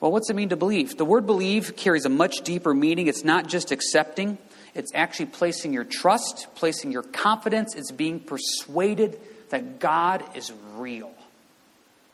Well, 0.03 0.11
what's 0.11 0.29
it 0.29 0.35
mean 0.35 0.49
to 0.49 0.57
believe? 0.57 0.97
The 0.97 1.05
word 1.05 1.25
believe 1.25 1.77
carries 1.77 2.03
a 2.03 2.09
much 2.09 2.41
deeper 2.43 2.73
meaning. 2.73 3.07
It's 3.07 3.23
not 3.23 3.47
just 3.47 3.71
accepting, 3.71 4.37
it's 4.75 4.91
actually 4.93 5.27
placing 5.27 5.71
your 5.71 5.85
trust, 5.85 6.47
placing 6.55 6.91
your 6.91 7.03
confidence. 7.03 7.73
It's 7.73 7.89
being 7.89 8.19
persuaded 8.19 9.17
that 9.47 9.79
God 9.79 10.21
is 10.35 10.51
real. 10.75 11.13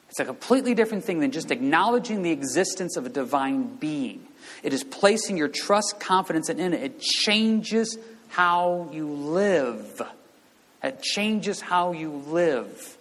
It's 0.08 0.19
a 0.19 0.25
completely 0.25 0.75
different 0.75 1.04
thing 1.04 1.19
than 1.19 1.32
just 1.32 1.49
acknowledging 1.49 2.21
the 2.21 2.30
existence 2.30 2.95
of 2.95 3.08
a 3.08 3.10
divine 3.10 3.78
being. 3.78 4.23
It 4.62 4.71
is 4.71 4.84
placing 4.84 5.38
your 5.38 5.47
trust, 5.47 5.99
confidence 5.99 6.49
and 6.49 6.60
in 6.60 6.75
it. 6.75 6.84
It 6.84 6.99
changes 7.02 7.97
how 8.28 8.88
you 8.93 9.08
live. 9.08 9.99
It 10.84 11.02
changes 11.02 11.60
how 11.60 11.93
you 11.93 12.12
live. 12.12 12.98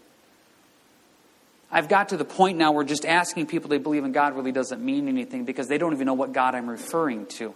I've 1.71 1.89
got 1.89 2.11
to 2.11 2.17
the 2.17 2.25
point 2.25 2.57
now 2.57 2.73
where 2.73 2.85
just 2.85 3.05
asking 3.05 3.47
people 3.47 3.69
they 3.69 3.79
believe 3.79 4.05
in 4.05 4.13
God 4.13 4.35
really 4.35 4.53
doesn't 4.53 4.83
mean 4.83 5.07
anything 5.09 5.45
because 5.45 5.69
they 5.69 5.77
don't 5.77 5.93
even 5.93 6.07
know 6.07 6.15
what 6.15 6.33
God 6.33 6.55
I'm 6.55 6.69
referring 6.69 7.27
to. 7.27 7.55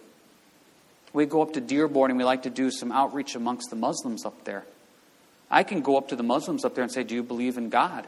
We 1.13 1.27
go 1.27 1.43
up 1.43 1.55
to 1.55 1.61
Dearborn 1.61 2.11
and 2.11 2.19
we 2.19 2.25
like 2.25 2.43
to 2.43 2.51
do 2.51 2.71
some 2.71 2.93
outreach 2.93 3.35
amongst 3.35 3.71
the 3.71 3.77
Muslims 3.77 4.25
up 4.25 4.45
there. 4.45 4.65
I 5.51 5.63
can 5.63 5.83
go 5.83 5.97
up 5.97 6.09
to 6.09 6.17
the 6.17 6.23
Muslims 6.23 6.65
up 6.65 6.75
there 6.75 6.83
and 6.83 6.93
say, 6.93 7.05
Do 7.05 7.15
you 7.15 7.23
believe 7.23 7.59
in 7.59 7.69
God? 7.69 8.07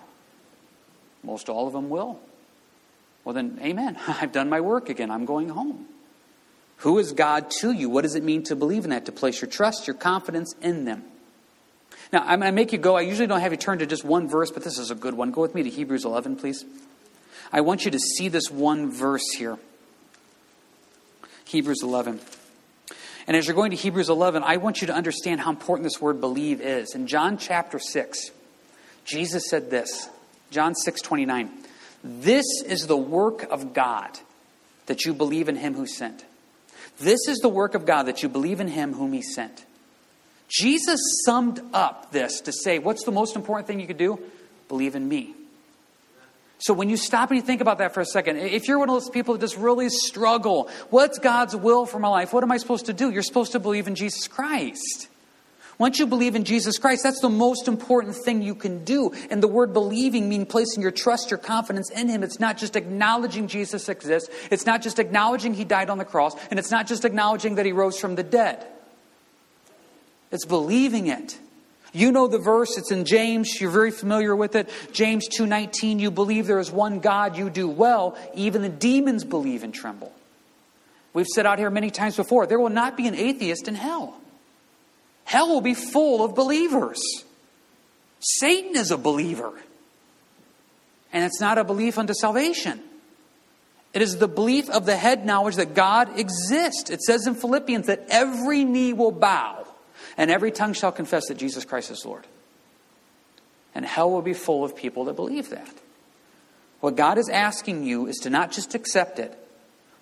Most 1.23 1.49
all 1.49 1.67
of 1.67 1.73
them 1.73 1.89
will. 1.91 2.19
Well, 3.25 3.35
then, 3.35 3.59
amen. 3.63 3.99
I've 4.09 4.33
done 4.33 4.49
my 4.49 4.61
work 4.61 4.89
again. 4.89 5.11
I'm 5.11 5.25
going 5.25 5.49
home. 5.49 5.87
Who 6.79 6.99
is 6.99 7.13
God 7.13 7.51
to 7.61 7.73
you? 7.73 7.89
What 7.89 8.03
does 8.03 8.15
it 8.15 8.23
mean 8.23 8.43
to 8.45 8.57
believe 8.57 8.85
in 8.85 8.91
that? 8.91 9.07
To 9.07 9.13
place 9.13 9.41
your 9.41 9.51
trust, 9.51 9.87
your 9.87 9.97
confidence 9.97 10.55
in 10.61 10.85
them. 10.85 11.05
Now, 12.13 12.21
I'm 12.21 12.41
going 12.41 12.51
to 12.51 12.53
make 12.53 12.73
you 12.73 12.79
go. 12.79 12.97
I 12.97 13.03
usually 13.03 13.27
don't 13.27 13.41
have 13.41 13.53
you 13.53 13.59
turn 13.59 13.79
to 13.79 13.87
just 13.87 14.05
one 14.05 14.29
verse, 14.29 14.51
but 14.51 14.63
this 14.63 14.79
is 14.79 14.91
a 14.91 14.95
good 14.95 15.15
one. 15.15 15.31
Go 15.31 15.41
with 15.41 15.55
me 15.55 15.63
to 15.63 15.71
Hebrews 15.71 16.05
11, 16.05 16.37
please. 16.37 16.65
I 17.53 17.61
want 17.61 17.85
you 17.85 17.91
to 17.91 17.99
see 17.99 18.29
this 18.29 18.51
one 18.51 18.91
verse 18.91 19.33
here. 19.37 19.59
Hebrews 21.45 21.83
11. 21.83 22.21
And 23.27 23.37
as 23.37 23.47
you're 23.47 23.57
going 23.57 23.71
to 23.71 23.77
Hebrews 23.77 24.11
11, 24.11 24.43
I 24.43 24.59
want 24.59 24.81
you 24.81 24.89
to 24.89 24.95
understand 24.95 25.41
how 25.41 25.51
important 25.51 25.85
this 25.85 26.01
word 26.01 26.21
believe 26.21 26.61
is. 26.61 26.95
In 26.95 27.07
John 27.07 27.39
chapter 27.39 27.79
6, 27.79 28.31
Jesus 29.05 29.49
said 29.49 29.71
this 29.71 30.09
John 30.51 30.75
6 30.75 31.01
29. 31.01 31.51
This 32.03 32.45
is 32.67 32.87
the 32.87 32.97
work 32.97 33.45
of 33.45 33.73
God, 33.73 34.19
that 34.87 35.05
you 35.05 35.15
believe 35.15 35.49
in 35.49 35.57
him 35.57 35.75
who 35.75 35.87
sent. 35.87 36.25
This 36.99 37.29
is 37.29 37.39
the 37.39 37.49
work 37.49 37.75
of 37.75 37.87
God, 37.87 38.05
that 38.05 38.23
you 38.23 38.29
believe 38.29 38.61
in 38.61 38.69
him 38.69 38.93
whom 38.93 39.13
he 39.13 39.23
sent. 39.23 39.65
Jesus 40.49 41.01
summed 41.25 41.61
up 41.73 42.13
this 42.13 42.41
to 42.43 42.53
say, 42.53 42.79
what's 42.79 43.05
the 43.05 43.13
most 43.13 43.37
important 43.37 43.67
thing 43.67 43.81
you 43.81 43.87
could 43.87 43.99
do? 43.99 44.21
Believe 44.69 44.95
in 44.95 45.09
me. 45.09 45.35
So 46.59 46.73
when 46.73 46.89
you 46.89 46.97
stop 46.97 47.31
and 47.31 47.37
you 47.37 47.43
think 47.43 47.61
about 47.61 47.79
that 47.79 47.93
for 47.93 48.01
a 48.01 48.07
second, 48.07 48.39
if 48.39 48.69
you're 48.69 48.79
one 48.79 48.89
of 48.89 48.95
those 48.95 49.11
people 49.11 49.35
that 49.35 49.41
just 49.41 49.57
really 49.57 49.89
struggle, 49.89 50.71
what's 50.91 51.19
God's 51.19 51.55
will 51.55 51.85
for 51.85 51.99
my 51.99 52.09
life? 52.09 52.33
What 52.33 52.43
am 52.43 52.53
I 52.53 52.57
supposed 52.57 52.87
to 52.87 52.93
do? 52.93 53.11
You're 53.11 53.23
supposed 53.23 53.53
to 53.53 53.59
believe 53.59 53.87
in 53.87 53.95
Jesus 53.95 54.29
Christ. 54.29 55.09
Once 55.77 55.99
you 55.99 56.07
believe 56.07 56.37
in 56.37 56.45
Jesus 56.45 56.79
Christ, 56.79 57.03
that's 57.03 57.21
the 57.21 57.29
most 57.29 57.67
important 57.67 58.15
thing 58.15 58.43
you 58.43 58.55
can 58.55 58.85
do. 58.85 59.13
And 59.31 59.43
the 59.43 59.49
word 59.49 59.73
believing 59.73 60.29
means 60.29 60.47
placing 60.49 60.83
your 60.83 60.93
trust, 60.93 61.31
your 61.31 61.39
confidence 61.39 61.91
in 61.91 62.09
Him. 62.09 62.23
It's 62.23 62.39
not 62.39 62.59
just 62.59 62.77
acknowledging 62.77 63.49
Jesus 63.49 63.89
exists. 63.89 64.31
It's 64.53 64.67
not 64.67 64.83
just 64.83 65.01
acknowledging 65.01 65.53
He 65.53 65.65
died 65.65 65.91
on 65.91 65.99
the 65.99 66.05
cross. 66.05 66.35
And 66.51 66.59
it's 66.59 66.71
not 66.71 66.87
just 66.87 67.05
acknowledging 67.05 67.57
that 67.57 67.67
He 67.67 67.73
rose 67.73 67.99
from 67.99 68.15
the 68.15 68.23
dead. 68.23 68.65
It's 70.35 70.45
believing 70.45 71.07
it. 71.07 71.39
You 71.93 72.11
know 72.11 72.27
the 72.27 72.41
verse, 72.41 72.77
it's 72.77 72.91
in 72.91 73.05
James, 73.05 73.61
you're 73.61 73.71
very 73.71 73.93
familiar 73.93 74.35
with 74.35 74.57
it. 74.57 74.69
James 74.93 75.29
2:19, 75.29 76.01
you 76.01 76.11
believe 76.11 76.49
there 76.49 76.59
is 76.59 76.73
one 76.73 76.99
God, 76.99 77.39
you 77.39 77.49
do 77.49 77.69
well, 77.69 78.19
even 78.35 78.63
the 78.63 78.69
demons 78.69 79.23
believe 79.23 79.63
and 79.63 79.73
tremble. 79.73 80.13
We've 81.13 81.29
said 81.29 81.47
out 81.47 81.61
here 81.61 81.71
many 81.71 81.93
times 81.93 82.17
before, 82.17 82.49
there 82.49 82.59
will 82.59 82.69
not 82.69 82.97
be 82.97 83.07
an 83.07 83.15
atheist 83.15 83.69
in 83.69 83.77
hell. 83.77 84.17
Hell 85.23 85.49
will 85.49 85.61
be 85.61 85.75
full 85.75 86.25
of 86.25 86.35
believers. 86.35 87.01
Satan 88.19 88.75
is 88.75 88.91
a 88.91 88.99
believer. 88.99 89.53
And 91.13 91.25
it's 91.25 91.41
not 91.41 91.59
a 91.59 91.65
belief 91.65 91.97
unto 91.97 92.13
salvation. 92.13 92.83
It 93.93 94.03
is 94.03 94.19
the 94.19 94.27
belief 94.27 94.69
of 94.69 94.85
the 94.85 94.97
head 94.97 95.25
knowledge 95.25 95.55
that 95.57 95.75
God 95.75 96.19
exists. 96.19 96.91
It 96.91 97.03
says 97.03 97.29
in 97.29 97.37
Philippians 97.37 97.87
that 97.87 98.07
every 98.09 98.65
knee 98.65 98.93
will 98.93 99.13
bow 99.13 99.64
and 100.17 100.31
every 100.31 100.51
tongue 100.51 100.73
shall 100.73 100.93
confess 100.93 101.29
that 101.29 101.39
Jesus 101.39 101.65
Christ 101.65 101.91
is 101.91 102.05
Lord. 102.05 102.27
And 103.75 103.85
hell 103.85 104.11
will 104.11 104.23
be 104.23 104.35
full 104.35 104.65
of 104.65 104.77
people 104.77 105.07
that 105.07 105.17
believe 105.17 105.51
that. 105.51 105.69
What 106.81 106.97
God 106.97 107.19
is 107.19 107.29
asking 107.29 107.85
you 107.85 108.07
is 108.07 108.17
to 108.19 108.31
not 108.31 108.53
just 108.53 108.75
accept 108.75 109.19
it, 109.19 109.37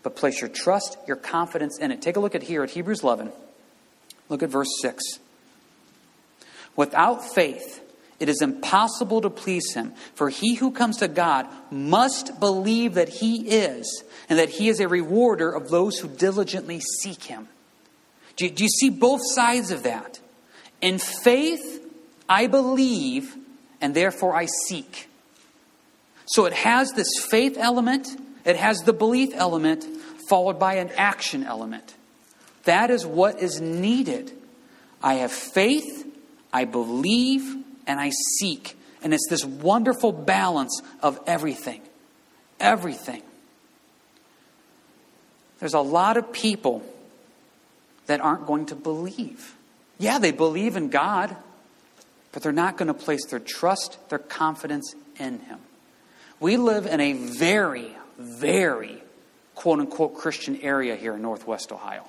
but 0.03 0.16
place 0.16 0.40
your 0.40 0.51
trust, 0.51 0.96
your 1.07 1.16
confidence 1.16 1.79
in 1.79 1.92
it. 1.92 2.03
Take 2.03 2.16
a 2.16 2.20
look 2.20 2.35
at 2.35 2.42
here 2.42 2.62
at 2.62 2.70
Hebrews 2.70 3.03
11. 3.03 3.31
Look 4.29 4.42
at 4.42 4.51
verse 4.51 4.68
6. 4.81 5.03
Without 6.75 7.35
faith, 7.35 7.81
it 8.18 8.29
is 8.29 8.42
impossible 8.42 9.20
to 9.22 9.31
please 9.31 9.72
him, 9.75 9.92
for 10.14 10.29
he 10.29 10.55
who 10.55 10.70
comes 10.70 10.98
to 10.98 11.09
God 11.09 11.46
must 11.70 12.38
believe 12.40 12.94
that 12.94 13.09
he 13.09 13.48
is, 13.48 14.05
and 14.29 14.38
that 14.38 14.48
he 14.48 14.68
is 14.68 14.81
a 14.81 14.88
rewarder 14.88 15.51
of 15.51 15.68
those 15.70 15.98
who 15.98 16.09
diligently 16.09 16.81
seek 17.01 17.25
him. 17.25 17.48
Do 18.37 18.47
you, 18.47 18.51
do 18.51 18.64
you 18.64 18.68
see 18.68 18.90
both 18.90 19.21
sides 19.35 19.71
of 19.71 19.83
that? 19.83 20.21
In 20.81 20.99
faith, 20.99 21.87
I 22.29 22.47
believe, 22.47 23.37
and 23.81 23.95
therefore 23.95 24.35
I 24.35 24.47
seek. 24.66 25.09
So 26.26 26.47
it 26.47 26.53
has 26.53 26.93
this 26.93 27.09
faith 27.28 27.57
element, 27.59 28.09
it 28.45 28.57
has 28.57 28.78
the 28.78 28.93
belief 28.93 29.30
element, 29.35 29.85
followed 30.28 30.59
by 30.59 30.74
an 30.74 30.91
action 30.97 31.45
element. 31.45 31.95
That 32.64 32.91
is 32.91 33.05
what 33.05 33.41
is 33.41 33.61
needed. 33.61 34.33
I 35.03 35.14
have 35.14 35.33
faith, 35.33 36.07
I 36.53 36.64
believe, 36.64 37.43
and 37.87 38.01
I 38.01 38.11
seek. 38.39 38.78
And 39.03 39.12
it's 39.12 39.26
this 39.28 39.45
wonderful 39.45 40.12
balance 40.12 40.80
of 41.03 41.18
everything. 41.26 41.83
Everything. 42.61 43.22
There's 45.59 45.74
a 45.74 45.80
lot 45.80 46.16
of 46.16 46.33
people 46.33 46.85
that 48.07 48.20
aren't 48.20 48.46
going 48.46 48.66
to 48.66 48.74
believe. 48.74 49.57
Yeah, 49.98 50.18
they 50.18 50.32
believe 50.32 50.76
in 50.76 50.88
God, 50.88 51.36
but 52.32 52.42
they're 52.42 52.53
not 52.53 52.76
going 52.76 52.88
to 52.88 52.94
place 52.94 53.26
their 53.26 53.38
trust, 53.38 53.98
their 54.09 54.18
confidence 54.18 54.94
in 55.18 55.38
Him. 55.40 55.59
We 56.40 56.57
live 56.57 56.86
in 56.86 57.00
a 57.00 57.12
very, 57.12 57.96
very 58.18 59.03
quote 59.55 59.78
unquote 59.78 60.16
Christian 60.16 60.61
area 60.61 60.96
here 60.96 61.14
in 61.14 61.22
Northwest 61.22 61.70
Ohio. 61.70 62.05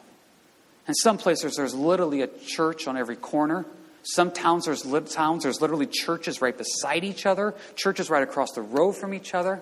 In 0.88 0.94
some 0.96 1.18
places, 1.18 1.56
there's 1.56 1.76
literally 1.76 2.22
a 2.22 2.28
church 2.28 2.88
on 2.88 2.98
every 2.98 3.16
corner. 3.16 3.66
Some 4.04 4.32
towns 4.32 4.66
there's, 4.66 4.86
li- 4.86 5.02
towns, 5.02 5.44
there's 5.44 5.62
literally 5.62 5.88
churches 5.88 6.42
right 6.42 6.58
beside 6.58 7.04
each 7.06 7.26
other, 7.26 7.54
churches 7.76 8.10
right 8.10 8.24
across 8.24 8.52
the 8.52 8.62
road 8.62 8.94
from 8.94 9.14
each 9.14 9.34
other. 9.34 9.62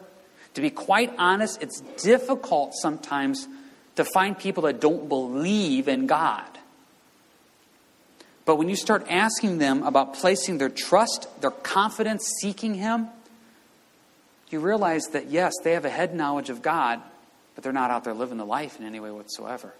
To 0.55 0.61
be 0.61 0.69
quite 0.69 1.13
honest, 1.17 1.61
it's 1.61 1.81
difficult 2.01 2.73
sometimes 2.73 3.47
to 3.95 4.05
find 4.05 4.37
people 4.37 4.63
that 4.63 4.79
don't 4.79 5.09
believe 5.09 5.87
in 5.87 6.07
God. 6.07 6.45
But 8.45 8.55
when 8.55 8.69
you 8.69 8.75
start 8.75 9.05
asking 9.09 9.59
them 9.59 9.83
about 9.83 10.15
placing 10.15 10.57
their 10.57 10.69
trust, 10.69 11.27
their 11.41 11.51
confidence, 11.51 12.27
seeking 12.41 12.73
Him, 12.73 13.07
you 14.49 14.59
realize 14.59 15.03
that 15.13 15.29
yes, 15.29 15.53
they 15.63 15.73
have 15.73 15.85
a 15.85 15.89
head 15.89 16.15
knowledge 16.15 16.49
of 16.49 16.61
God, 16.61 17.01
but 17.55 17.63
they're 17.63 17.73
not 17.73 17.91
out 17.91 18.03
there 18.03 18.13
living 18.13 18.37
the 18.37 18.45
life 18.45 18.79
in 18.79 18.85
any 18.85 18.99
way 18.99 19.11
whatsoever. 19.11 19.73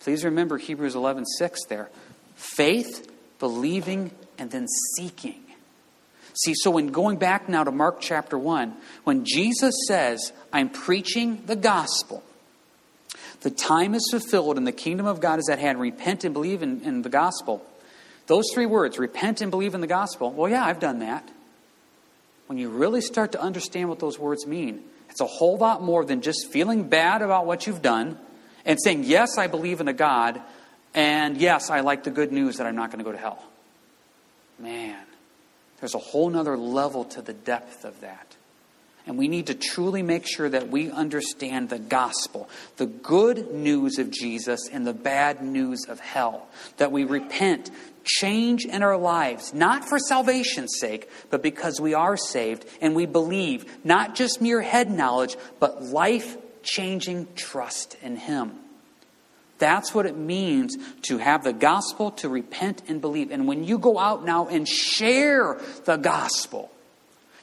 Please 0.00 0.24
remember 0.24 0.58
Hebrews 0.58 0.94
11:6 0.94 1.66
there. 1.68 1.90
Faith, 2.34 3.10
believing, 3.38 4.10
and 4.38 4.50
then 4.50 4.66
seeking. 4.96 5.42
See, 6.44 6.54
so 6.54 6.70
when 6.70 6.88
going 6.88 7.16
back 7.16 7.48
now 7.48 7.64
to 7.64 7.70
Mark 7.70 8.00
chapter 8.00 8.38
1, 8.38 8.74
when 9.04 9.24
Jesus 9.24 9.74
says, 9.88 10.32
I'm 10.52 10.68
preaching 10.68 11.42
the 11.46 11.56
gospel, 11.56 12.22
the 13.40 13.50
time 13.50 13.94
is 13.94 14.06
fulfilled 14.10 14.56
and 14.56 14.66
the 14.66 14.72
kingdom 14.72 15.06
of 15.06 15.20
God 15.20 15.38
is 15.38 15.48
at 15.50 15.58
hand, 15.58 15.80
repent 15.80 16.24
and 16.24 16.32
believe 16.32 16.62
in, 16.62 16.80
in 16.82 17.02
the 17.02 17.08
gospel. 17.08 17.64
Those 18.26 18.44
three 18.52 18.66
words, 18.66 18.98
repent 18.98 19.40
and 19.40 19.50
believe 19.50 19.74
in 19.74 19.80
the 19.80 19.86
gospel, 19.86 20.32
well, 20.32 20.50
yeah, 20.50 20.64
I've 20.64 20.80
done 20.80 21.00
that. 21.00 21.28
When 22.46 22.58
you 22.58 22.70
really 22.70 23.00
start 23.00 23.32
to 23.32 23.40
understand 23.40 23.88
what 23.88 23.98
those 23.98 24.18
words 24.18 24.46
mean, 24.46 24.82
it's 25.10 25.20
a 25.20 25.26
whole 25.26 25.56
lot 25.56 25.82
more 25.82 26.04
than 26.04 26.22
just 26.22 26.50
feeling 26.50 26.88
bad 26.88 27.22
about 27.22 27.46
what 27.46 27.66
you've 27.66 27.82
done 27.82 28.18
and 28.64 28.78
saying, 28.82 29.04
Yes, 29.04 29.38
I 29.38 29.46
believe 29.46 29.80
in 29.80 29.88
a 29.88 29.92
God, 29.92 30.40
and 30.94 31.36
yes, 31.36 31.70
I 31.70 31.80
like 31.80 32.04
the 32.04 32.10
good 32.10 32.32
news 32.32 32.56
that 32.56 32.66
I'm 32.66 32.76
not 32.76 32.90
going 32.90 32.98
to 32.98 33.04
go 33.04 33.12
to 33.12 33.18
hell. 33.18 33.42
Man, 34.58 35.02
there's 35.80 35.94
a 35.94 35.98
whole 35.98 36.30
nother 36.30 36.56
level 36.56 37.04
to 37.04 37.22
the 37.22 37.32
depth 37.32 37.84
of 37.84 38.00
that. 38.00 38.35
And 39.06 39.16
we 39.16 39.28
need 39.28 39.46
to 39.46 39.54
truly 39.54 40.02
make 40.02 40.26
sure 40.26 40.48
that 40.48 40.68
we 40.68 40.90
understand 40.90 41.68
the 41.68 41.78
gospel, 41.78 42.48
the 42.76 42.86
good 42.86 43.52
news 43.52 43.98
of 43.98 44.10
Jesus 44.10 44.68
and 44.70 44.84
the 44.84 44.92
bad 44.92 45.42
news 45.42 45.84
of 45.88 46.00
hell. 46.00 46.48
That 46.78 46.90
we 46.90 47.04
repent, 47.04 47.70
change 48.02 48.64
in 48.64 48.82
our 48.82 48.96
lives, 48.96 49.54
not 49.54 49.88
for 49.88 50.00
salvation's 50.00 50.76
sake, 50.80 51.08
but 51.30 51.40
because 51.40 51.80
we 51.80 51.94
are 51.94 52.16
saved 52.16 52.64
and 52.80 52.96
we 52.96 53.06
believe, 53.06 53.84
not 53.84 54.16
just 54.16 54.40
mere 54.40 54.60
head 54.60 54.90
knowledge, 54.90 55.36
but 55.60 55.84
life 55.84 56.36
changing 56.64 57.28
trust 57.36 57.96
in 58.02 58.16
Him. 58.16 58.52
That's 59.58 59.94
what 59.94 60.06
it 60.06 60.16
means 60.16 60.76
to 61.02 61.18
have 61.18 61.44
the 61.44 61.52
gospel, 61.52 62.10
to 62.12 62.28
repent 62.28 62.82
and 62.88 63.00
believe. 63.00 63.30
And 63.30 63.46
when 63.46 63.62
you 63.62 63.78
go 63.78 63.98
out 63.98 64.24
now 64.24 64.48
and 64.48 64.68
share 64.68 65.60
the 65.84 65.96
gospel, 65.96 66.70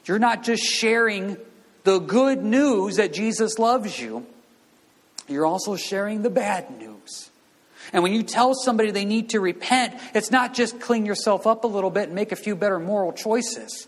you're 0.04 0.18
not 0.18 0.44
just 0.44 0.62
sharing 0.62 1.38
the 1.84 1.98
good 1.98 2.42
news 2.42 2.96
that 2.96 3.12
Jesus 3.12 3.58
loves 3.58 3.98
you, 4.00 4.26
you're 5.28 5.46
also 5.46 5.76
sharing 5.76 6.22
the 6.22 6.30
bad 6.30 6.70
news. 6.78 7.30
And 7.92 8.02
when 8.02 8.12
you 8.12 8.22
tell 8.22 8.54
somebody 8.54 8.90
they 8.90 9.04
need 9.04 9.30
to 9.30 9.40
repent, 9.40 9.94
it's 10.14 10.30
not 10.30 10.54
just 10.54 10.80
clean 10.80 11.06
yourself 11.06 11.46
up 11.46 11.64
a 11.64 11.66
little 11.66 11.90
bit 11.90 12.04
and 12.04 12.14
make 12.14 12.32
a 12.32 12.36
few 12.36 12.56
better 12.56 12.78
moral 12.78 13.12
choices. 13.12 13.86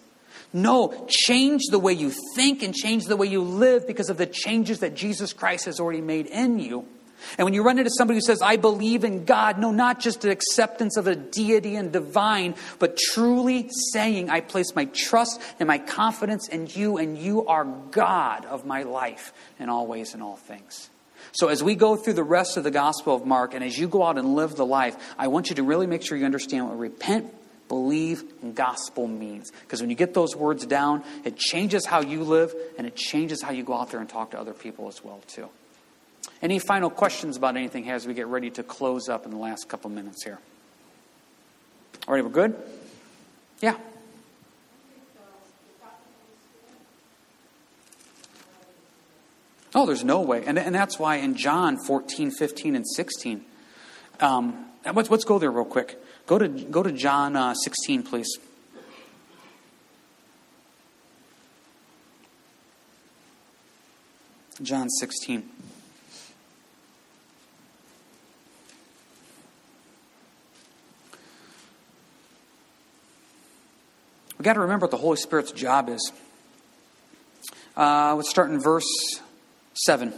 No, 0.52 1.06
change 1.08 1.62
the 1.70 1.78
way 1.78 1.92
you 1.92 2.12
think 2.34 2.62
and 2.62 2.74
change 2.74 3.06
the 3.06 3.16
way 3.16 3.26
you 3.26 3.42
live 3.42 3.86
because 3.86 4.10
of 4.10 4.16
the 4.16 4.26
changes 4.26 4.80
that 4.80 4.94
Jesus 4.94 5.32
Christ 5.32 5.64
has 5.64 5.80
already 5.80 6.00
made 6.00 6.26
in 6.26 6.58
you. 6.58 6.86
And 7.38 7.44
when 7.44 7.54
you 7.54 7.62
run 7.62 7.78
into 7.78 7.90
somebody 7.90 8.18
who 8.18 8.22
says, 8.22 8.42
I 8.42 8.56
believe 8.56 9.04
in 9.04 9.24
God, 9.24 9.58
no, 9.58 9.70
not 9.70 10.00
just 10.00 10.22
the 10.22 10.30
acceptance 10.30 10.96
of 10.96 11.06
a 11.06 11.16
deity 11.16 11.76
and 11.76 11.92
divine, 11.92 12.54
but 12.78 12.96
truly 12.96 13.68
saying, 13.92 14.30
I 14.30 14.40
place 14.40 14.74
my 14.74 14.86
trust 14.86 15.40
and 15.58 15.66
my 15.66 15.78
confidence 15.78 16.48
in 16.48 16.66
you, 16.68 16.98
and 16.98 17.18
you 17.18 17.46
are 17.46 17.64
God 17.64 18.44
of 18.46 18.64
my 18.64 18.82
life 18.82 19.32
in 19.58 19.68
all 19.68 19.86
ways 19.86 20.14
and 20.14 20.22
all 20.22 20.36
things. 20.36 20.90
So, 21.32 21.48
as 21.48 21.62
we 21.62 21.74
go 21.74 21.96
through 21.96 22.14
the 22.14 22.22
rest 22.22 22.56
of 22.56 22.64
the 22.64 22.70
Gospel 22.70 23.14
of 23.14 23.26
Mark, 23.26 23.52
and 23.52 23.62
as 23.62 23.78
you 23.78 23.88
go 23.88 24.02
out 24.04 24.16
and 24.16 24.34
live 24.34 24.56
the 24.56 24.64
life, 24.64 24.96
I 25.18 25.28
want 25.28 25.50
you 25.50 25.56
to 25.56 25.62
really 25.62 25.86
make 25.86 26.02
sure 26.02 26.16
you 26.16 26.24
understand 26.24 26.68
what 26.68 26.78
repent, 26.78 27.32
believe, 27.68 28.22
and 28.42 28.54
gospel 28.54 29.06
means. 29.06 29.50
Because 29.50 29.80
when 29.80 29.90
you 29.90 29.96
get 29.96 30.14
those 30.14 30.34
words 30.34 30.64
down, 30.64 31.02
it 31.24 31.36
changes 31.36 31.84
how 31.84 32.00
you 32.00 32.22
live, 32.22 32.54
and 32.78 32.86
it 32.86 32.96
changes 32.96 33.42
how 33.42 33.52
you 33.52 33.64
go 33.64 33.74
out 33.74 33.90
there 33.90 34.00
and 34.00 34.08
talk 34.08 34.30
to 34.30 34.38
other 34.38 34.54
people 34.54 34.88
as 34.88 35.04
well, 35.04 35.20
too. 35.26 35.48
Any 36.42 36.58
final 36.58 36.90
questions 36.90 37.36
about 37.36 37.56
anything 37.56 37.90
as 37.90 38.06
we 38.06 38.14
get 38.14 38.26
ready 38.26 38.50
to 38.50 38.62
close 38.62 39.08
up 39.08 39.24
in 39.24 39.30
the 39.30 39.38
last 39.38 39.68
couple 39.68 39.90
minutes 39.90 40.22
here? 40.22 40.38
All 42.06 42.14
right, 42.14 42.22
we're 42.22 42.30
good? 42.30 42.54
Yeah. 43.60 43.76
Oh, 49.74 49.84
there's 49.84 50.04
no 50.04 50.20
way. 50.20 50.42
And, 50.46 50.58
and 50.58 50.74
that's 50.74 50.98
why 50.98 51.16
in 51.16 51.34
John 51.34 51.76
14, 51.76 52.30
15, 52.30 52.76
and 52.76 52.88
16, 52.88 53.44
um, 54.20 54.66
let's, 54.94 55.10
let's 55.10 55.24
go 55.24 55.38
there 55.38 55.50
real 55.50 55.64
quick. 55.64 56.00
Go 56.26 56.38
to, 56.38 56.48
go 56.48 56.82
to 56.82 56.92
John 56.92 57.36
uh, 57.36 57.54
16, 57.54 58.02
please. 58.02 58.38
John 64.62 64.88
16. 64.88 65.48
We've 74.38 74.44
got 74.44 74.54
to 74.54 74.60
remember 74.60 74.84
what 74.84 74.90
the 74.90 74.98
Holy 74.98 75.16
Spirit's 75.16 75.52
job 75.52 75.88
is. 75.88 76.12
Uh, 77.76 78.14
let's 78.16 78.30
start 78.30 78.50
in 78.50 78.60
verse 78.60 78.86
7. 79.74 80.12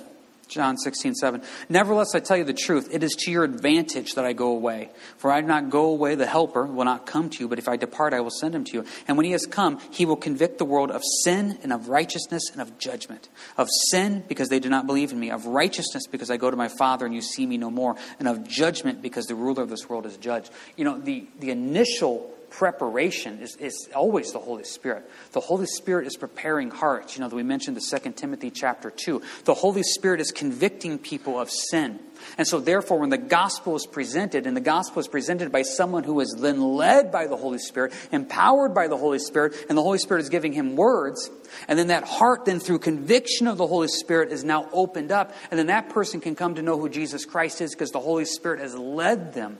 John 0.49 0.79
16, 0.79 1.15
7. 1.15 1.43
Nevertheless, 1.69 2.15
I 2.15 2.21
tell 2.21 2.37
you 2.37 2.45
the 2.45 2.55
truth. 2.55 2.89
It 2.91 3.03
is 3.03 3.13
to 3.21 3.31
your 3.31 3.45
advantage 3.45 4.15
that 4.15 4.25
I 4.25 4.33
go 4.33 4.49
away. 4.49 4.89
For 5.19 5.31
I 5.31 5.43
do 5.43 5.47
not 5.47 5.69
go 5.69 5.85
away, 5.85 6.15
the 6.15 6.27
Helper 6.27 6.65
will 6.65 6.87
not 6.87 7.07
come 7.07 7.29
to 7.29 7.41
you, 7.41 7.49
but 7.49 7.59
if 7.59 7.69
I 7.69 7.77
depart, 7.77 8.15
I 8.15 8.21
will 8.21 8.31
send 8.31 8.55
him 8.55 8.65
to 8.65 8.73
you. 8.73 8.85
And 9.07 9.17
when 9.19 9.27
he 9.27 9.33
has 9.33 9.45
come, 9.45 9.79
he 9.93 10.07
will 10.07 10.17
convict 10.17 10.57
the 10.57 10.65
world 10.65 10.91
of 10.91 11.03
sin 11.23 11.59
and 11.63 11.73
of 11.73 11.89
righteousness 11.89 12.51
and 12.51 12.63
of 12.63 12.79
judgment. 12.79 13.29
Of 13.59 13.69
sin, 13.91 14.25
because 14.27 14.49
they 14.49 14.59
do 14.59 14.71
not 14.71 14.87
believe 14.87 15.13
in 15.13 15.21
me. 15.21 15.31
Of 15.31 15.47
righteousness, 15.47 16.07
because 16.07 16.31
I 16.31 16.39
go 16.39 16.51
to 16.51 16.57
my 16.57 16.69
Father 16.69 17.05
and 17.05 17.15
you 17.15 17.23
see 17.23 17.45
me 17.45 17.59
no 17.59 17.71
more. 17.71 17.97
And 18.19 18.27
of 18.27 18.49
judgment, 18.49 19.03
because 19.03 19.27
the 19.27 19.35
ruler 19.35 19.63
of 19.63 19.69
this 19.69 19.89
world 19.89 20.07
is 20.07 20.17
judged. 20.17 20.51
You 20.77 20.85
know, 20.85 20.99
the, 20.99 21.27
the 21.41 21.51
initial 21.51 22.35
preparation 22.51 23.41
is, 23.41 23.57
is 23.57 23.89
always 23.95 24.33
the 24.33 24.39
Holy 24.39 24.65
Spirit. 24.65 25.09
The 25.33 25.41
Holy 25.41 25.67
Spirit 25.67 26.07
is 26.07 26.17
preparing 26.17 26.71
hearts. 26.71 27.17
You 27.17 27.23
know, 27.23 27.29
we 27.29 27.43
mentioned 27.43 27.77
the 27.77 27.83
Second 27.83 28.15
Timothy 28.15 28.51
chapter 28.51 28.91
2. 28.91 29.23
The 29.45 29.55
Holy 29.55 29.83
Spirit 29.83 30.21
is 30.21 30.33
convicting 30.33 30.99
people 30.99 31.39
of 31.39 31.51
sin. 31.51 32.01
And 32.37 32.47
so, 32.47 32.61
therefore, 32.61 32.99
when 32.99 33.11
the 33.11 33.19
gospel 33.19 33.77
is 33.77 33.87
presented, 33.87 34.47
and 34.47 34.57
the 34.57 34.61
gospel 34.61 35.01
is 35.01 35.09
presented 35.09 35.53
by 35.53 35.63
someone 35.63 36.05
who 36.05 36.21
is 36.21 36.35
then 36.39 36.61
led 36.61 37.13
by 37.13 37.27
the 37.27 37.37
Holy 37.37 37.59
Spirit, 37.59 37.93
empowered 38.13 38.75
by 38.75 38.89
the 38.89 38.97
Holy 38.97 39.19
Spirit, 39.19 39.55
and 39.69 39.79
the 39.79 39.83
Holy 39.83 39.99
Spirit 39.99 40.23
is 40.23 40.29
giving 40.29 40.53
him 40.53 40.77
words, 40.77 41.31
and 41.69 41.79
then 41.79 41.89
that 41.89 42.05
heart, 42.05 42.45
then 42.45 42.61
through 42.61 42.81
conviction 42.81 43.47
of 43.47 43.57
the 43.57 43.67
Holy 43.67 43.89
Spirit, 43.89 44.33
is 44.33 44.45
now 44.45 44.69
opened 44.73 45.13
up, 45.13 45.35
and 45.51 45.59
then 45.59 45.69
that 45.69 45.91
person 45.91 46.21
can 46.21 46.35
come 46.35 46.55
to 46.57 46.63
know 46.63 46.79
who 46.79 46.89
Jesus 46.89 47.25
Christ 47.25 47.61
is 47.61 47.75
because 47.75 47.91
the 47.91 48.01
Holy 48.01 48.25
Spirit 48.25 48.61
has 48.61 48.75
led 48.75 49.35
them, 49.35 49.59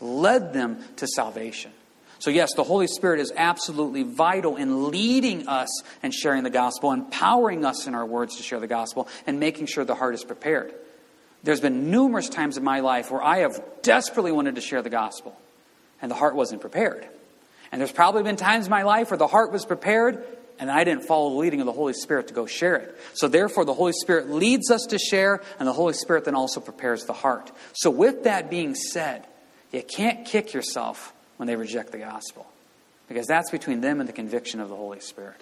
led 0.00 0.52
them 0.52 0.82
to 0.96 1.06
salvation. 1.06 1.72
So, 2.20 2.30
yes, 2.30 2.50
the 2.54 2.64
Holy 2.64 2.86
Spirit 2.86 3.18
is 3.18 3.32
absolutely 3.34 4.02
vital 4.02 4.56
in 4.56 4.90
leading 4.90 5.48
us 5.48 5.82
and 6.02 6.12
sharing 6.12 6.44
the 6.44 6.50
gospel, 6.50 6.92
empowering 6.92 7.64
us 7.64 7.86
in 7.86 7.94
our 7.94 8.04
words 8.04 8.36
to 8.36 8.42
share 8.42 8.60
the 8.60 8.66
gospel, 8.66 9.08
and 9.26 9.40
making 9.40 9.66
sure 9.66 9.86
the 9.86 9.94
heart 9.94 10.14
is 10.14 10.22
prepared. 10.22 10.74
There's 11.42 11.62
been 11.62 11.90
numerous 11.90 12.28
times 12.28 12.58
in 12.58 12.62
my 12.62 12.80
life 12.80 13.10
where 13.10 13.22
I 13.22 13.38
have 13.38 13.62
desperately 13.80 14.32
wanted 14.32 14.56
to 14.56 14.60
share 14.60 14.82
the 14.82 14.90
gospel, 14.90 15.34
and 16.02 16.10
the 16.10 16.14
heart 16.14 16.34
wasn't 16.34 16.60
prepared. 16.60 17.08
And 17.72 17.80
there's 17.80 17.90
probably 17.92 18.22
been 18.22 18.36
times 18.36 18.66
in 18.66 18.70
my 18.70 18.82
life 18.82 19.10
where 19.10 19.18
the 19.18 19.26
heart 19.26 19.50
was 19.50 19.64
prepared, 19.64 20.22
and 20.58 20.70
I 20.70 20.84
didn't 20.84 21.04
follow 21.04 21.30
the 21.30 21.36
leading 21.36 21.60
of 21.60 21.66
the 21.66 21.72
Holy 21.72 21.94
Spirit 21.94 22.28
to 22.28 22.34
go 22.34 22.44
share 22.44 22.76
it. 22.76 23.00
So, 23.14 23.28
therefore, 23.28 23.64
the 23.64 23.72
Holy 23.72 23.94
Spirit 23.94 24.28
leads 24.28 24.70
us 24.70 24.82
to 24.90 24.98
share, 24.98 25.40
and 25.58 25.66
the 25.66 25.72
Holy 25.72 25.94
Spirit 25.94 26.26
then 26.26 26.34
also 26.34 26.60
prepares 26.60 27.06
the 27.06 27.14
heart. 27.14 27.50
So, 27.72 27.88
with 27.88 28.24
that 28.24 28.50
being 28.50 28.74
said, 28.74 29.26
you 29.72 29.82
can't 29.82 30.26
kick 30.26 30.52
yourself 30.52 31.14
when 31.40 31.46
they 31.46 31.56
reject 31.56 31.90
the 31.90 31.96
gospel. 31.96 32.46
Because 33.08 33.26
that's 33.26 33.50
between 33.50 33.80
them 33.80 33.98
and 33.98 34.06
the 34.06 34.12
conviction 34.12 34.60
of 34.60 34.68
the 34.68 34.76
Holy 34.76 35.00
Spirit. 35.00 35.40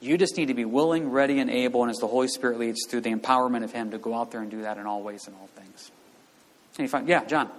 You 0.00 0.16
just 0.16 0.38
need 0.38 0.46
to 0.46 0.54
be 0.54 0.64
willing, 0.64 1.10
ready, 1.10 1.38
and 1.38 1.50
able, 1.50 1.82
and 1.82 1.90
as 1.90 1.98
the 1.98 2.06
Holy 2.06 2.28
Spirit 2.28 2.58
leads 2.58 2.86
through 2.88 3.02
the 3.02 3.14
empowerment 3.14 3.62
of 3.62 3.70
Him 3.70 3.90
to 3.90 3.98
go 3.98 4.14
out 4.14 4.30
there 4.30 4.40
and 4.40 4.50
do 4.50 4.62
that 4.62 4.78
in 4.78 4.86
all 4.86 5.02
ways 5.02 5.26
and 5.26 5.36
all 5.36 5.48
things. 5.48 5.90
Any 6.78 6.88
fun? 6.88 7.06
Yeah, 7.06 7.26
John. 7.26 7.50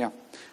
Yeah. 0.00 0.10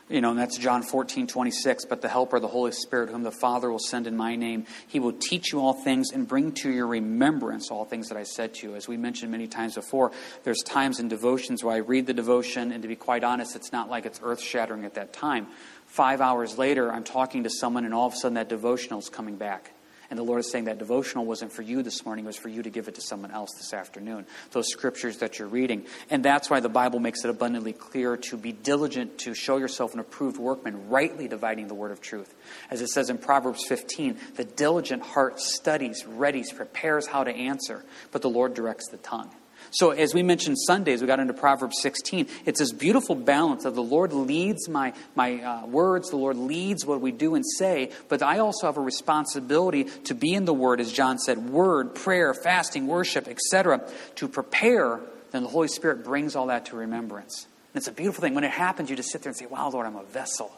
You 0.09 0.19
know, 0.19 0.31
and 0.31 0.39
that's 0.39 0.57
John 0.57 0.83
14, 0.83 1.25
26. 1.25 1.85
But 1.85 2.01
the 2.01 2.09
Helper, 2.09 2.41
the 2.41 2.49
Holy 2.49 2.73
Spirit, 2.73 3.09
whom 3.09 3.23
the 3.23 3.31
Father 3.31 3.71
will 3.71 3.79
send 3.79 4.05
in 4.05 4.17
my 4.17 4.35
name, 4.35 4.65
he 4.87 4.99
will 4.99 5.13
teach 5.13 5.53
you 5.53 5.61
all 5.61 5.71
things 5.71 6.11
and 6.11 6.27
bring 6.27 6.51
to 6.55 6.69
your 6.69 6.85
remembrance 6.85 7.71
all 7.71 7.85
things 7.85 8.09
that 8.09 8.17
I 8.17 8.23
said 8.23 8.55
to 8.55 8.67
you. 8.67 8.75
As 8.75 8.89
we 8.89 8.97
mentioned 8.97 9.31
many 9.31 9.47
times 9.47 9.75
before, 9.75 10.11
there's 10.43 10.61
times 10.63 10.99
in 10.99 11.07
devotions 11.07 11.63
where 11.63 11.75
I 11.75 11.79
read 11.79 12.07
the 12.07 12.13
devotion, 12.13 12.73
and 12.73 12.81
to 12.81 12.89
be 12.89 12.97
quite 12.97 13.23
honest, 13.23 13.55
it's 13.55 13.71
not 13.71 13.89
like 13.89 14.05
it's 14.05 14.19
earth 14.21 14.41
shattering 14.41 14.83
at 14.83 14.95
that 14.95 15.13
time. 15.13 15.47
Five 15.85 16.19
hours 16.19 16.57
later, 16.57 16.91
I'm 16.91 17.05
talking 17.05 17.43
to 17.43 17.49
someone, 17.49 17.85
and 17.85 17.93
all 17.93 18.07
of 18.07 18.13
a 18.13 18.17
sudden 18.17 18.35
that 18.35 18.49
devotional 18.49 18.99
is 18.99 19.07
coming 19.07 19.37
back. 19.37 19.71
And 20.09 20.17
the 20.17 20.23
Lord 20.23 20.39
is 20.39 20.51
saying 20.51 20.65
that 20.65 20.77
devotional 20.77 21.25
wasn't 21.25 21.51
for 21.51 21.61
you 21.61 21.83
this 21.83 22.05
morning, 22.05 22.25
it 22.25 22.27
was 22.27 22.37
for 22.37 22.49
you 22.49 22.63
to 22.63 22.69
give 22.69 22.87
it 22.87 22.95
to 22.95 23.01
someone 23.01 23.31
else 23.31 23.49
this 23.57 23.73
afternoon. 23.73 24.25
Those 24.51 24.69
scriptures 24.69 25.17
that 25.17 25.37
you're 25.37 25.47
reading. 25.47 25.85
And 26.09 26.23
that's 26.23 26.49
why 26.49 26.59
the 26.61 26.69
Bible 26.69 26.99
makes 26.99 27.25
it 27.25 27.29
abundantly 27.29 27.73
clear 27.73 28.15
to 28.17 28.37
be 28.37 28.51
diligent 28.51 29.17
to 29.19 29.33
show 29.33 29.57
yourself 29.57 29.93
an 29.93 29.99
approved 29.99 30.37
workman, 30.37 30.89
rightly 30.89 31.27
dividing 31.27 31.67
the 31.67 31.75
word 31.75 31.91
of 31.91 31.99
truth. 31.99 32.33
As 32.71 32.81
it 32.81 32.87
says 32.87 33.09
in 33.09 33.17
Proverbs 33.17 33.65
15, 33.65 34.17
the 34.35 34.45
diligent 34.45 35.03
heart 35.03 35.39
studies, 35.39 36.03
readies, 36.03 36.55
prepares 36.55 37.07
how 37.07 37.23
to 37.23 37.31
answer, 37.31 37.83
but 38.11 38.21
the 38.21 38.29
Lord 38.29 38.53
directs 38.53 38.89
the 38.89 38.97
tongue. 38.97 39.31
So, 39.71 39.91
as 39.91 40.13
we 40.13 40.23
mentioned 40.23 40.57
Sundays, 40.59 41.01
we 41.01 41.07
got 41.07 41.19
into 41.19 41.33
Proverbs 41.33 41.81
16. 41.81 42.27
It's 42.45 42.59
this 42.59 42.71
beautiful 42.71 43.15
balance 43.15 43.65
of 43.65 43.75
the 43.75 43.83
Lord 43.83 44.13
leads 44.13 44.69
my, 44.69 44.93
my 45.15 45.41
uh, 45.41 45.65
words, 45.65 46.09
the 46.09 46.17
Lord 46.17 46.37
leads 46.37 46.85
what 46.85 47.01
we 47.01 47.11
do 47.11 47.35
and 47.35 47.45
say, 47.57 47.91
but 48.09 48.21
I 48.21 48.39
also 48.39 48.67
have 48.67 48.77
a 48.77 48.81
responsibility 48.81 49.85
to 50.05 50.15
be 50.15 50.33
in 50.33 50.45
the 50.45 50.53
Word, 50.53 50.79
as 50.79 50.91
John 50.91 51.19
said 51.19 51.49
word, 51.49 51.95
prayer, 51.95 52.33
fasting, 52.33 52.87
worship, 52.87 53.27
etc., 53.27 53.81
to 54.15 54.27
prepare. 54.27 54.99
Then 55.31 55.43
the 55.43 55.49
Holy 55.49 55.67
Spirit 55.67 56.03
brings 56.03 56.35
all 56.35 56.47
that 56.47 56.67
to 56.67 56.75
remembrance. 56.75 57.45
And 57.73 57.81
it's 57.81 57.87
a 57.87 57.91
beautiful 57.91 58.21
thing. 58.21 58.33
When 58.33 58.43
it 58.43 58.51
happens, 58.51 58.89
you 58.89 58.95
just 58.95 59.11
sit 59.11 59.21
there 59.23 59.29
and 59.29 59.37
say, 59.37 59.45
Wow, 59.45 59.69
Lord, 59.69 59.85
I'm 59.85 59.97
a 59.97 60.03
vessel. 60.03 60.51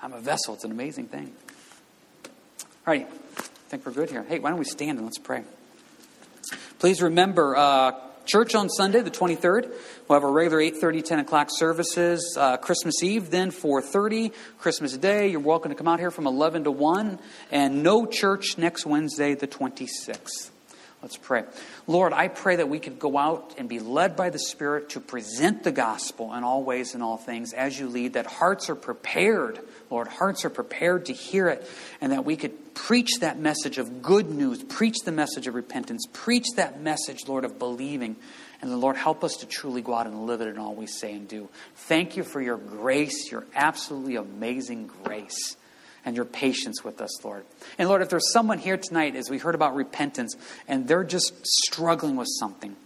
I'm 0.00 0.12
a 0.12 0.20
vessel. 0.20 0.54
It's 0.54 0.64
an 0.64 0.72
amazing 0.72 1.06
thing. 1.06 1.32
All 2.84 2.92
right, 2.92 3.06
I 3.06 3.42
think 3.68 3.86
we're 3.86 3.92
good 3.92 4.10
here. 4.10 4.24
Hey, 4.24 4.40
why 4.40 4.50
don't 4.50 4.58
we 4.58 4.64
stand 4.64 4.98
and 4.98 5.06
let's 5.06 5.18
pray? 5.18 5.44
Please 6.80 7.00
remember, 7.00 7.56
uh, 7.56 7.92
Church 8.24 8.54
on 8.54 8.68
Sunday, 8.68 9.00
the 9.00 9.10
23rd. 9.10 9.68
We'll 10.08 10.16
have 10.16 10.24
our 10.24 10.32
regular 10.32 10.62
8.30, 10.62 11.04
10 11.04 11.18
o'clock 11.20 11.48
services. 11.50 12.36
Uh, 12.38 12.56
Christmas 12.56 13.02
Eve, 13.02 13.30
then 13.30 13.50
4.30. 13.50 14.32
Christmas 14.58 14.96
Day, 14.96 15.28
you're 15.28 15.40
welcome 15.40 15.70
to 15.70 15.74
come 15.74 15.88
out 15.88 15.98
here 15.98 16.10
from 16.10 16.26
11 16.26 16.64
to 16.64 16.70
1. 16.70 17.18
And 17.50 17.82
no 17.82 18.06
church 18.06 18.58
next 18.58 18.86
Wednesday, 18.86 19.34
the 19.34 19.48
26th. 19.48 20.50
Let's 21.02 21.16
pray. 21.16 21.42
Lord, 21.88 22.12
I 22.12 22.28
pray 22.28 22.56
that 22.56 22.68
we 22.68 22.78
could 22.78 23.00
go 23.00 23.18
out 23.18 23.56
and 23.58 23.68
be 23.68 23.80
led 23.80 24.14
by 24.14 24.30
the 24.30 24.38
Spirit 24.38 24.90
to 24.90 25.00
present 25.00 25.64
the 25.64 25.72
gospel 25.72 26.32
in 26.32 26.44
all 26.44 26.62
ways 26.62 26.94
and 26.94 27.02
all 27.02 27.16
things 27.16 27.52
as 27.52 27.76
you 27.76 27.88
lead, 27.88 28.12
that 28.12 28.26
hearts 28.26 28.70
are 28.70 28.76
prepared, 28.76 29.58
Lord, 29.90 30.06
hearts 30.06 30.44
are 30.44 30.50
prepared 30.50 31.06
to 31.06 31.12
hear 31.12 31.48
it, 31.48 31.68
and 32.00 32.12
that 32.12 32.24
we 32.24 32.36
could 32.36 32.74
preach 32.74 33.18
that 33.18 33.36
message 33.36 33.78
of 33.78 34.00
good 34.00 34.30
news, 34.30 34.62
preach 34.62 34.98
the 35.04 35.10
message 35.10 35.48
of 35.48 35.56
repentance, 35.56 36.06
preach 36.12 36.46
that 36.54 36.80
message, 36.80 37.26
Lord, 37.26 37.44
of 37.44 37.58
believing. 37.58 38.14
And 38.60 38.70
the 38.70 38.76
Lord, 38.76 38.96
help 38.96 39.24
us 39.24 39.38
to 39.38 39.46
truly 39.46 39.82
go 39.82 39.94
out 39.94 40.06
and 40.06 40.26
live 40.26 40.40
it 40.40 40.46
in 40.46 40.56
all 40.56 40.76
we 40.76 40.86
say 40.86 41.12
and 41.14 41.26
do. 41.26 41.48
Thank 41.74 42.16
you 42.16 42.22
for 42.22 42.40
your 42.40 42.58
grace, 42.58 43.32
your 43.32 43.44
absolutely 43.56 44.14
amazing 44.14 44.88
grace 45.02 45.56
and 46.04 46.16
your 46.16 46.24
patience 46.24 46.84
with 46.84 47.00
us, 47.00 47.24
Lord. 47.24 47.44
And 47.78 47.88
Lord, 47.88 48.02
if 48.02 48.08
there's 48.08 48.32
someone 48.32 48.58
here 48.58 48.76
tonight, 48.76 49.16
as 49.16 49.30
we 49.30 49.38
heard 49.38 49.54
about 49.54 49.74
repentance, 49.74 50.34
and 50.66 50.88
they're 50.88 51.04
just 51.04 51.46
struggling 51.46 52.16
with 52.16 52.28
something, 52.38 52.76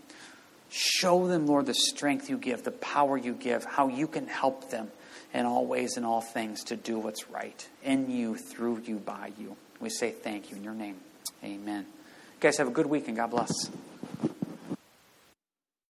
show 0.69 1.27
them, 1.27 1.47
Lord, 1.47 1.67
the 1.67 1.75
strength 1.75 2.29
you 2.29 2.39
give, 2.39 2.65
the 2.65 2.71
power 2.71 3.17
you 3.17 3.33
give, 3.33 3.65
how 3.65 3.89
you 3.89 4.07
can 4.07 4.27
help 4.27 4.71
them 4.71 4.91
in 5.33 5.47
all 5.47 5.67
ways 5.67 5.97
and 5.97 6.07
all 6.07 6.21
things 6.21 6.65
to 6.65 6.77
do 6.77 6.99
what's 6.99 7.31
right 7.31 7.69
in 7.83 8.11
you, 8.11 8.37
through 8.37 8.83
you, 8.85 8.97
by 8.97 9.33
you. 9.39 9.57
We 9.81 9.91
say 9.91 10.11
thank 10.11 10.51
you 10.51 10.57
in 10.57 10.65
your 10.65 10.75
name. 10.75 10.97
Amen. 11.45 11.85
You 11.85 12.41
guys 12.41 12.59
have 12.59 12.69
a 12.69 12.73
good 12.73 12.87
week 12.87 13.09
and 13.09 13.17
God 13.17 13.31
bless. 13.31 13.71